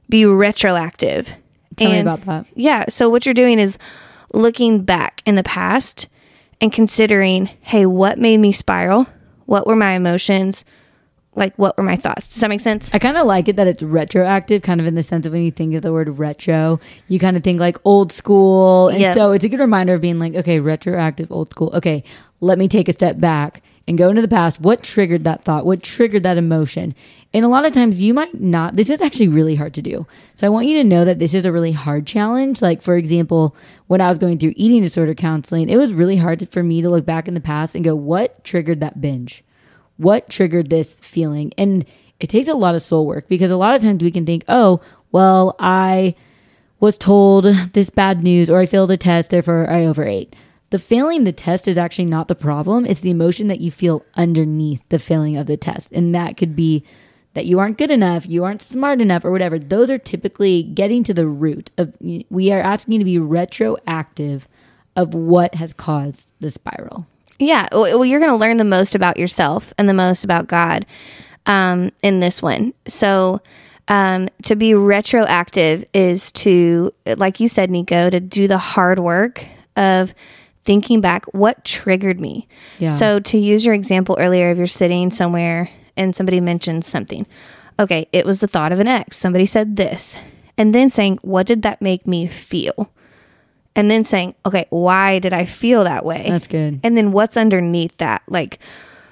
be 0.09 0.25
retroactive. 0.25 1.35
Tell 1.85 1.92
me 1.92 2.01
about 2.01 2.23
that. 2.23 2.47
Yeah. 2.55 2.85
So 2.88 3.09
what 3.09 3.25
you're 3.27 3.35
doing 3.35 3.59
is 3.59 3.79
looking 4.33 4.83
back 4.85 5.23
in 5.27 5.35
the 5.35 5.42
past 5.42 6.09
and 6.61 6.73
considering, 6.73 7.47
hey, 7.61 7.87
what 7.87 8.18
made 8.18 8.38
me 8.38 8.53
spiral? 8.53 9.07
What 9.47 9.66
were 9.66 9.77
my 9.77 9.92
emotions? 9.92 10.64
Like, 11.35 11.55
what 11.57 11.77
were 11.79 11.83
my 11.83 11.97
thoughts? 11.97 12.29
Does 12.29 12.40
that 12.40 12.51
make 12.51 12.61
sense? 12.61 12.90
I 12.92 12.99
kind 12.99 13.16
of 13.16 13.27
like 13.27 13.49
it 13.49 13.57
that 13.57 13.66
it's 13.66 13.83
retroactive, 13.83 14.62
kind 14.62 14.81
of 14.81 14.87
in 14.87 14.95
the 14.95 15.03
sense 15.03 15.25
of 15.25 15.33
when 15.33 15.42
you 15.42 15.51
think 15.51 15.75
of 15.75 15.81
the 15.83 15.90
word 15.92 16.18
retro, 16.18 16.79
you 17.09 17.18
kind 17.18 17.37
of 17.38 17.42
think 17.42 17.59
like 17.59 17.79
old 17.85 18.12
school. 18.12 18.88
And 18.88 19.01
Yep. 19.01 19.14
so 19.16 19.33
it's 19.33 19.45
a 19.45 19.49
good 19.49 19.61
reminder 19.61 19.95
of 19.95 20.03
being 20.03 20.18
like, 20.18 20.35
okay, 20.35 20.61
retroactive, 20.61 21.33
old 21.33 21.51
school. 21.51 21.71
Okay, 21.75 22.05
let 22.40 22.59
me 22.59 22.68
take 22.68 22.88
a 22.88 22.92
step 22.92 23.18
back 23.18 23.62
and 23.87 23.99
go 23.99 24.09
into 24.09 24.23
the 24.23 24.29
past. 24.29 24.61
What 24.61 24.83
triggered 24.83 25.25
that 25.25 25.45
thought? 25.45 25.66
What 25.66 25.83
triggered 25.83 26.23
that 26.23 26.37
emotion? 26.37 26.95
And 27.35 27.45
a 27.45 27.49
lot 27.49 27.64
of 27.64 27.73
times 27.73 28.03
you 28.03 28.14
might 28.14 28.40
not, 28.40 28.77
this 28.77 28.90
is 28.90 29.01
actually 29.01 29.29
really 29.29 29.57
hard 29.57 29.75
to 29.75 29.83
do. 29.83 30.07
So 30.35 30.47
I 30.47 30.51
want 30.51 30.66
you 30.66 30.77
to 30.79 30.85
know 30.85 31.05
that 31.05 31.18
this 31.18 31.35
is 31.35 31.47
a 31.47 31.53
really 31.53 31.73
hard 31.73 32.07
challenge. 32.07 32.61
Like, 32.61 32.83
for 32.83 32.97
example, 32.97 33.57
when 33.87 34.01
I 34.01 34.09
was 34.09 34.18
going 34.18 34.38
through 34.38 34.53
eating 34.57 34.83
disorder 34.83 35.14
counseling, 35.14 35.68
it 35.68 35.79
was 35.79 35.95
really 35.95 36.16
hard 36.16 36.49
for 36.51 36.62
me 36.62 36.83
to 36.83 36.90
look 36.90 37.07
back 37.07 37.29
in 37.29 37.35
the 37.35 37.40
past 37.40 37.75
and 37.75 37.85
go, 37.85 37.95
what 37.95 38.45
triggered 38.45 38.81
that 38.81 39.01
binge? 39.01 39.42
what 39.97 40.29
triggered 40.29 40.71
this 40.71 40.99
feeling 41.01 41.53
and 41.57 41.87
it 42.18 42.29
takes 42.29 42.49
a 42.49 42.55
lot 42.55 42.75
of 42.75 42.83
soul 42.83 43.07
work 43.07 43.29
because 43.29 43.51
a 43.51 43.57
lot 43.57 43.75
of 43.75 43.83
times 43.83 44.03
we 44.03 44.11
can 44.11 44.27
think 44.27 44.45
oh 44.49 44.81
well 45.11 45.55
i 45.59 46.14
was 46.81 46.99
told 46.99 47.45
this 47.73 47.90
bad 47.90 48.23
news 48.23 48.51
or 48.51 48.59
i 48.61 48.66
failed 48.66 48.90
a 48.90 48.97
test 48.97 49.31
therefore 49.31 49.68
i 49.71 49.85
overate 49.85 50.35
the 50.73 50.79
failing 50.79 51.25
the 51.25 51.33
test 51.33 51.69
is 51.69 51.79
actually 51.79 52.05
not 52.05 52.29
the 52.29 52.35
problem 52.35 52.85
it's 52.85 53.03
the 53.03 53.11
emotion 53.11 53.47
that 53.49 53.61
you 53.61 53.71
feel 53.71 54.05
underneath 54.17 54.83
the 54.89 54.99
failing 54.99 55.37
of 55.37 55.47
the 55.47 55.57
test 55.57 55.93
and 55.93 56.15
that 56.15 56.37
could 56.37 56.57
be 56.57 56.83
that 57.35 57.47
you 57.47 57.59
aren't 57.59 57.79
good 57.79 57.90
enough 57.90 58.27
you 58.27 58.42
aren't 58.42 58.63
smart 58.63 59.01
enough 59.01 59.25
or 59.25 59.31
whatever 59.31 59.59
those 59.59 59.90
are 59.90 59.99
typically 59.99 60.63
getting 60.63 61.05
to 61.05 61.15
the 61.15 61.27
root 61.27 61.71
of 61.79 61.94
we 62.01 62.51
are 62.51 62.61
asking 62.61 62.94
you 62.94 62.99
to 62.99 63.05
be 63.05 63.19
retroactive 63.19 64.49
of 64.96 65.15
what 65.15 65.55
has 65.55 65.73
caused 65.73 66.33
the 66.40 66.51
spiral 66.51 67.07
Yeah. 67.38 67.69
Well, 67.73 68.05
you're 68.05 68.21
going 68.21 68.31
to 68.31 68.37
learn 68.37 68.57
the 68.57 68.65
most 68.65 68.94
about 68.94 69.17
yourself 69.17 69.73
and 69.77 69.88
the 69.88 69.94
most 69.94 70.23
about 70.23 70.46
God 70.46 70.87
um, 71.46 71.90
in 72.03 72.21
this 72.21 72.40
one. 72.40 72.73
So, 72.87 73.40
um, 73.88 74.29
to 74.44 74.55
be 74.55 74.75
retroactive 74.75 75.85
is 75.92 76.31
to, 76.33 76.92
like 77.17 77.40
you 77.40 77.49
said, 77.49 77.69
Nico, 77.69 78.11
to 78.11 78.21
do 78.21 78.46
the 78.46 78.59
hard 78.59 79.01
work 79.01 79.44
of 79.77 80.15
thinking 80.65 81.00
back 81.00 81.25
what 81.27 81.65
triggered 81.65 82.21
me. 82.21 82.48
Yeah. 82.79 82.88
So, 82.88 83.21
to 83.21 83.38
use 83.38 83.65
your 83.65 83.75
example 83.75 84.17
earlier, 84.19 84.50
if 84.50 84.58
you're 84.58 84.67
sitting 84.67 85.10
somewhere 85.10 85.71
and 85.96 86.15
somebody 86.15 86.40
mentions 86.40 86.87
something, 86.87 87.27
okay, 87.79 88.08
it 88.13 88.25
was 88.27 88.40
the 88.40 88.46
thought 88.46 88.73
of 88.73 88.81
an 88.81 88.88
ex. 88.88 89.17
Somebody 89.17 89.46
said 89.46 89.77
this. 89.77 90.17
And 90.58 90.75
then 90.75 90.90
saying, 90.90 91.19
what 91.23 91.46
did 91.46 91.63
that 91.63 91.81
make 91.81 92.06
me 92.06 92.27
feel? 92.27 92.92
And 93.75 93.90
then 93.90 94.04
saying, 94.04 94.35
okay, 94.44 94.67
why 94.69 95.19
did 95.19 95.33
I 95.33 95.46
feel 95.46 95.85
that 95.85 96.04
way? 96.04 96.27
that's 96.29 96.46
good 96.46 96.81
And 96.83 96.96
then 96.96 97.10
what's 97.10 97.37
underneath 97.38 97.96
that? 97.96 98.23
Like, 98.29 98.58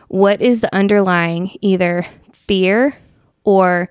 what 0.09 0.40
is 0.42 0.61
the 0.61 0.74
underlying 0.74 1.57
either 1.62 2.05
fear 2.32 2.96
or 3.44 3.90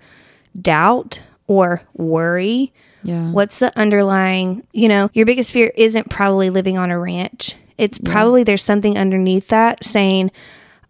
doubt 0.61 1.19
or 1.47 1.81
worry 1.93 2.71
Yeah. 3.03 3.31
What's 3.31 3.59
the 3.59 3.77
underlying, 3.77 4.65
you 4.71 4.87
know, 4.87 5.09
your 5.13 5.25
biggest 5.25 5.51
fear 5.51 5.71
isn't 5.75 6.09
probably 6.09 6.49
living 6.49 6.77
on 6.77 6.91
a 6.91 6.99
ranch. 6.99 7.55
It's 7.77 7.97
probably 7.97 8.43
there's 8.43 8.63
something 8.63 8.97
underneath 8.97 9.47
that 9.49 9.85
saying, 9.85 10.31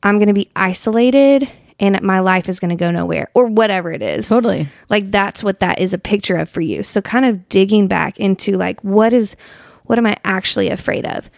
I'm 0.01 0.17
going 0.17 0.27
to 0.27 0.33
be 0.33 0.49
isolated 0.55 1.47
and 1.79 2.01
my 2.01 2.19
life 2.19 2.49
is 2.49 2.59
going 2.59 2.69
to 2.69 2.75
go 2.75 2.91
nowhere 2.91 3.29
or 3.33 3.45
whatever 3.45 3.91
it 3.91 4.01
is. 4.01 4.27
Totally. 4.27 4.67
Like 4.89 5.11
that's 5.11 5.43
what 5.43 5.59
that 5.59 5.79
is 5.79 5.93
a 5.93 5.97
picture 5.97 6.35
of 6.37 6.49
for 6.49 6.61
you. 6.61 6.83
So 6.83 7.01
kind 7.01 7.25
of 7.25 7.47
digging 7.49 7.87
back 7.87 8.19
into 8.19 8.53
like 8.57 8.83
what 8.83 9.13
is 9.13 9.35
what 9.83 9.97
am 9.97 10.05
I 10.05 10.17
actually 10.23 10.69
afraid 10.69 11.05
of? 11.05 11.29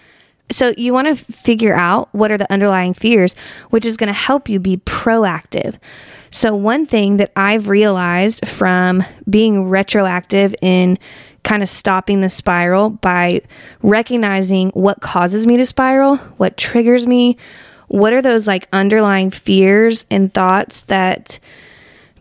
So 0.52 0.74
you 0.78 0.94
want 0.94 1.08
to 1.08 1.16
figure 1.16 1.74
out 1.74 2.10
what 2.14 2.32
are 2.32 2.38
the 2.38 2.52
underlying 2.52 2.94
fears, 2.94 3.36
which 3.70 3.86
is 3.86 3.98
going 3.98 4.08
to 4.08 4.14
help 4.14 4.50
you 4.50 4.60
be 4.60 4.78
proactive. 4.78 5.78
So 6.30 6.56
one 6.56 6.86
thing 6.86 7.18
that 7.18 7.32
I've 7.36 7.68
realized 7.68 8.48
from 8.48 9.04
being 9.30 9.70
retroactive 9.70 10.56
in 10.62 10.98
kind 11.44 11.64
of 11.64 11.70
stopping 11.70 12.22
the 12.22 12.30
spiral 12.30 12.90
by 12.90 13.42
recognizing 13.82 14.70
what 14.70 15.02
causes 15.02 15.48
me 15.48 15.58
to 15.58 15.66
spiral, 15.66 16.18
what 16.38 16.58
triggers 16.58 17.08
me, 17.08 17.38
what 17.88 18.14
are 18.14 18.22
those 18.22 18.48
like 18.48 18.68
underlying 18.72 19.32
fears 19.32 20.06
and 20.10 20.34
thoughts 20.34 20.84
that 20.84 21.40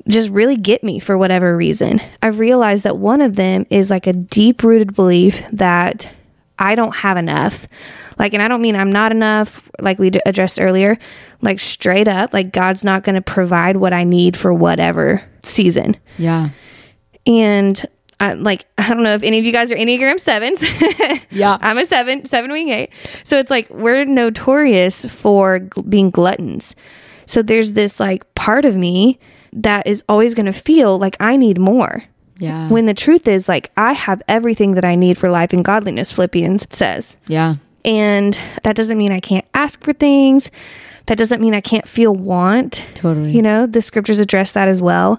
just 0.09 0.31
really 0.31 0.57
get 0.57 0.83
me 0.83 0.99
for 0.99 1.17
whatever 1.17 1.57
reason. 1.57 2.01
I've 2.23 2.39
realized 2.39 2.85
that 2.85 2.97
one 2.97 3.21
of 3.21 3.37
them 3.37 3.67
is 3.71 3.91
like 3.91 4.07
a 4.07 4.13
deep 4.13 4.63
rooted 4.63 4.95
belief 4.95 5.47
that 5.53 6.13
I 6.61 6.75
don't 6.77 6.95
have 6.95 7.17
enough. 7.17 7.67
Like, 8.19 8.35
and 8.35 8.43
I 8.43 8.49
don't 8.49 8.61
mean 8.61 8.77
I'm 8.77 8.93
not 8.93 9.13
enough, 9.13 9.63
like 9.81 9.99
we 9.99 10.11
d- 10.11 10.21
addressed 10.27 10.61
earlier, 10.61 10.99
like 11.41 11.59
straight 11.59 12.07
up, 12.07 12.35
like 12.35 12.53
God's 12.53 12.85
not 12.85 13.03
going 13.03 13.15
to 13.15 13.23
provide 13.23 13.79
what 13.79 13.93
I 13.95 14.05
need 14.05 14.37
for 14.37 14.53
whatever 14.53 15.23
season. 15.43 15.97
Yeah. 16.19 16.51
And 17.27 17.81
I, 18.21 18.35
like, 18.35 18.67
I 18.79 18.89
don't 18.91 19.03
know 19.03 19.15
if 19.15 19.23
any 19.23 19.39
of 19.39 19.47
you 19.47 19.53
guys 19.53 19.73
are 19.73 19.77
Enneagram 19.77 20.21
sevens. 20.21 20.63
Yeah. 21.33 21.59
I'm 21.61 21.79
a 21.79 21.87
seven, 21.87 22.25
seven 22.25 22.51
wing 22.51 22.71
eight. 22.71 22.91
So 23.23 23.39
it's 23.39 23.51
like 23.51 23.71
we're 23.71 24.05
notorious 24.05 25.05
for 25.05 25.61
gl- 25.61 25.89
being 25.89 26.11
gluttons. 26.11 26.75
So 27.27 27.41
there's 27.41 27.73
this 27.75 28.01
like 28.01 28.35
part 28.35 28.65
of 28.65 28.75
me 28.77 29.19
that 29.53 29.87
is 29.87 30.03
always 30.09 30.35
going 30.35 30.47
to 30.47 30.53
feel 30.53 30.99
like 30.99 31.17
I 31.21 31.37
need 31.37 31.59
more. 31.59 32.03
Yeah. 32.41 32.69
When 32.69 32.87
the 32.87 32.95
truth 32.95 33.29
is, 33.29 33.49
like, 33.49 33.71
I 33.77 33.93
have 33.93 34.23
everything 34.27 34.75
that 34.75 34.85
I 34.85 34.97
need 34.97 35.19
for 35.19 35.31
life 35.31 35.53
and 35.53 35.65
godliness, 35.65 36.13
Philippians 36.13 36.67
says. 36.71 37.17
yeah. 37.29 37.57
And 37.83 38.39
that 38.65 38.77
doesn't 38.77 38.99
mean 38.99 39.11
I 39.11 39.21
can't 39.21 39.47
ask 39.55 39.83
for 39.83 39.95
things. 39.95 40.51
That 41.07 41.17
doesn't 41.17 41.41
mean 41.41 41.55
I 41.55 41.63
can't 41.63 41.89
feel 41.89 42.15
want. 42.15 42.85
Totally. 42.95 43.33
You 43.33 43.41
know, 43.41 43.67
the 43.67 43.81
scriptures 43.81 44.19
address 44.19 44.53
that 44.53 44.69
as 44.69 44.83
well. 44.83 45.19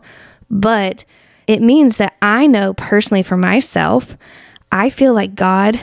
But 0.50 1.04
it 1.48 1.62
means 1.62 1.98
that 1.98 2.16
I 2.22 2.46
know 2.46 2.76
personally 2.76 3.24
for 3.24 3.36
myself, 3.36 4.16
I 4.72 4.90
feel 4.92 5.16
like 5.16 5.34
God 5.34 5.80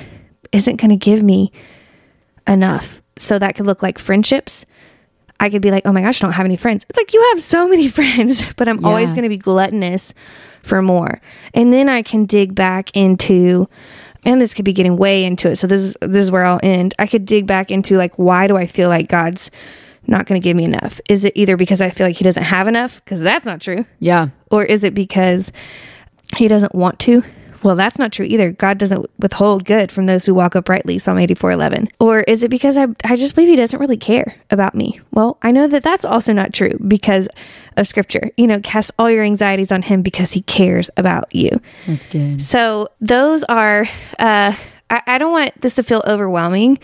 isn't 0.52 0.76
going 0.76 0.90
to 0.90 0.96
give 0.96 1.20
me 1.22 1.50
enough. 2.46 3.02
So 3.18 3.40
that 3.40 3.56
could 3.56 3.66
look 3.66 3.82
like 3.82 3.98
friendships. 3.98 4.64
I 5.40 5.50
could 5.50 5.62
be 5.62 5.70
like, 5.70 5.86
oh 5.86 5.92
my 5.92 6.02
gosh, 6.02 6.20
I 6.22 6.26
don't 6.26 6.32
have 6.32 6.46
any 6.46 6.56
friends. 6.56 6.84
It's 6.88 6.96
like, 6.96 7.12
you 7.12 7.24
have 7.32 7.40
so 7.40 7.68
many 7.68 7.88
friends, 7.98 8.42
but 8.54 8.68
I'm 8.68 8.84
always 8.84 9.12
going 9.12 9.22
to 9.22 9.28
be 9.28 9.36
gluttonous 9.36 10.14
for 10.62 10.82
more. 10.82 11.20
And 11.54 11.72
then 11.72 11.88
I 11.88 12.02
can 12.02 12.26
dig 12.26 12.54
back 12.54 12.94
into, 12.96 13.68
and 14.24 14.40
this 14.40 14.52
could 14.54 14.64
be 14.64 14.72
getting 14.72 14.96
way 14.96 15.24
into 15.24 15.50
it. 15.50 15.56
So 15.56 15.66
this 15.66 15.80
is, 15.80 15.96
this 16.00 16.24
is 16.24 16.30
where 16.30 16.44
I'll 16.44 16.60
end. 16.62 16.94
I 16.98 17.06
could 17.06 17.24
dig 17.24 17.46
back 17.46 17.70
into 17.70 17.96
like, 17.96 18.18
why 18.18 18.46
do 18.46 18.56
I 18.56 18.66
feel 18.66 18.88
like 18.88 19.08
God's 19.08 19.50
not 20.06 20.26
going 20.26 20.40
to 20.40 20.44
give 20.44 20.56
me 20.56 20.64
enough? 20.64 21.00
Is 21.08 21.24
it 21.24 21.34
either 21.36 21.56
because 21.56 21.80
I 21.80 21.90
feel 21.90 22.06
like 22.06 22.16
he 22.16 22.24
doesn't 22.24 22.42
have 22.42 22.66
enough? 22.66 22.96
Because 23.04 23.20
that's 23.20 23.44
not 23.44 23.60
true. 23.60 23.84
Yeah. 24.00 24.28
Or 24.50 24.64
is 24.64 24.82
it 24.82 24.94
because 24.94 25.52
he 26.36 26.48
doesn't 26.48 26.74
want 26.74 26.98
to? 27.00 27.22
Well, 27.62 27.76
that's 27.76 27.98
not 27.98 28.12
true 28.12 28.26
either. 28.26 28.52
God 28.52 28.78
doesn't 28.78 29.06
withhold 29.18 29.64
good 29.64 29.90
from 29.90 30.06
those 30.06 30.26
who 30.26 30.34
walk 30.34 30.54
uprightly, 30.54 30.98
Psalm 30.98 31.18
84 31.18 31.52
11. 31.52 31.88
Or 31.98 32.20
is 32.20 32.42
it 32.42 32.50
because 32.50 32.76
I, 32.76 32.86
I 33.04 33.16
just 33.16 33.34
believe 33.34 33.50
he 33.50 33.56
doesn't 33.56 33.78
really 33.78 33.96
care 33.96 34.36
about 34.50 34.74
me? 34.74 35.00
Well, 35.12 35.38
I 35.42 35.50
know 35.50 35.66
that 35.68 35.82
that's 35.82 36.04
also 36.04 36.32
not 36.32 36.52
true 36.52 36.78
because 36.86 37.28
of 37.76 37.88
scripture. 37.88 38.30
You 38.36 38.46
know, 38.46 38.60
cast 38.60 38.92
all 38.98 39.10
your 39.10 39.24
anxieties 39.24 39.72
on 39.72 39.82
him 39.82 40.02
because 40.02 40.32
he 40.32 40.42
cares 40.42 40.90
about 40.96 41.34
you. 41.34 41.60
That's 41.86 42.06
good. 42.06 42.42
So 42.42 42.88
those 43.00 43.44
are, 43.44 43.88
uh, 44.18 44.54
I, 44.90 45.02
I 45.06 45.18
don't 45.18 45.32
want 45.32 45.60
this 45.60 45.76
to 45.76 45.82
feel 45.82 46.02
overwhelming, 46.06 46.78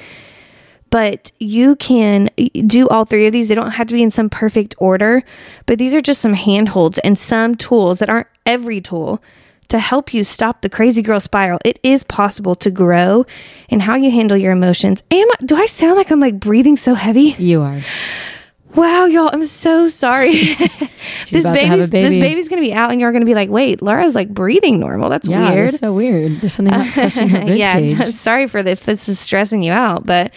but 0.91 1.33
you 1.39 1.77
can 1.77 2.31
do 2.67 2.89
all 2.89 3.05
three 3.05 3.27
of 3.27 3.33
these. 3.33 3.49
They 3.49 3.55
don't 3.55 3.73
have 3.73 3.89
to 3.89 3.95
be 3.95 4.03
in 4.03 4.11
some 4.11 4.31
perfect 4.31 4.75
order, 4.79 5.23
but 5.67 5.79
these 5.79 5.95
are 5.95 6.01
just 6.01 6.21
some 6.21 6.35
handholds 6.35 6.99
and 6.99 7.19
some 7.19 7.55
tools 7.55 7.99
that 8.01 8.09
aren't 8.09 8.29
every 8.47 8.81
tool 8.81 9.23
to 9.69 9.79
help 9.79 10.13
you 10.15 10.25
stop 10.25 10.63
the 10.63 10.69
crazy 10.69 11.03
girl 11.03 11.21
spiral. 11.21 11.59
It 11.65 11.79
is 11.83 12.05
possible 12.05 12.55
to 12.57 12.71
grow 12.71 13.27
in 13.69 13.81
how 13.81 13.97
you 13.97 14.11
handle 14.11 14.37
your 14.37 14.53
emotions. 14.53 15.03
Am 15.11 15.29
I, 15.31 15.45
do 15.45 15.57
I 15.57 15.67
sound 15.67 15.97
like 15.97 16.11
I'm 16.11 16.21
like 16.21 16.39
breathing 16.39 16.77
so 16.77 16.95
heavy? 16.95 17.35
You 17.39 17.63
are. 17.63 17.81
Wow, 18.75 19.05
y'all, 19.07 19.31
I'm 19.33 19.45
so 19.45 19.89
sorry. 19.89 20.33
this 21.31 21.45
about 21.45 21.55
to 21.55 21.67
have 21.67 21.81
a 21.81 21.87
baby's 21.87 22.15
this 22.15 22.17
baby's 22.17 22.49
gonna 22.49 22.61
be 22.61 22.73
out, 22.75 22.91
and 22.91 23.01
you're 23.01 23.13
gonna 23.13 23.25
be 23.25 23.35
like, 23.35 23.49
"Wait, 23.49 23.81
Laura's 23.81 24.17
like 24.17 24.29
breathing 24.31 24.81
normal. 24.81 25.09
That's 25.11 25.29
Yeah. 25.29 25.53
weird." 25.53 25.69
That's 25.69 25.79
so 25.79 25.93
weird. 25.93 26.41
There's 26.41 26.55
something 26.55 26.77
not 26.77 26.89
crushing 26.93 27.29
her 27.29 27.47
rib 27.47 27.57
yeah, 27.57 27.79
cage. 27.79 28.15
sorry 28.15 28.49
for 28.49 28.65
the, 28.65 28.73
if 28.73 28.85
this 28.85 29.09
is 29.09 29.21
stressing 29.21 29.63
you 29.63 29.71
out, 29.71 30.05
but 30.05 30.33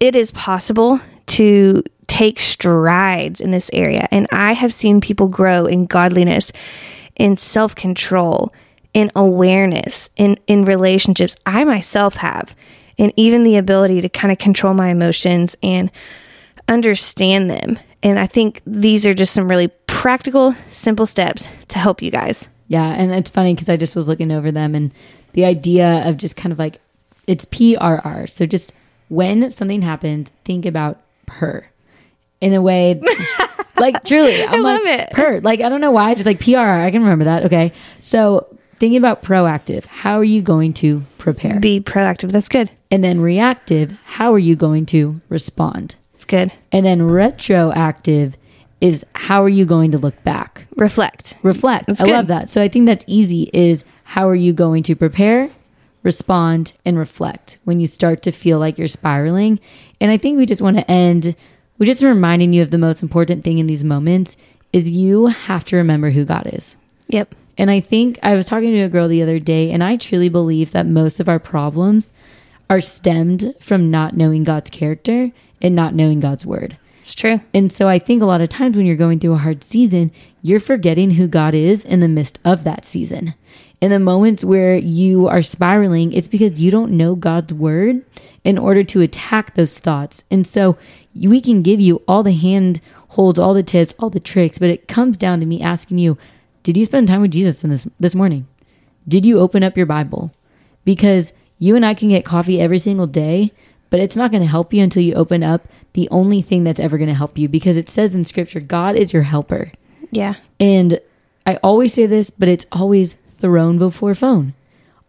it 0.00 0.16
is 0.16 0.30
possible 0.30 0.98
to 1.26 1.82
take 2.06 2.40
strides 2.40 3.40
in 3.42 3.50
this 3.50 3.70
area. 3.74 4.08
And 4.10 4.26
I 4.32 4.52
have 4.52 4.72
seen 4.72 5.00
people 5.00 5.28
grow 5.28 5.66
in 5.66 5.84
godliness, 5.84 6.52
in 7.16 7.36
self 7.36 7.74
control, 7.74 8.50
in 8.94 9.10
awareness, 9.14 10.08
in, 10.16 10.38
in 10.46 10.64
relationships. 10.64 11.36
I 11.44 11.64
myself 11.64 12.14
have, 12.16 12.54
and 12.98 13.12
even 13.16 13.44
the 13.44 13.56
ability 13.56 14.00
to 14.00 14.08
kind 14.08 14.32
of 14.32 14.38
control 14.38 14.72
my 14.72 14.88
emotions 14.88 15.56
and 15.62 15.90
understand 16.68 17.50
them. 17.50 17.78
And 18.02 18.18
I 18.18 18.26
think 18.26 18.62
these 18.66 19.06
are 19.06 19.14
just 19.14 19.34
some 19.34 19.48
really 19.48 19.68
practical, 19.86 20.54
simple 20.70 21.06
steps 21.06 21.48
to 21.68 21.78
help 21.78 22.00
you 22.00 22.10
guys. 22.10 22.48
Yeah, 22.68 22.86
and 22.86 23.12
it's 23.12 23.30
funny 23.30 23.54
because 23.54 23.68
I 23.68 23.76
just 23.76 23.96
was 23.96 24.08
looking 24.08 24.30
over 24.32 24.50
them 24.50 24.74
and 24.74 24.92
the 25.32 25.44
idea 25.44 26.08
of 26.08 26.16
just 26.16 26.36
kind 26.36 26.52
of 26.52 26.58
like 26.58 26.80
it's 27.26 27.44
PRR. 27.46 28.28
So 28.28 28.46
just 28.46 28.72
when 29.08 29.50
something 29.50 29.82
happens, 29.82 30.30
think 30.44 30.64
about 30.64 31.00
her 31.32 31.70
in 32.40 32.52
a 32.52 32.62
way 32.62 33.00
like 33.76 34.04
truly. 34.04 34.42
I'm 34.44 34.62
love 34.62 34.82
like, 34.84 35.00
it. 35.00 35.12
Her, 35.14 35.40
Like 35.40 35.60
I 35.60 35.68
don't 35.68 35.80
know 35.80 35.90
why, 35.90 36.14
just 36.14 36.26
like 36.26 36.40
PRR. 36.40 36.84
I 36.84 36.90
can 36.90 37.02
remember 37.02 37.24
that. 37.24 37.46
Okay. 37.46 37.72
So 38.00 38.53
thinking 38.78 38.96
about 38.96 39.22
proactive, 39.22 39.86
how 39.86 40.18
are 40.18 40.24
you 40.24 40.42
going 40.42 40.72
to 40.74 41.02
prepare? 41.18 41.60
Be 41.60 41.80
proactive. 41.80 42.32
That's 42.32 42.48
good. 42.48 42.70
and 42.90 43.02
then 43.02 43.20
reactive, 43.20 43.92
how 44.04 44.32
are 44.32 44.38
you 44.38 44.54
going 44.56 44.86
to 44.86 45.20
respond? 45.28 45.96
It's 46.14 46.24
good. 46.24 46.52
And 46.70 46.86
then 46.86 47.02
retroactive 47.02 48.36
is 48.80 49.04
how 49.14 49.42
are 49.42 49.48
you 49.48 49.64
going 49.64 49.90
to 49.92 49.98
look 49.98 50.22
back? 50.24 50.66
Reflect. 50.76 51.36
reflect. 51.42 51.86
That's 51.86 52.02
I 52.02 52.06
good. 52.06 52.12
love 52.12 52.26
that. 52.28 52.50
So 52.50 52.62
I 52.62 52.68
think 52.68 52.86
that's 52.86 53.04
easy 53.08 53.50
is 53.52 53.84
how 54.04 54.28
are 54.28 54.34
you 54.34 54.52
going 54.52 54.82
to 54.84 54.94
prepare, 54.94 55.50
respond, 56.02 56.74
and 56.84 56.98
reflect 56.98 57.58
when 57.64 57.80
you 57.80 57.86
start 57.86 58.22
to 58.22 58.30
feel 58.32 58.58
like 58.58 58.78
you're 58.78 58.88
spiraling. 58.88 59.58
And 60.00 60.10
I 60.10 60.16
think 60.18 60.36
we 60.38 60.46
just 60.46 60.62
want 60.62 60.76
to 60.76 60.90
end 60.90 61.34
we're 61.78 61.86
just 61.86 62.02
reminding 62.02 62.52
you 62.52 62.62
of 62.62 62.70
the 62.70 62.78
most 62.78 63.02
important 63.02 63.42
thing 63.42 63.58
in 63.58 63.66
these 63.66 63.82
moments 63.82 64.36
is 64.72 64.90
you 64.90 65.26
have 65.26 65.64
to 65.64 65.76
remember 65.76 66.10
who 66.10 66.24
God 66.24 66.48
is. 66.52 66.76
Yep. 67.08 67.34
And 67.56 67.70
I 67.70 67.80
think 67.80 68.18
I 68.22 68.34
was 68.34 68.46
talking 68.46 68.72
to 68.72 68.80
a 68.80 68.88
girl 68.88 69.08
the 69.08 69.22
other 69.22 69.38
day, 69.38 69.70
and 69.70 69.82
I 69.82 69.96
truly 69.96 70.28
believe 70.28 70.72
that 70.72 70.86
most 70.86 71.20
of 71.20 71.28
our 71.28 71.38
problems 71.38 72.12
are 72.68 72.80
stemmed 72.80 73.54
from 73.60 73.90
not 73.90 74.16
knowing 74.16 74.44
God's 74.44 74.70
character 74.70 75.30
and 75.60 75.74
not 75.74 75.94
knowing 75.94 76.20
God's 76.20 76.44
word. 76.44 76.78
It's 77.00 77.14
true. 77.14 77.40
And 77.52 77.70
so 77.70 77.86
I 77.86 77.98
think 77.98 78.22
a 78.22 78.26
lot 78.26 78.40
of 78.40 78.48
times 78.48 78.76
when 78.76 78.86
you're 78.86 78.96
going 78.96 79.20
through 79.20 79.34
a 79.34 79.38
hard 79.38 79.62
season, 79.62 80.10
you're 80.40 80.58
forgetting 80.58 81.12
who 81.12 81.28
God 81.28 81.54
is 81.54 81.84
in 81.84 82.00
the 82.00 82.08
midst 82.08 82.38
of 82.44 82.64
that 82.64 82.86
season. 82.86 83.34
In 83.80 83.90
the 83.90 83.98
moments 83.98 84.42
where 84.42 84.74
you 84.74 85.28
are 85.28 85.42
spiraling, 85.42 86.14
it's 86.14 86.28
because 86.28 86.58
you 86.58 86.70
don't 86.70 86.96
know 86.96 87.14
God's 87.14 87.52
word 87.52 88.02
in 88.42 88.56
order 88.56 88.82
to 88.84 89.02
attack 89.02 89.54
those 89.54 89.78
thoughts. 89.78 90.24
And 90.30 90.46
so 90.46 90.78
we 91.14 91.42
can 91.42 91.60
give 91.60 91.80
you 91.80 92.02
all 92.08 92.22
the 92.22 92.32
hand 92.32 92.80
holds, 93.08 93.38
all 93.38 93.52
the 93.52 93.62
tips, 93.62 93.94
all 93.98 94.08
the 94.08 94.18
tricks, 94.18 94.58
but 94.58 94.70
it 94.70 94.88
comes 94.88 95.18
down 95.18 95.40
to 95.40 95.46
me 95.46 95.60
asking 95.60 95.98
you, 95.98 96.16
did 96.64 96.76
you 96.76 96.84
spend 96.86 97.06
time 97.06 97.20
with 97.20 97.30
Jesus 97.30 97.62
in 97.62 97.70
this 97.70 97.86
this 98.00 98.14
morning? 98.14 98.48
Did 99.06 99.24
you 99.24 99.38
open 99.38 99.62
up 99.62 99.76
your 99.76 99.86
Bible? 99.86 100.32
Because 100.84 101.32
you 101.58 101.76
and 101.76 101.86
I 101.86 101.94
can 101.94 102.08
get 102.08 102.24
coffee 102.24 102.60
every 102.60 102.78
single 102.78 103.06
day, 103.06 103.52
but 103.90 104.00
it's 104.00 104.16
not 104.16 104.32
going 104.32 104.42
to 104.42 104.48
help 104.48 104.72
you 104.72 104.82
until 104.82 105.02
you 105.02 105.14
open 105.14 105.42
up 105.42 105.68
the 105.92 106.08
only 106.10 106.42
thing 106.42 106.64
that's 106.64 106.80
ever 106.80 106.98
going 106.98 107.08
to 107.08 107.14
help 107.14 107.38
you 107.38 107.48
because 107.48 107.76
it 107.76 107.88
says 107.88 108.14
in 108.14 108.24
scripture, 108.24 108.60
God 108.60 108.96
is 108.96 109.12
your 109.12 109.22
helper. 109.22 109.72
Yeah. 110.10 110.34
And 110.58 110.98
I 111.46 111.56
always 111.56 111.92
say 111.92 112.06
this, 112.06 112.30
but 112.30 112.48
it's 112.48 112.66
always 112.72 113.14
throne 113.14 113.78
before 113.78 114.14
phone. 114.14 114.54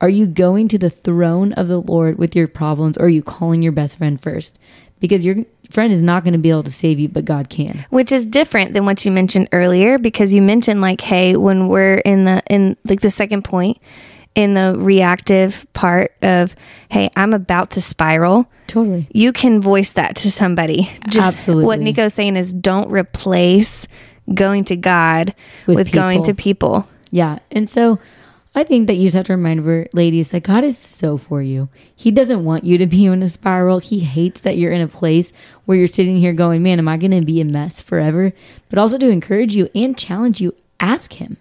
Are 0.01 0.09
you 0.09 0.27
going 0.27 0.67
to 0.67 0.77
the 0.77 0.89
throne 0.89 1.53
of 1.53 1.69
the 1.69 1.79
Lord 1.79 2.17
with 2.17 2.35
your 2.35 2.49
problems 2.49 2.97
or 2.97 3.05
are 3.05 3.09
you 3.09 3.23
calling 3.23 3.61
your 3.61 3.71
best 3.71 3.97
friend 3.97 4.21
first? 4.21 4.59
Because 4.99 5.25
your 5.25 5.45
friend 5.75 5.93
is 5.93 6.01
not 6.01 6.23
going 6.23 6.33
to 6.33 6.39
be 6.39 6.49
able 6.49 6.63
to 6.63 6.71
save 6.71 6.99
you, 6.99 7.07
but 7.07 7.25
God 7.25 7.49
can. 7.49 7.85
Which 7.91 8.11
is 8.11 8.25
different 8.25 8.73
than 8.73 8.85
what 8.85 9.05
you 9.05 9.11
mentioned 9.11 9.49
earlier 9.51 9.99
because 9.99 10.33
you 10.33 10.41
mentioned 10.41 10.81
like, 10.81 11.01
hey, 11.01 11.35
when 11.35 11.67
we're 11.67 11.97
in 11.97 12.25
the 12.25 12.41
in 12.49 12.75
like 12.85 13.01
the 13.01 13.11
second 13.11 13.43
point 13.43 13.77
in 14.35 14.53
the 14.53 14.75
reactive 14.77 15.65
part 15.73 16.13
of, 16.21 16.55
hey, 16.89 17.09
I'm 17.15 17.33
about 17.33 17.71
to 17.71 17.81
spiral, 17.81 18.49
Totally. 18.67 19.07
you 19.13 19.31
can 19.31 19.61
voice 19.61 19.93
that 19.93 20.17
to 20.17 20.31
somebody. 20.31 20.91
Just 21.07 21.35
Absolutely. 21.35 21.65
What 21.65 21.79
Nico's 21.79 22.13
saying 22.13 22.35
is 22.35 22.51
don't 22.51 22.89
replace 22.89 23.87
going 24.33 24.65
to 24.65 24.75
God 24.75 25.33
With 25.67 25.77
with, 25.77 25.91
going 25.91 26.23
to 26.23 26.33
people. 26.33 26.87
Yeah. 27.11 27.39
And 27.51 27.69
so 27.69 27.99
I 28.57 28.63
think 28.63 28.87
that 28.87 28.93
you 28.93 29.07
just 29.07 29.17
have 29.17 29.25
to 29.25 29.35
remind 29.35 29.89
ladies 29.91 30.29
that 30.29 30.43
God 30.43 30.63
is 30.63 30.77
so 30.77 31.17
for 31.17 31.41
you. 31.41 31.67
He 31.93 32.09
doesn't 32.09 32.45
want 32.45 32.63
you 32.63 32.77
to 32.77 32.87
be 32.87 33.05
in 33.05 33.21
a 33.21 33.27
spiral. 33.27 33.79
He 33.79 33.99
hates 33.99 34.39
that 34.41 34.57
you're 34.57 34.71
in 34.71 34.79
a 34.79 34.87
place 34.87 35.33
where 35.65 35.77
you're 35.77 35.87
sitting 35.87 36.15
here 36.15 36.31
going, 36.31 36.63
man, 36.63 36.79
am 36.79 36.87
I 36.87 36.95
going 36.95 37.11
to 37.11 37.21
be 37.21 37.41
a 37.41 37.45
mess 37.45 37.81
forever? 37.81 38.31
But 38.69 38.79
also 38.79 38.97
to 38.97 39.09
encourage 39.09 39.53
you 39.53 39.69
and 39.75 39.97
challenge 39.97 40.39
you, 40.39 40.55
ask 40.79 41.13
Him. 41.13 41.35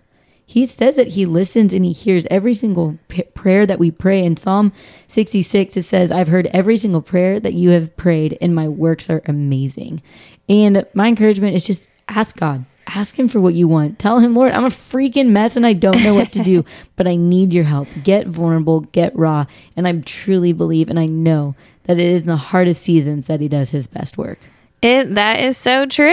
He 0.45 0.67
says 0.67 0.97
that 0.97 1.09
He 1.09 1.25
listens 1.25 1.73
and 1.73 1.85
He 1.85 1.93
hears 1.93 2.27
every 2.33 2.53
single 2.53 2.99
p- 3.07 3.23
prayer 3.23 3.65
that 3.65 3.79
we 3.79 3.93
pray. 3.93 4.25
In 4.25 4.37
Psalm 4.37 4.73
66, 5.07 5.77
it 5.77 5.83
says, 5.83 6.11
I've 6.11 6.29
heard 6.29 6.49
every 6.49 6.77
single 6.77 7.01
prayer 7.01 7.39
that 7.39 7.55
you 7.55 7.71
have 7.71 7.97
prayed, 7.97 8.37
and 8.41 8.57
my 8.57 8.67
works 8.67 9.09
are 9.09 9.23
amazing. 9.27 10.03
And 10.49 10.85
my 10.95 11.07
encouragement 11.07 11.55
is 11.55 11.65
just 11.65 11.91
ask 12.09 12.37
God. 12.37 12.65
Ask 12.87 13.19
him 13.19 13.29
for 13.29 13.41
what 13.41 13.55
you 13.55 13.67
want. 13.67 13.99
Tell 13.99 14.19
him, 14.19 14.35
Lord, 14.35 14.53
I'm 14.53 14.65
a 14.65 14.69
freaking 14.69 15.29
mess 15.29 15.57
and 15.57 15.67
I 15.67 15.73
don't 15.73 16.03
know 16.03 16.15
what 16.15 16.33
to 16.33 16.43
do, 16.43 16.65
but 16.97 17.07
I 17.07 17.17
need 17.17 17.53
your 17.53 17.65
help. 17.65 17.89
Get 18.03 18.27
vulnerable, 18.27 18.81
get 18.81 19.17
raw. 19.17 19.47
And 19.77 19.89
I 19.89 19.93
truly 20.01 20.53
believe 20.53 20.89
and 20.89 20.99
I 20.99 21.07
know 21.07 21.55
that 21.85 21.99
it 21.99 22.07
is 22.07 22.23
in 22.23 22.29
the 22.29 22.37
hardest 22.37 22.83
seasons 22.83 23.27
that 23.27 23.41
he 23.41 23.49
does 23.49 23.71
his 23.71 23.87
best 23.87 24.19
work. 24.19 24.39
It, 24.85 25.15
that 25.15 25.41
is 25.41 25.57
so 25.57 25.87
true. 25.87 26.05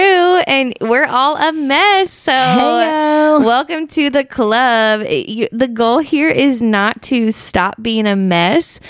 And 0.46 0.72
we're 0.80 1.04
all 1.04 1.36
a 1.36 1.52
mess. 1.52 2.10
So, 2.10 2.32
Heyo. 2.32 3.44
welcome 3.44 3.86
to 3.88 4.08
the 4.08 4.24
club. 4.24 5.02
You- 5.06 5.48
the 5.52 5.68
goal 5.68 5.98
here 5.98 6.30
is 6.30 6.62
not 6.62 7.02
to 7.02 7.32
stop 7.32 7.74
being 7.82 8.06
a 8.06 8.16
mess. 8.16 8.80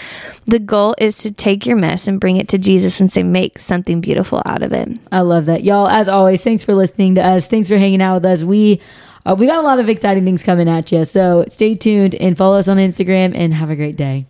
The 0.47 0.61
goal 0.61 0.95
is 0.99 1.19
to 1.19 1.33
take 1.33 1.67
your 1.67 1.75
mess 1.75 2.07
and 2.07 2.21
bring 2.21 2.37
it 2.37 2.47
to 2.51 2.59
Jesus 2.59 3.01
and 3.01 3.11
say, 3.11 3.25
make 3.25 3.59
something 3.59 4.01
beautiful 4.01 4.41
out 4.47 4.63
of 4.63 4.73
it. 4.73 5.01
I 5.11 5.23
love 5.23 5.47
that. 5.47 5.65
Y'all, 5.65 5.89
as 5.89 6.09
always, 6.09 6.45
thanks 6.45 6.63
for 6.63 6.77
listening 6.77 7.17
to 7.17 7.21
us. 7.27 7.49
Thanks 7.49 7.67
for 7.67 7.77
hanging 7.77 8.01
out 8.03 8.15
with 8.23 8.27
us. 8.27 8.45
We 8.45 8.81
uh, 9.27 9.35
we 9.37 9.47
got 9.47 9.59
a 9.59 9.63
lot 9.63 9.81
of 9.81 9.89
exciting 9.89 10.25
things 10.25 10.45
coming 10.45 10.69
at 10.69 10.93
you. 10.93 11.05
So 11.05 11.45
stay 11.49 11.75
tuned 11.75 12.15
and 12.15 12.39
follow 12.39 12.57
us 12.59 12.69
on 12.69 12.77
Instagram 12.77 13.33
and 13.35 13.53
have 13.53 13.71
a 13.71 13.77
great 13.77 13.97
day. 13.97 14.27